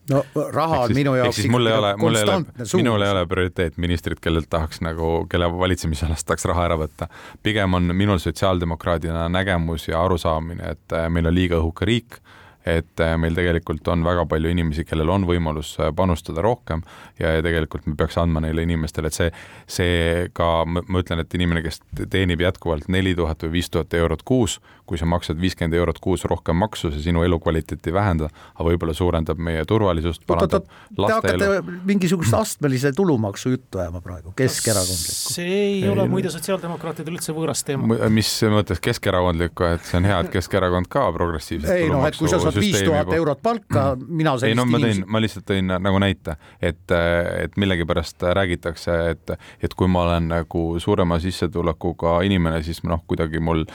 no 0.09 0.23
raha 0.53 0.79
on 0.85 0.93
minu 0.95 1.15
jaoks 1.17 1.39
ikkagi 1.41 1.51
mul 1.51 1.67
ei 1.67 1.77
ole, 1.77 1.91
mul 1.99 2.15
ei 2.15 2.23
ole, 2.23 2.37
minul 2.73 3.03
ei 3.03 3.11
ole 3.11 3.25
prioriteet 3.27 3.77
ministrit, 3.81 4.21
kellelt 4.23 4.49
tahaks 4.49 4.81
nagu, 4.85 5.25
kelle 5.29 5.49
valitsemisalast 5.51 6.27
tahaks 6.27 6.47
raha 6.47 6.67
ära 6.69 6.77
võtta. 6.79 7.09
pigem 7.43 7.73
on 7.73 7.91
minul 7.95 8.21
sotsiaaldemokraadina 8.23 9.27
nägemus 9.29 9.87
ja 9.87 10.03
arusaamine, 10.03 10.75
et 10.75 10.95
äh, 10.95 11.09
meil 11.09 11.27
on 11.27 11.35
liiga 11.35 11.59
õhuke 11.59 11.87
riik 11.87 12.21
et 12.67 13.03
äh, 13.03 13.15
meil 13.19 13.35
tegelikult 13.37 13.87
on 13.91 14.03
väga 14.05 14.25
palju 14.29 14.51
inimesi, 14.51 14.85
kellel 14.87 15.11
on 15.13 15.27
võimalus 15.29 15.75
äh, 15.79 15.91
panustada 15.95 16.43
rohkem 16.45 16.83
ja, 17.19 17.35
ja 17.37 17.43
tegelikult 17.45 17.87
me 17.87 17.95
peaks 17.99 18.17
andma 18.21 18.43
neile 18.43 18.65
inimestele, 18.67 19.11
et 19.11 19.17
see, 19.17 19.29
see 19.77 20.27
ka, 20.37 20.49
ma 20.67 21.03
ütlen, 21.03 21.23
et 21.23 21.37
inimene, 21.37 21.63
kes 21.65 21.81
teenib 22.11 22.43
jätkuvalt 22.43 22.89
neli 22.91 23.15
tuhat 23.17 23.45
või 23.45 23.57
viis 23.59 23.71
tuhat 23.73 23.93
eurot 23.97 24.25
kuus, 24.27 24.59
kui 24.87 24.99
sa 24.99 25.07
maksad 25.09 25.39
viiskümmend 25.41 25.75
eurot 25.77 25.99
kuus 26.03 26.25
rohkem 26.29 26.57
maksu, 26.63 26.91
see 26.93 27.03
sinu 27.09 27.23
elukvaliteeti 27.27 27.91
ei 27.91 27.97
vähenda, 27.97 28.29
aga 28.55 28.67
võib-olla 28.69 28.95
suurendab 28.97 29.41
meie 29.43 29.65
turvalisust, 29.67 30.23
parandab 30.29 30.67
laste 30.97 31.33
elu. 31.33 31.43
Te 31.43 31.49
hakkate 31.51 31.77
mingisugust 31.91 32.37
astmelise 32.37 32.93
tulumaksu 32.95 33.53
juttu 33.55 33.81
ajama 33.83 34.01
praegu, 34.05 34.33
keskerakondlikku. 34.37 35.33
see 35.35 35.47
ei, 35.47 35.83
ei 35.83 35.91
ole 35.91 36.07
muide 36.11 36.31
sotsiaaldemokraatidele 36.33 37.19
üldse 37.19 37.35
võõras 37.35 37.63
teema. 37.67 37.99
mis 38.13 38.31
mõttes 38.53 38.81
keskerakondlikku, 38.83 39.67
et 39.75 39.87
see 39.87 39.99
on 40.01 40.07
hea, 40.07 40.19
et 40.23 40.31
Keskerakond 40.37 40.89
ka 40.91 41.05
progressiivset 41.15 41.71
ei 41.73 41.89
noh, 41.91 42.03
et 42.07 42.17
kui 42.17 42.29
sa 42.29 42.39
saad 42.41 42.57
viis 42.59 42.79
tuhat 42.83 43.11
eurot 43.15 43.41
palka, 43.43 43.85
mina 44.07 44.35
sellist 44.37 44.51
ei 44.51 44.57
no 44.57 44.65
ma 44.69 44.81
tõin, 44.81 45.03
ma 45.09 45.21
lihtsalt 45.23 45.47
tõin 45.49 45.71
nagu 45.71 46.01
näite, 46.01 46.37
et, 46.61 46.83
et 46.93 47.57
millegipärast 47.59 48.27
räägitakse, 48.37 48.97
et, 49.13 49.35
et 49.63 49.77
kui 49.77 49.89
ma 49.91 50.05
olen 50.05 50.29
nagu 50.31 50.63
suurema 50.83 51.19
sissetulekuga 51.23 52.19
inimene, 52.27 52.61
siis 52.65 52.83
noh, 52.87 53.03
kuidagi 53.09 53.41
mul 53.43 53.65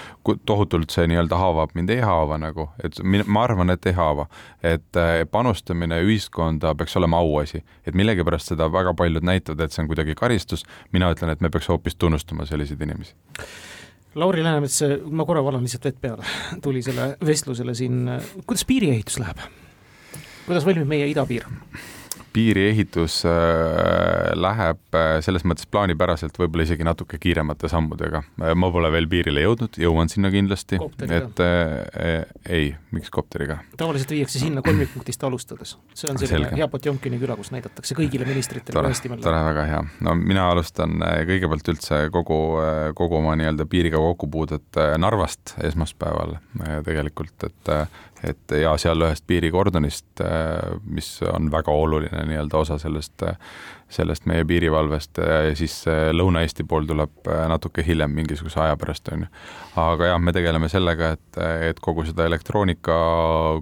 tohutult 0.48 0.94
see 0.94 1.01
see 1.02 1.10
nii-öelda 1.10 1.38
haavab 1.38 1.74
mind, 1.74 1.90
ei 1.90 2.02
haava 2.04 2.38
nagu, 2.40 2.68
et 2.84 2.98
ma 3.26 3.44
arvan, 3.46 3.74
et 3.74 3.86
ei 3.90 3.96
haava. 3.96 4.28
et 4.62 4.96
eh, 4.96 5.24
panustamine 5.30 5.98
ühiskonda 6.06 6.74
peaks 6.78 6.96
olema 6.96 7.18
auasi, 7.22 7.62
et 7.86 7.98
millegipärast 7.98 8.52
seda 8.52 8.68
väga 8.72 8.94
paljud 8.94 9.24
näitavad, 9.26 9.64
et 9.64 9.74
see 9.74 9.82
on 9.82 9.90
kuidagi 9.90 10.14
karistus, 10.18 10.64
mina 10.92 11.10
ütlen, 11.12 11.32
et 11.32 11.40
me 11.40 11.50
peaks 11.50 11.68
hoopis 11.72 11.98
tunnustama 11.98 12.46
selliseid 12.46 12.80
inimesi. 12.80 13.14
Lauri 14.14 14.44
Läänemets, 14.44 14.82
ma 15.08 15.24
korra 15.24 15.42
valan 15.44 15.64
lihtsalt 15.64 15.88
vett 15.88 16.00
peale, 16.00 16.26
tuli 16.62 16.82
selle 16.84 17.14
vestlusele 17.26 17.74
siin, 17.74 18.04
kuidas 18.46 18.66
piiriehitus 18.68 19.18
läheb? 19.22 19.42
kuidas 20.46 20.66
valmib 20.66 20.88
meie 20.90 21.06
idapiir? 21.08 21.46
Piiriehitus 22.32 23.22
äh, 23.28 24.32
läheb 24.38 24.96
äh, 24.96 25.18
selles 25.24 25.44
mõttes 25.48 25.68
plaanipäraselt 25.70 26.36
võib-olla 26.40 26.66
isegi 26.66 26.86
natuke 26.86 27.18
kiiremate 27.22 27.70
sammudega. 27.72 28.22
Äh, 28.40 28.54
ma 28.58 28.70
pole 28.74 28.90
veel 28.94 29.08
piirile 29.10 29.44
jõudnud, 29.44 29.78
jõuan 29.80 30.10
sinna 30.12 30.30
kindlasti, 30.32 30.80
et 31.08 31.42
äh, 31.44 32.24
ei, 32.48 32.72
miks 32.94 33.12
kopteriga? 33.12 33.60
tavaliselt 33.78 34.14
viiakse 34.14 34.40
sinna 34.42 34.62
kolmikpunktist 34.64 35.24
alustades, 35.26 35.74
see 35.94 36.10
on 36.10 36.20
selline 36.20 36.48
Selge. 36.48 36.60
hea 36.60 36.68
Potjomkini 36.72 37.18
küla, 37.20 37.36
kus 37.38 37.52
näidatakse 37.54 37.96
kõigile 37.98 38.26
ministritele 38.28 38.76
tore, 38.78 39.18
tore, 39.24 39.42
väga 39.50 39.66
hea. 39.68 39.82
no 40.06 40.14
mina 40.18 40.48
alustan 40.52 41.02
kõigepealt 41.28 41.72
üldse 41.74 42.04
kogu, 42.14 42.38
kogu 42.98 43.18
oma 43.20 43.34
nii-öelda 43.38 43.66
piiriga 43.70 44.00
kokkupuudet 44.02 44.80
Narvast 45.02 45.56
esmaspäeval 45.68 46.38
tegelikult, 46.86 47.48
et 47.48 47.72
et 48.24 48.54
ja 48.62 48.76
seal 48.78 49.02
ühest 49.02 49.24
piirikordonist, 49.26 50.22
mis 50.84 51.08
on 51.26 51.50
väga 51.52 51.72
oluline 51.74 52.24
nii-öelda 52.28 52.60
osa 52.62 52.78
sellest 52.78 53.24
sellest 53.92 54.26
meie 54.30 54.44
piirivalvest 54.48 55.20
ja 55.22 55.54
siis 55.58 55.82
Lõuna-Eesti 56.16 56.64
pool 56.68 56.86
tuleb 56.88 57.28
äh, 57.28 57.44
natuke 57.50 57.84
hiljem, 57.86 58.12
mingisuguse 58.16 58.60
aja 58.62 58.76
pärast, 58.80 59.08
on 59.12 59.26
ju. 59.26 59.30
aga 59.82 60.12
jah, 60.12 60.20
me 60.20 60.32
tegeleme 60.34 60.68
sellega, 60.72 61.12
et, 61.16 61.40
et 61.68 61.80
kogu 61.84 62.04
seda 62.08 62.26
elektroonika 62.28 62.96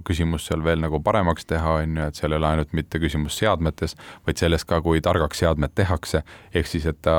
küsimust 0.07 0.49
seal 0.49 0.63
veel 0.65 0.81
nagu 0.83 1.01
paremaks 1.03 1.47
teha, 1.49 1.77
on 1.83 1.97
ju, 1.97 2.07
et 2.07 2.19
seal 2.19 2.35
ei 2.35 2.39
ole 2.39 2.49
ainult 2.51 2.75
mitte 2.77 3.01
küsimus 3.01 3.37
seadmetes, 3.41 3.97
vaid 4.27 4.41
selles 4.41 4.65
ka, 4.67 4.81
kui 4.83 5.01
targaks 5.03 5.43
seadmed 5.43 5.75
tehakse, 5.75 6.23
ehk 6.53 6.69
siis, 6.69 6.87
et 6.89 7.01
ta, 7.05 7.17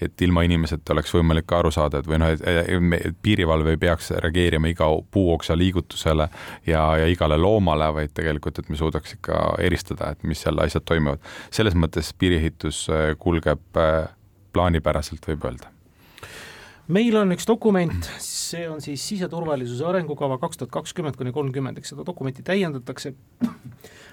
et 0.00 0.26
ilma 0.26 0.44
inimeseta 0.46 0.94
oleks 0.94 1.14
võimalik 1.14 1.46
ka 1.50 1.60
aru 1.60 1.72
saada, 1.74 2.00
et 2.00 2.08
või 2.10 2.20
noh, 2.22 2.34
et 2.34 3.18
piirivalve 3.22 3.74
ei 3.76 3.80
peaks 3.80 4.10
reageerima 4.16 4.70
iga 4.70 4.88
puuoksa 5.12 5.56
liigutusele 5.58 6.28
ja, 6.66 6.84
ja 7.00 7.08
igale 7.10 7.38
loomale, 7.40 7.90
vaid 7.94 8.14
tegelikult, 8.16 8.58
et 8.58 8.70
me 8.70 8.78
suudaks 8.80 9.18
ikka 9.18 9.40
eristada, 9.62 10.12
et 10.14 10.24
mis 10.26 10.40
seal 10.40 10.58
asjad 10.62 10.86
toimuvad. 10.88 11.20
selles 11.50 11.76
mõttes 11.76 12.12
piiri 12.18 12.39
ehitus 12.40 12.86
äh, 12.90 13.12
kulgeb 13.20 13.78
äh, 13.78 14.08
plaanipäraselt, 14.54 15.28
võib 15.30 15.46
öelda? 15.50 15.70
Meil 16.90 17.14
on 17.20 17.30
üks 17.30 17.46
dokument, 17.46 18.08
see 18.18 18.64
on 18.66 18.80
siis 18.82 19.04
siseturvalisuse 19.12 19.84
arengukava 19.86 20.40
kaks 20.42 20.58
tuhat 20.58 20.72
kakskümmend 20.74 21.14
kuni 21.18 21.30
kolmkümmend, 21.34 21.78
eks 21.78 21.92
seda 21.92 22.02
dokumenti 22.06 22.42
täiendatakse 22.42 23.12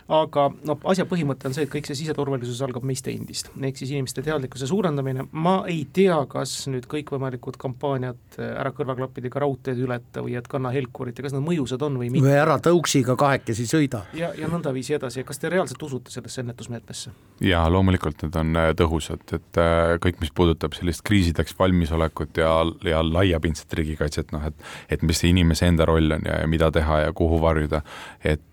aga 0.08 0.48
noh, 0.68 0.80
asja 0.88 1.04
põhimõte 1.08 1.50
on 1.50 1.56
see, 1.56 1.66
et 1.68 1.72
kõik 1.72 1.88
see 1.90 1.98
siseturvalisus 2.00 2.62
algab 2.64 2.86
meist 2.88 3.08
endist, 3.12 3.50
ehk 3.60 3.80
siis 3.80 3.92
inimeste 3.92 4.24
teadlikkuse 4.24 4.70
suurendamine, 4.70 5.28
ma 5.36 5.58
ei 5.68 5.82
tea, 5.94 6.16
kas 6.32 6.54
nüüd 6.72 6.88
kõikvõimalikud 6.92 7.60
kampaaniad 7.60 8.40
äh, 8.40 8.54
ära 8.62 8.72
kõrvaklappidega 8.76 9.44
raudteed 9.44 9.82
ületa 9.84 10.24
või 10.24 10.38
et 10.40 10.48
kanna 10.48 10.72
helkurit 10.76 11.20
ja 11.20 11.26
kas 11.28 11.36
nad 11.36 11.44
mõjusad 11.44 11.84
on 11.84 12.00
või 12.00 12.12
mitte. 12.14 12.24
või 12.28 12.38
ära 12.40 12.56
tõuksiga 12.64 13.18
kahekesi 13.20 13.68
sõida. 13.68 14.06
ja, 14.16 14.32
ja 14.38 14.48
nõndaviisi 14.52 14.96
edasi, 14.96 15.26
kas 15.28 15.44
te 15.44 15.52
reaalselt 15.52 15.84
usute 15.84 16.14
sellesse 16.14 16.42
ennetusmeetmesse? 16.46 17.12
jaa, 17.44 17.66
loomulikult 17.72 18.24
need 18.24 18.40
on 18.40 18.56
äh, 18.64 18.72
tõhusad, 18.80 19.28
et 19.36 19.62
äh, 19.62 19.98
kõik, 20.04 20.22
mis 20.24 20.32
puudutab 20.32 20.78
sellist 20.78 21.04
kriisideks 21.08 21.58
valmisolekut 21.60 22.40
ja, 22.40 22.54
ja 22.88 23.04
laiapindset 23.04 23.76
riigikaitset, 23.82 24.32
noh 24.32 24.48
et 24.48 24.68
et 24.88 25.04
mis 25.04 25.20
see 25.20 25.34
inimese 25.36 25.68
enda 25.68 25.86
roll 25.86 26.16
on 26.16 26.24
ja, 26.24 26.42
ja 26.46 26.48
mida 26.48 26.72
teha 26.72 27.04
ja 27.08 27.14
kuhu 27.16 27.42
varjuda, 27.44 27.84
et 28.24 28.46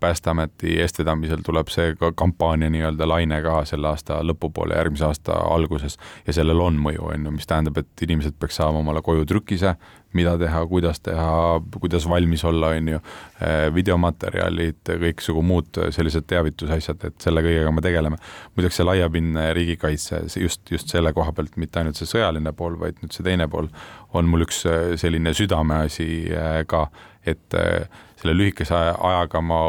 Päästeameti 0.00 0.75
eestvedamisel 0.82 1.42
tuleb 1.46 1.70
see 1.72 1.94
ka 1.98 2.12
kampaania 2.12 2.70
nii-öelda 2.72 3.08
laine 3.08 3.40
ka 3.44 3.60
selle 3.68 3.90
aasta 3.92 4.20
lõpupoole, 4.26 4.76
järgmise 4.76 5.06
aasta 5.08 5.38
alguses. 5.54 5.98
Ja 6.26 6.36
sellel 6.36 6.60
on 6.60 6.78
mõju, 6.82 7.10
on 7.12 7.28
ju, 7.28 7.34
mis 7.38 7.48
tähendab, 7.48 7.78
et 7.82 8.06
inimesed 8.06 8.38
peaks 8.40 8.58
saama 8.60 8.82
omale 8.84 9.02
koju 9.02 9.26
trükise, 9.28 9.76
mida 10.14 10.36
teha, 10.38 10.62
kuidas 10.70 11.00
teha, 11.04 11.60
kuidas 11.80 12.06
valmis 12.08 12.44
olla, 12.44 12.72
on 12.76 12.88
ju, 12.88 13.00
eh, 13.40 13.66
videomaterjalid, 13.74 14.80
kõiksugu 15.02 15.42
muud 15.42 15.80
sellised 15.94 16.28
teavitusasjad, 16.30 17.04
et 17.04 17.20
selle 17.20 17.42
kõigega 17.44 17.72
me 17.74 17.84
tegeleme. 17.84 18.16
muideks 18.56 18.76
see 18.76 18.86
laiapindne 18.86 19.52
riigikaitse, 19.54 20.22
just, 20.40 20.70
just 20.70 20.88
selle 20.88 21.12
koha 21.12 21.32
pealt, 21.32 21.56
mitte 21.56 21.80
ainult 21.80 21.96
see 21.96 22.06
sõjaline 22.06 22.52
pool, 22.52 22.78
vaid 22.78 23.02
nüüd 23.02 23.12
see 23.12 23.24
teine 23.24 23.48
pool, 23.48 23.68
on 24.14 24.28
mul 24.30 24.46
üks 24.46 24.64
eh, 24.66 24.96
selline 24.96 25.34
südameasi 25.34 26.30
eh, 26.30 26.64
ka, 26.66 26.88
et 27.26 27.50
selle 27.50 28.36
lühikese 28.38 28.76
ajaga 28.76 29.40
ma 29.42 29.64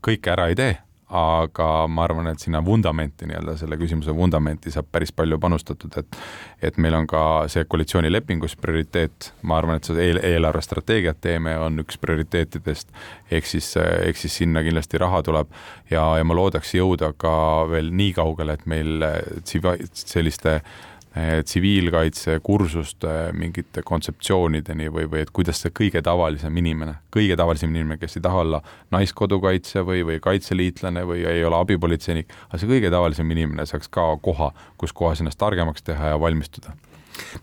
kõike 0.00 0.30
ära 0.32 0.48
ei 0.48 0.56
tee 0.56 0.83
aga 1.14 1.68
ma 1.90 2.04
arvan, 2.08 2.28
et 2.32 2.42
sinna 2.42 2.60
vundamenti 2.64 3.28
nii-öelda, 3.30 3.56
selle 3.60 3.78
küsimuse 3.78 4.14
vundamenti 4.16 4.72
saab 4.74 4.88
päris 4.92 5.12
palju 5.14 5.38
panustatud, 5.42 5.94
et 6.00 6.18
et 6.64 6.78
meil 6.80 6.96
on 6.96 7.06
ka 7.06 7.22
see 7.52 7.66
koalitsioonilepingus 7.68 8.56
prioriteet, 8.56 9.30
ma 9.42 9.58
arvan, 9.60 9.78
et 9.78 9.90
see 9.90 10.08
eel, 10.08 10.20
eelarvestrateegiat 10.24 11.20
teeme, 11.20 11.56
on 11.60 11.78
üks 11.84 12.00
prioriteetidest, 12.00 12.90
ehk 13.30 13.46
siis, 13.46 13.74
ehk 13.76 14.18
siis 14.18 14.40
sinna 14.42 14.64
kindlasti 14.64 14.98
raha 14.98 15.22
tuleb 15.26 15.52
ja, 15.90 16.06
ja 16.18 16.24
ma 16.24 16.36
loodaks 16.36 16.74
jõuda 16.74 17.12
ka 17.18 17.34
veel 17.70 17.92
nii 17.94 18.16
kaugele, 18.16 18.58
et 18.58 18.66
meil 18.70 19.06
tsiva-, 19.44 19.76
selliste 19.92 20.58
äh, 20.58 20.93
tsiviilkaitsekursuste 21.14 23.08
mingite 23.32 23.82
kontseptsioonideni 23.86 24.88
või, 24.90 25.06
või 25.10 25.20
et 25.22 25.30
kuidas 25.30 25.60
see 25.62 25.70
kõige 25.70 26.02
tavalisem 26.02 26.56
inimene, 26.58 26.96
kõige 27.14 27.36
tavalisem 27.38 27.70
inimene, 27.70 28.00
kes 28.00 28.18
ei 28.18 28.24
taha 28.24 28.40
olla 28.42 28.60
naiskodukaitse 28.90 29.84
või, 29.86 30.02
või 30.06 30.18
kaitseliitlane 30.22 31.04
või 31.06 31.22
ei 31.30 31.44
ole 31.46 31.60
abipolitseinik, 31.60 32.34
aga 32.48 32.58
see 32.58 32.70
kõige 32.70 32.90
tavalisem 32.90 33.30
inimene 33.30 33.66
saaks 33.70 33.88
ka 33.94 34.08
koha, 34.22 34.50
kus 34.78 34.92
kohas 34.92 35.22
ennast 35.22 35.38
targemaks 35.38 35.86
teha 35.86 36.14
ja 36.14 36.20
valmistuda. 36.20 36.74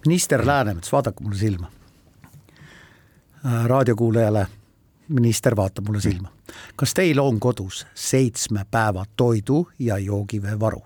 minister 0.05 0.45
Läänemets, 0.45 0.91
vaadake 0.91 1.23
mulle 1.23 1.37
silma. 1.39 1.71
Raadiokuulajale, 3.65 4.47
minister 5.09 5.55
vaatab 5.55 5.87
mulle 5.87 6.01
silma. 6.01 6.29
kas 6.75 6.93
teil 6.93 7.19
on 7.19 7.39
kodus 7.39 7.87
seitsme 7.95 8.65
päeva 8.71 9.05
toidu 9.15 9.67
ja 9.79 9.97
joogivee 9.97 10.59
varu? 10.59 10.83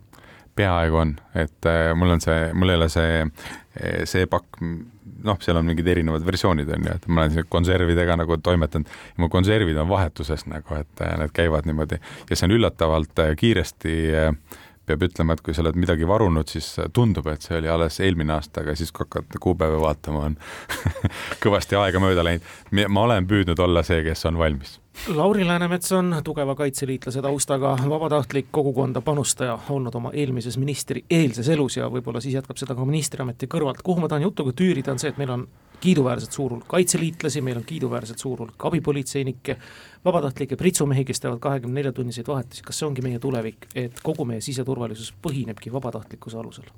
Peaaegu 0.56 1.00
on, 1.02 1.16
et 1.36 1.70
äh, 1.70 1.92
mul 1.98 2.16
on 2.16 2.22
see, 2.24 2.50
mul 2.54 2.72
ei 2.72 2.80
ole 2.80 2.90
see, 2.92 3.22
äh, 3.22 4.04
see 4.08 4.28
pakk, 4.32 4.60
noh, 5.26 5.40
seal 5.44 5.60
on 5.60 5.68
mingid 5.68 5.88
erinevad 5.92 6.26
versioonid 6.26 6.70
on 6.76 6.88
ju, 6.88 6.98
et 6.98 7.08
ma 7.08 7.26
olen 7.26 7.50
konservidega 7.52 8.18
nagu 8.22 8.38
toimetanud 8.44 8.92
mu 9.22 9.30
konservid 9.32 9.78
on 9.82 9.90
vahetuses 9.92 10.46
nagu, 10.52 10.78
et 10.80 11.04
äh, 11.04 11.18
need 11.22 11.34
käivad 11.36 11.68
niimoodi 11.68 12.00
ja 12.30 12.38
see 12.38 12.48
on 12.48 12.56
üllatavalt 12.60 13.26
kiiresti 13.40 13.98
peab 14.86 15.02
ütlema, 15.02 15.34
et 15.34 15.42
kui 15.42 15.56
sa 15.58 15.64
oled 15.64 15.80
midagi 15.82 16.06
varunud, 16.06 16.46
siis 16.52 16.76
tundub, 16.94 17.26
et 17.32 17.42
see 17.42 17.58
oli 17.58 17.72
alles 17.74 17.98
eelmine 18.06 18.36
aasta, 18.36 18.62
aga 18.62 18.76
siis 18.78 18.94
kui 18.94 19.08
hakkad 19.08 19.40
kuupäeva 19.42 19.82
vaatama, 19.82 20.28
on 20.30 20.38
kõvasti 21.44 21.80
aega 21.82 22.02
mööda 22.04 22.26
läinud. 22.28 22.46
ma 22.94 23.08
olen 23.10 23.26
püüdnud 23.28 23.60
olla 23.66 23.82
see, 23.88 24.04
kes 24.06 24.28
on 24.30 24.38
valmis 24.38 24.78
Lauri 25.08 25.48
Läänemets 25.48 25.92
on 25.92 26.16
tugeva 26.24 26.56
kaitseliitlase 26.56 27.22
taustaga 27.22 27.78
vabatahtlik 27.90 28.48
kogukonda 28.52 29.02
panustaja 29.02 29.60
olnud 29.70 29.96
oma 29.96 30.12
eelmises 30.14 30.58
ministri 30.58 31.04
eelses 31.10 31.50
elus 31.50 31.78
ja 31.78 31.90
võib-olla 31.92 32.22
siis 32.22 32.34
jätkab 32.36 32.58
seda 32.58 32.76
ka 32.76 32.86
ministriameti 32.86 33.48
kõrvalt. 33.52 33.84
kuhu 33.84 34.02
ma 34.02 34.08
tahan 34.08 34.26
jutuga 34.26 34.52
tüürida, 34.52 34.92
on 34.92 35.00
see, 35.00 35.14
et 35.14 35.18
meil 35.22 35.30
on 35.30 35.48
kiiduväärselt 35.82 36.32
suur 36.32 36.56
hulk 36.56 36.68
kaitseliitlasi, 36.68 37.42
meil 37.42 37.58
on 37.58 37.68
kiiduväärselt 37.68 38.20
suur 38.20 38.40
hulk 38.44 38.66
abipolitseinikke, 38.70 39.58
vabatahtlikke 40.06 40.56
pritsumehi, 40.56 41.06
kes 41.06 41.20
teevad 41.24 41.40
kahekümne 41.42 41.80
nelja 41.80 41.92
tunniseid 41.96 42.28
vahetusi, 42.30 42.64
kas 42.66 42.80
see 42.80 42.88
ongi 42.88 43.04
meie 43.06 43.20
tulevik, 43.22 43.68
et 43.78 44.00
kogu 44.06 44.26
meie 44.30 44.42
siseturvalisus 44.46 45.12
põhinebki 45.26 45.74
vabatahtlikkuse 45.74 46.38
alusel? 46.38 46.70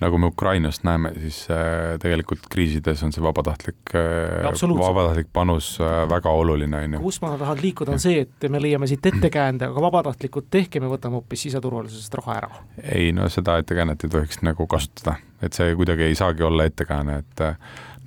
nagu 0.00 0.18
me 0.18 0.30
Ukrainast 0.32 0.84
näeme, 0.84 1.12
siis 1.20 1.42
äh, 1.52 1.98
tegelikult 2.00 2.48
kriisides 2.50 3.02
on 3.06 3.12
see 3.12 3.24
vabatahtlik 3.24 3.94
äh,, 3.94 4.48
vabatahtlik 4.80 5.28
panus 5.32 5.74
äh, 5.80 6.02
väga 6.10 6.32
oluline, 6.32 6.84
on 6.86 6.96
ju. 6.96 7.02
kus 7.04 7.20
ma 7.24 7.34
tahan 7.38 7.60
liikuda, 7.62 7.96
on 7.98 8.02
see, 8.02 8.24
et 8.24 8.48
me 8.48 8.62
leiame 8.62 8.88
siit 8.90 9.06
ettekäände, 9.12 9.68
aga 9.68 9.84
vabatahtlikud, 9.88 10.48
tehke, 10.50 10.80
me 10.80 10.88
võtame 10.90 11.20
hoopis 11.20 11.46
siseturvalisusest 11.48 12.16
raha 12.22 12.38
ära. 12.40 12.50
ei 12.82 13.12
no 13.12 13.28
seda 13.28 13.58
ettekäänet 13.60 14.08
ei 14.08 14.16
tohiks 14.16 14.40
nagu 14.46 14.66
kasutada, 14.70 15.18
et 15.44 15.56
see 15.56 15.76
kuidagi 15.76 16.08
ei 16.08 16.18
saagi 16.18 16.48
olla 16.48 16.64
ettekääne, 16.70 17.20
et 17.20 17.46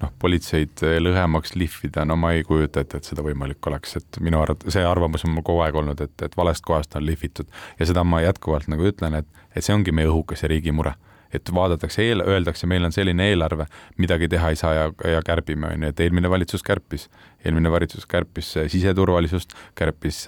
noh, 0.02 0.12
politseid 0.20 0.84
lõhemaks 1.02 1.56
lihvida, 1.60 2.06
no 2.08 2.18
ma 2.20 2.34
ei 2.36 2.44
kujuta 2.48 2.84
ette, 2.84 3.00
et 3.00 3.10
seda 3.10 3.26
võimalik 3.26 3.70
oleks, 3.70 3.98
et 4.00 4.20
minu 4.24 4.42
arvates, 4.42 4.74
see 4.76 4.84
arvamus 4.88 5.26
on 5.28 5.36
mul 5.38 5.46
kogu 5.46 5.64
aeg 5.66 5.80
olnud, 5.84 6.04
et, 6.04 6.16
et 6.26 6.38
valest 6.38 6.66
kohast 6.66 6.96
on 7.00 7.06
lihvitud. 7.08 7.50
ja 7.80 7.90
seda 7.90 8.04
ma 8.08 8.24
jätkuvalt 8.24 8.70
nagu 8.72 8.92
ütlen, 8.92 9.20
et, 9.22 9.44
et 9.56 9.66
see 9.66 9.76
ongi 9.76 9.96
meie 9.96 10.12
õhukese 10.12 10.50
riigi 10.52 10.72
mure. 10.76 10.96
et 11.34 11.50
vaadatakse 11.50 12.04
eel-, 12.06 12.22
öeldakse, 12.30 12.68
meil 12.70 12.86
on 12.86 12.92
selline 12.94 13.26
eelarve, 13.26 13.66
midagi 13.98 14.28
teha 14.30 14.52
ei 14.54 14.58
saa 14.60 14.74
ja, 14.78 14.84
ja 15.16 15.22
kärbime, 15.26 15.72
on 15.74 15.86
ju, 15.86 15.90
et 15.90 16.04
eelmine 16.06 16.30
valitsus 16.30 16.62
kärpis. 16.64 17.08
eelmine 17.46 17.72
valitsus 17.74 18.06
kärpis 18.06 18.52
siseturvalisust, 18.70 19.56
kärpis, 19.76 20.28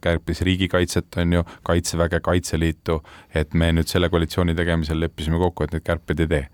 kärpis 0.00 0.42
riigikaitset, 0.46 1.10
on 1.16 1.32
ju, 1.40 1.46
kaitseväge, 1.62 2.20
Kaitseliitu, 2.20 3.02
et 3.34 3.54
me 3.54 3.72
nüüd 3.72 3.90
selle 3.90 4.08
koalitsiooni 4.08 4.54
tegemisel 4.54 5.00
leppisime 5.00 5.42
kokku, 5.42 5.66
et 5.66 5.74
neid 5.74 5.86
kärpeid 5.90 6.22
ei 6.22 6.30
tee 6.36 6.44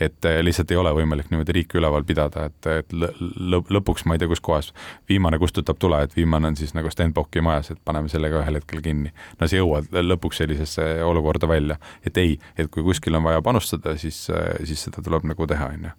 et 0.00 0.24
äh, 0.24 0.40
lihtsalt 0.42 0.70
ei 0.70 0.76
ole 0.76 0.90
võimalik 0.94 1.30
niimoodi 1.30 1.54
riiki 1.54 1.78
üleval 1.78 2.04
pidada, 2.06 2.48
et, 2.50 2.66
et 2.66 2.94
lõp-, 2.94 3.70
lõpuks 3.70 4.06
ma 4.08 4.16
ei 4.16 4.22
tea, 4.22 4.30
kus 4.30 4.42
kohas 4.44 4.72
viimane 5.08 5.38
kustutab 5.38 5.78
tule, 5.78 6.00
et 6.02 6.16
viimane 6.16 6.50
on 6.50 6.58
siis 6.58 6.74
nagu 6.74 6.90
Stenbocki 6.90 7.42
majas, 7.44 7.70
et 7.74 7.82
paneme 7.84 8.10
selle 8.12 8.30
ka 8.32 8.42
ühel 8.42 8.58
hetkel 8.58 8.82
kinni. 8.84 9.12
no 9.40 9.48
sa 9.48 9.60
jõuad 9.60 9.94
lõpuks 9.94 10.42
sellisesse 10.42 10.88
olukorda 11.06 11.48
välja, 11.50 11.78
et 12.06 12.18
ei, 12.18 12.38
et 12.58 12.70
kui 12.70 12.82
kuskil 12.86 13.14
on 13.14 13.26
vaja 13.26 13.42
panustada, 13.42 13.96
siis, 13.98 14.26
äh, 14.34 14.56
siis 14.66 14.82
seda 14.88 15.04
tuleb 15.04 15.28
nagu 15.30 15.46
teha, 15.46 15.70
on 15.76 15.88
ju. 15.88 15.94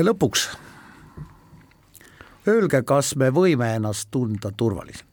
ja 0.00 0.06
lõpuks, 0.10 0.48
öelge, 2.50 2.82
kas 2.82 3.14
me 3.16 3.30
võime 3.34 3.74
ennast 3.76 4.10
tunda 4.10 4.50
turvaliselt? 4.50 5.06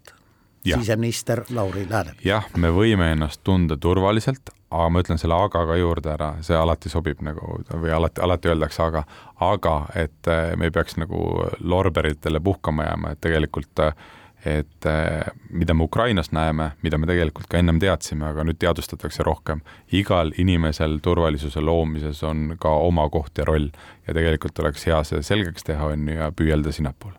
siseminister 0.68 1.46
Lauri 1.50 1.86
Läänemets. 1.90 2.26
jah, 2.26 2.48
me 2.58 2.74
võime 2.74 3.12
ennast 3.14 3.40
tunda 3.44 3.78
turvaliselt, 3.78 4.50
aga 4.70 4.90
ma 4.92 5.02
ütlen 5.04 5.20
selle 5.22 5.38
aga 5.38 5.64
ka 5.70 5.80
juurde 5.80 6.12
ära, 6.14 6.30
see 6.44 6.58
alati 6.58 6.92
sobib 6.92 7.22
nagu 7.26 7.60
või 7.72 7.94
alati, 7.94 8.22
alati 8.24 8.52
öeldakse 8.52 8.84
aga, 8.84 9.04
aga 9.48 9.80
et 9.96 10.32
eh, 10.32 10.54
me 10.60 10.68
ei 10.68 10.76
peaks 10.76 10.98
nagu 11.00 11.24
lorberitele 11.60 12.42
puhkama 12.44 12.90
jääma, 12.90 13.16
et 13.16 13.22
tegelikult 13.24 13.84
et 14.48 14.86
eh, 14.86 15.30
mida 15.50 15.74
me 15.74 15.84
Ukrainas 15.84 16.32
näeme, 16.32 16.72
mida 16.84 16.98
me 16.98 17.08
tegelikult 17.10 17.48
ka 17.52 17.60
ennem 17.60 17.80
teadsime, 17.82 18.28
aga 18.30 18.46
nüüd 18.48 18.60
teadvustatakse 18.62 19.26
rohkem, 19.26 19.64
igal 19.92 20.32
inimesel 20.38 21.00
turvalisuse 21.04 21.64
loomises 21.64 22.22
on 22.24 22.54
ka 22.60 22.72
oma 22.88 23.10
koht 23.10 23.38
ja 23.38 23.48
roll. 23.48 23.72
Ja 24.08 24.16
tegelikult 24.16 24.60
oleks 24.64 24.86
hea 24.88 25.02
see 25.04 25.24
selgeks 25.26 25.68
teha, 25.68 25.90
on 25.92 26.08
ju, 26.08 26.20
ja 26.20 26.30
püüelda 26.32 26.72
sinnapoole 26.72 27.18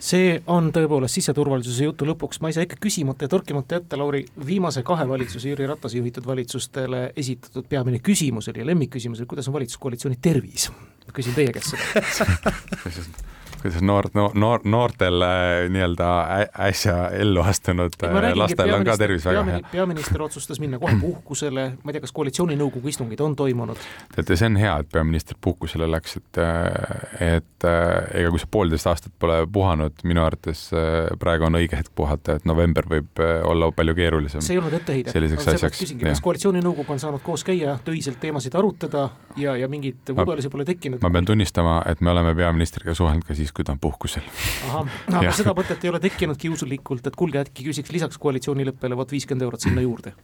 see 0.00 0.36
on 0.50 0.70
tõepoolest 0.74 1.20
siseturvalisuse 1.20 1.88
jutu 1.88 2.06
lõpuks, 2.08 2.40
ma 2.40 2.50
ei 2.50 2.56
saa 2.56 2.64
ikka 2.66 2.78
küsimata 2.80 3.26
ja 3.26 3.32
torkimata 3.32 3.78
jätta, 3.78 3.98
Lauri, 4.00 4.24
viimase 4.46 4.82
kahe 4.86 5.06
valitsuse, 5.08 5.52
Jüri 5.52 5.68
Ratase 5.68 6.00
juhitud 6.00 6.26
valitsustele 6.26 7.10
esitatud 7.20 7.68
peamine 7.68 8.00
küsimus 8.04 8.48
oli, 8.52 8.64
lemmikküsimus 8.66 9.20
oli, 9.20 9.30
kuidas 9.34 9.50
on 9.50 9.58
valitsuskoalitsiooni 9.58 10.18
tervis? 10.22 10.70
küsin 11.10 11.34
teie 11.34 11.50
käest 11.50 11.72
seda 11.74 12.52
kuidas 13.62 13.82
noor, 13.82 14.08
noor, 14.14 14.64
noortel 14.64 15.24
nii-öelda 15.72 16.08
äsja 16.68 16.96
ellu 17.16 17.42
astunud 17.42 17.96
lastel 18.34 18.74
on 18.74 18.84
ka 18.86 18.96
tervis 19.00 19.26
väga 19.28 19.44
hea. 19.48 19.60
peaminister 19.72 20.22
otsustas 20.22 20.60
minna 20.60 20.78
kohe 20.78 20.96
puhkusele, 21.00 21.66
ma 21.82 21.92
ei 21.92 21.96
tea, 21.96 22.04
kas 22.04 22.14
koalitsiooninõukogu 22.16 22.92
istungid 22.92 23.20
on 23.24 23.36
toimunud? 23.36 23.80
teate, 24.14 24.36
see 24.36 24.50
on 24.50 24.58
hea, 24.60 24.76
et 24.84 24.90
peaminister 24.92 25.38
puhkusele 25.40 25.88
läks, 25.90 26.16
et, 26.20 26.40
et 27.26 27.68
ega 27.68 28.32
kui 28.32 28.42
sa 28.42 28.50
poolteist 28.50 28.90
aastat 28.90 29.14
pole 29.20 29.40
puhanud, 29.52 30.04
minu 30.08 30.24
arvates 30.24 30.66
praegu 31.20 31.48
on 31.48 31.58
õige 31.60 31.78
hetk 31.78 31.92
puhata, 31.96 32.38
et 32.40 32.48
november 32.48 32.88
võib 32.90 33.20
olla 33.20 33.70
palju 33.76 33.96
keerulisem. 33.98 34.44
see 34.44 34.56
ei 34.56 34.62
olnud 34.62 34.76
etteheide. 34.80 35.12
selliseks 35.14 35.48
asjaks. 35.54 35.84
kas 36.02 36.24
koalitsiooninõukogu 36.24 36.96
on 36.96 37.02
saanud 37.02 37.24
koos 37.24 37.44
käia, 37.46 37.78
töiselt 37.84 38.20
teemasid 38.22 38.54
arutada 38.58 39.08
ja, 39.36 39.56
ja 39.56 39.68
mingeid 39.68 40.14
vudelisi 40.16 40.50
pole 40.52 40.64
tekkinud? 40.68 41.02
ma 41.02 41.12
pean 41.14 41.28
tunnistama, 41.28 41.80
et 41.90 42.00
me 42.00 42.12
oleme 42.14 42.34
peaministriga 42.34 42.94
suhelnud 42.94 43.26
ka 43.26 43.36
siis, 43.38 43.49
siis, 43.50 43.56
kui 43.56 43.66
ta 43.66 43.74
on 43.74 43.80
puhkusel. 43.82 44.22
aga 45.18 45.34
seda 45.34 45.54
mõtet 45.56 45.82
ei 45.84 45.90
ole 45.90 46.00
tekkinud 46.02 46.38
kiusulikult, 46.40 47.06
et 47.06 47.18
kuulge, 47.18 47.42
äkki 47.42 47.66
küsiks 47.66 47.92
lisaks 47.92 48.18
koalitsioonileppele 48.22 48.96
vot 48.96 49.10
viiskümmend 49.10 49.48
eurot 49.48 49.66
sinna 49.66 49.84
juurde? 49.84 50.14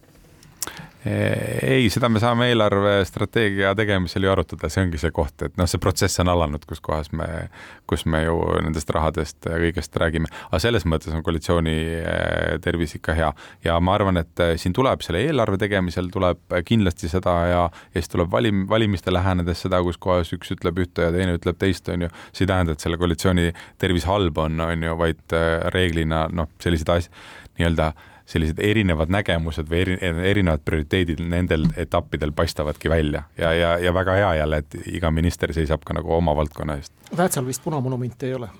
Ei, 1.05 1.89
seda 1.93 2.09
me 2.09 2.19
saame 2.19 2.47
eelarvestrateegia 2.51 3.73
tegemisel 3.77 4.25
ju 4.25 4.31
arutada, 4.31 4.69
see 4.71 4.81
ongi 4.81 4.99
see 5.01 5.13
koht, 5.13 5.43
et 5.45 5.53
noh, 5.59 5.67
see 5.69 5.81
protsess 5.81 6.21
on 6.23 6.31
alanud, 6.31 6.63
kus 6.67 6.81
kohas 6.83 7.11
me, 7.15 7.27
kus 7.89 8.05
me 8.09 8.23
ju 8.23 8.33
nendest 8.65 8.89
rahadest 8.95 9.45
kõigest 9.45 9.95
räägime, 10.01 10.31
aga 10.49 10.59
selles 10.63 10.87
mõttes 10.89 11.13
on 11.13 11.23
koalitsiooni 11.25 11.75
eh, 11.99 12.57
tervis 12.63 12.97
ikka 12.97 13.15
hea. 13.17 13.29
Ja 13.67 13.77
ma 13.83 13.93
arvan, 13.97 14.17
et 14.23 14.43
eh, 14.43 14.55
siin 14.59 14.75
tuleb 14.75 15.05
selle 15.05 15.21
eelarve 15.27 15.59
tegemisel 15.61 16.09
tuleb 16.13 16.57
kindlasti 16.67 17.11
seda 17.13 17.37
ja, 17.51 17.63
ja 17.93 18.01
siis 18.01 18.11
tuleb 18.15 18.33
valim-, 18.33 18.65
valimiste 18.69 19.13
lähenedes 19.13 19.63
seda, 19.67 19.83
kus 19.85 20.01
kohas 20.01 20.33
üks 20.35 20.55
ütleb 20.57 20.81
ühte 20.83 21.07
ja 21.07 21.13
teine 21.13 21.37
ütleb 21.37 21.61
teist, 21.61 21.87
on 21.93 22.07
ju, 22.07 22.13
see 22.33 22.47
ei 22.47 22.51
tähenda, 22.51 22.73
et 22.73 22.83
selle 22.83 22.99
koalitsiooni 22.99 23.51
tervis 23.77 24.09
halb 24.09 24.41
on, 24.41 24.59
on 24.65 24.89
ju, 24.89 24.99
vaid 24.99 25.37
eh, 25.37 25.49
reeglina 25.77 26.25
noh, 26.33 26.49
sellised 26.63 26.89
asjad, 26.97 27.25
nii-öelda 27.57 27.93
sellised 28.27 28.59
erinevad 28.59 29.11
nägemused 29.13 29.69
või 29.71 29.83
eri, 29.85 29.97
erinevad 30.31 30.65
prioriteedid 30.67 31.21
nendel 31.23 31.63
etappidel 31.79 32.33
paistavadki 32.35 32.91
välja 32.91 33.23
ja, 33.37 33.53
ja, 33.55 33.77
ja 33.79 33.93
väga 33.95 34.17
hea 34.19 34.33
jälle, 34.41 34.61
et 34.63 34.77
iga 34.91 35.11
minister 35.11 35.53
seisab 35.55 35.87
ka 35.87 35.95
nagu 35.95 36.11
oma 36.13 36.35
valdkonna 36.35 36.75
eest. 36.77 36.93
Väätsal 37.17 37.47
vist 37.47 37.63
punamonumenti 37.63 38.27
ei 38.27 38.35
ole? 38.35 38.51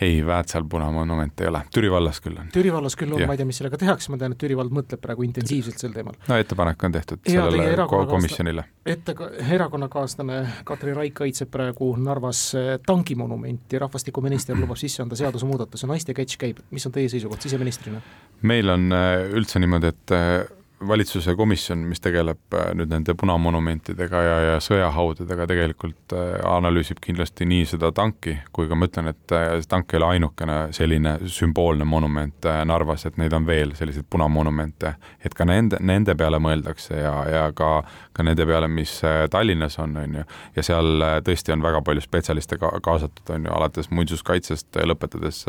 Ei, 0.00 0.26
Väätsal 0.26 0.64
punamonumente 0.68 1.44
ei 1.44 1.48
ole, 1.48 1.62
Türi 1.74 1.90
vallas 1.90 2.20
küll 2.20 2.38
on. 2.40 2.48
Türi 2.52 2.72
vallas 2.72 2.96
küll 2.96 3.12
on, 3.12 3.22
ma 3.26 3.36
ei 3.36 3.40
tea, 3.40 3.46
mis 3.48 3.58
sellega 3.60 3.78
tehakse, 3.80 4.12
ma 4.12 4.18
tean, 4.20 4.34
et 4.36 4.40
Türi 4.40 4.56
vald 4.58 4.72
mõtleb 4.74 5.02
praegu 5.02 5.26
intensiivselt 5.26 5.78
sel 5.82 5.92
teemal. 5.96 6.16
no 6.28 6.38
ettepanek 6.40 6.84
on 6.84 6.92
tehtud 6.92 7.20
Ja 7.28 7.46
sellele 7.48 7.86
komisjonile. 8.10 8.64
ette, 8.86 9.14
erakonnakaaslane 9.54 10.40
Katri 10.64 10.94
Raik 10.94 11.14
kaitseb 11.14 11.50
praegu 11.50 11.92
Narvas 11.96 12.54
eh, 12.54 12.72
tankimonumenti, 12.86 13.78
rahvastikuminister 13.78 14.58
lubab 14.58 14.80
sisse 14.80 15.02
anda 15.02 15.16
seadusemuudatuse, 15.16 15.86
naiste 15.86 16.14
catch 16.14 16.38
käib, 16.38 16.64
mis 16.70 16.86
on 16.86 16.92
teie 16.92 17.08
seisukoht 17.08 17.42
siseministrina? 17.42 18.00
meil 18.42 18.68
on 18.68 18.90
äh, 18.92 19.28
üldse 19.30 19.60
niimoodi, 19.62 19.92
et 19.92 20.14
äh, 20.16 20.61
valitsuse 20.88 21.34
komisjon, 21.36 21.84
mis 21.88 22.00
tegeleb 22.02 22.56
äh, 22.56 22.70
nüüd 22.76 22.90
nende 22.92 23.14
punamonumentidega 23.18 24.22
ja, 24.22 24.36
ja 24.46 24.58
sõjahaudadega, 24.62 25.46
tegelikult 25.50 26.14
äh, 26.16 26.34
analüüsib 26.48 27.00
kindlasti 27.02 27.46
nii 27.48 27.66
seda 27.74 27.92
tanki, 27.94 28.36
kui 28.52 28.68
ka 28.70 28.78
ma 28.78 28.88
ütlen, 28.88 29.12
et 29.12 29.34
äh, 29.36 29.48
see 29.62 29.70
tank 29.70 29.92
ei 29.92 30.00
ole 30.00 30.10
ainukene 30.16 30.58
selline 30.76 31.16
sümboolne 31.26 31.86
monument 31.88 32.50
Narvas, 32.66 33.06
et 33.08 33.18
neid 33.20 33.34
on 33.36 33.46
veel, 33.46 33.74
selliseid 33.78 34.06
punamonumente, 34.10 34.94
et 35.24 35.34
ka 35.36 35.46
nende, 35.48 35.80
nende 35.80 36.16
peale 36.18 36.40
mõeldakse 36.42 36.98
ja, 37.00 37.14
ja 37.30 37.44
ka, 37.56 37.72
ka 38.12 38.24
nende 38.26 38.46
peale, 38.48 38.68
mis 38.68 38.98
äh, 39.04 39.24
Tallinnas 39.30 39.78
on, 39.82 39.96
on 39.96 40.18
ju, 40.20 40.24
ja 40.56 40.64
seal 40.66 41.04
äh, 41.04 41.18
tõesti 41.24 41.54
on 41.54 41.64
väga 41.64 41.82
palju 41.86 42.04
spetsialiste 42.04 42.58
ka 42.60 42.72
kaasatud, 42.84 43.24
on 43.34 43.48
ju, 43.48 43.52
alates 43.56 43.90
muinsuskaitsest, 43.94 44.80
lõpetades, 44.88 45.44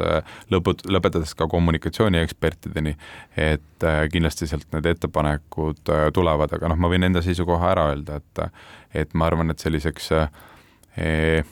lõput-, 0.53 0.85
lõpetades 0.89 1.35
ka 1.37 1.47
kommunikatsiooniekspertideni, 1.51 2.95
et 3.37 3.87
äh, 3.87 4.03
kindlasti 4.13 4.47
sealt 4.49 4.69
need 4.75 4.87
ettepanekud 4.93 5.93
äh, 5.93 6.07
tulevad, 6.15 6.55
aga 6.55 6.71
noh, 6.71 6.79
ma 6.79 6.91
võin 6.91 7.09
enda 7.09 7.23
seisukoha 7.25 7.73
ära 7.75 7.89
öelda, 7.93 8.21
et 8.21 8.47
et 8.93 9.13
ma 9.17 9.25
arvan, 9.25 9.49
et 9.49 9.61
selliseks 9.61 10.11
eh, 10.13 11.45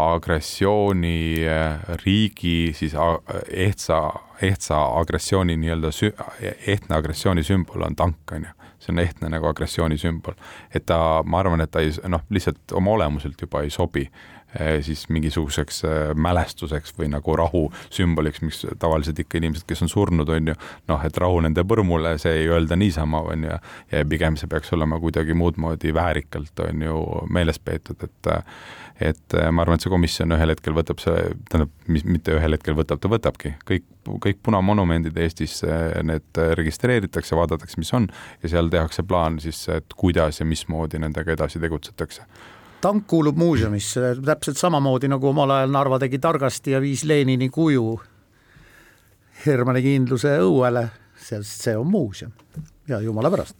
agressiooni 0.00 1.44
riigi 2.04 2.72
siis 2.76 2.94
ehtsa, 3.50 3.98
ehtsa 4.42 4.78
agressiooni 5.00 5.58
nii-öelda 5.60 5.90
sü-, 5.92 6.14
ehtne 6.66 6.96
agressiooni 6.96 7.44
sümbol 7.44 7.84
on 7.84 7.96
tank, 7.98 8.32
on 8.32 8.48
ju. 8.48 8.54
See 8.78 8.92
on 8.94 9.02
ehtne 9.02 9.30
nagu 9.32 9.46
agressiooni 9.50 9.98
sümbol. 9.98 10.36
et 10.74 10.86
ta, 10.86 11.22
ma 11.24 11.40
arvan, 11.42 11.60
et 11.60 11.70
ta 11.70 11.82
ei, 11.84 11.92
noh, 12.08 12.24
lihtsalt 12.30 12.76
oma 12.78 12.94
olemuselt 12.94 13.40
juba 13.40 13.62
ei 13.62 13.70
sobi 13.70 14.08
siis 14.82 15.04
mingisuguseks 15.12 15.82
eh, 15.84 16.14
mälestuseks 16.16 16.94
või 16.98 17.10
nagu 17.12 17.36
rahu 17.36 17.66
sümboliks, 17.92 18.40
miks 18.42 18.64
tavaliselt 18.80 19.20
ikka 19.20 19.40
inimesed, 19.42 19.66
kes 19.68 19.84
on 19.84 19.92
surnud, 19.92 20.28
on 20.32 20.52
ju, 20.52 20.56
noh, 20.88 21.04
et 21.04 21.20
rahu 21.20 21.42
nende 21.44 21.64
põrmule, 21.68 22.14
see 22.22 22.42
ei 22.42 22.48
öelda 22.48 22.78
niisama, 22.80 23.20
on 23.32 23.44
ju, 23.44 23.60
ja 23.92 24.02
pigem 24.08 24.38
see 24.40 24.48
peaks 24.50 24.72
olema 24.76 25.00
kuidagi 25.02 25.36
muud 25.36 25.60
moodi 25.60 25.92
väärikalt, 25.94 26.64
on 26.64 26.84
ju, 26.88 26.98
meeles 27.34 27.60
peetud, 27.60 28.08
et 28.08 28.34
et 28.98 29.34
eh, 29.38 29.50
ma 29.54 29.62
arvan, 29.62 29.78
et 29.78 29.84
see 29.84 29.92
komisjon 29.92 30.34
ühel 30.34 30.50
hetkel 30.50 30.74
võtab 30.74 30.98
selle, 30.98 31.36
tähendab, 31.52 31.70
mis 31.86 32.02
mitte 32.08 32.34
ühel 32.34 32.56
hetkel 32.56 32.74
võtab, 32.74 32.98
ta 32.98 33.10
võtabki. 33.12 33.52
Kõik, 33.68 33.84
kõik 34.24 34.40
punamonumendid 34.42 35.16
Eestis, 35.22 35.60
eh, 35.62 36.00
need 36.02 36.40
registreeritakse, 36.58 37.36
vaadatakse, 37.38 37.78
mis 37.78 37.94
on 37.94 38.08
ja 38.42 38.56
seal 38.56 38.72
tehakse 38.72 39.04
plaan 39.06 39.38
siis, 39.44 39.60
et 39.70 39.94
kuidas 39.94 40.40
ja 40.40 40.48
mismoodi 40.48 40.98
nendega 41.04 41.36
edasi 41.36 41.62
tegutsetakse 41.62 42.26
tank 42.80 43.06
kuulub 43.06 43.36
muuseumisse, 43.36 44.00
täpselt 44.24 44.56
samamoodi 44.56 45.08
nagu 45.08 45.28
omal 45.28 45.50
ajal 45.50 45.72
Narva 45.74 45.98
tegi 45.98 46.18
targasti 46.18 46.76
ja 46.76 46.80
viis 46.80 47.04
Lenini 47.04 47.48
kuju 47.48 48.00
Hermanni 49.46 49.82
kindluse 49.82 50.34
õuele, 50.42 50.88
sest 51.28 51.64
see 51.64 51.76
on 51.78 51.86
muuseum 51.86 52.32
ja 52.88 53.00
jumala 53.00 53.30
pärast. 53.30 53.56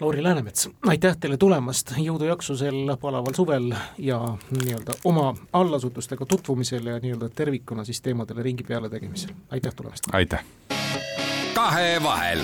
Lauri 0.00 0.22
Läänemets, 0.22 0.68
aitäh 0.90 1.14
teile 1.20 1.36
tulemast, 1.38 1.92
jõudu-jaksu 1.98 2.56
sel 2.58 2.90
palaval 3.00 3.36
suvel 3.38 3.68
ja 4.02 4.18
nii-öelda 4.50 4.98
oma 5.06 5.28
allasutustega 5.52 6.26
tutvumisel 6.26 6.90
ja 6.90 6.98
nii-öelda 7.02 7.30
tervikuna 7.30 7.84
siis 7.86 8.02
teemadele 8.02 8.42
ringi 8.42 8.66
peale 8.66 8.90
tegemisel, 8.90 9.34
aitäh 9.50 9.74
tulemast! 9.74 10.10
aitäh! 10.12 10.42
kahevahel. 11.54 12.40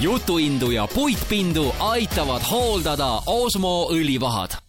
Jutuindu 0.00 0.70
ja 0.70 0.86
puitpindu 0.94 1.74
aitavad 1.78 2.42
hooldada 2.50 3.22
Osmo 3.26 3.88
õlivahad 3.92 4.63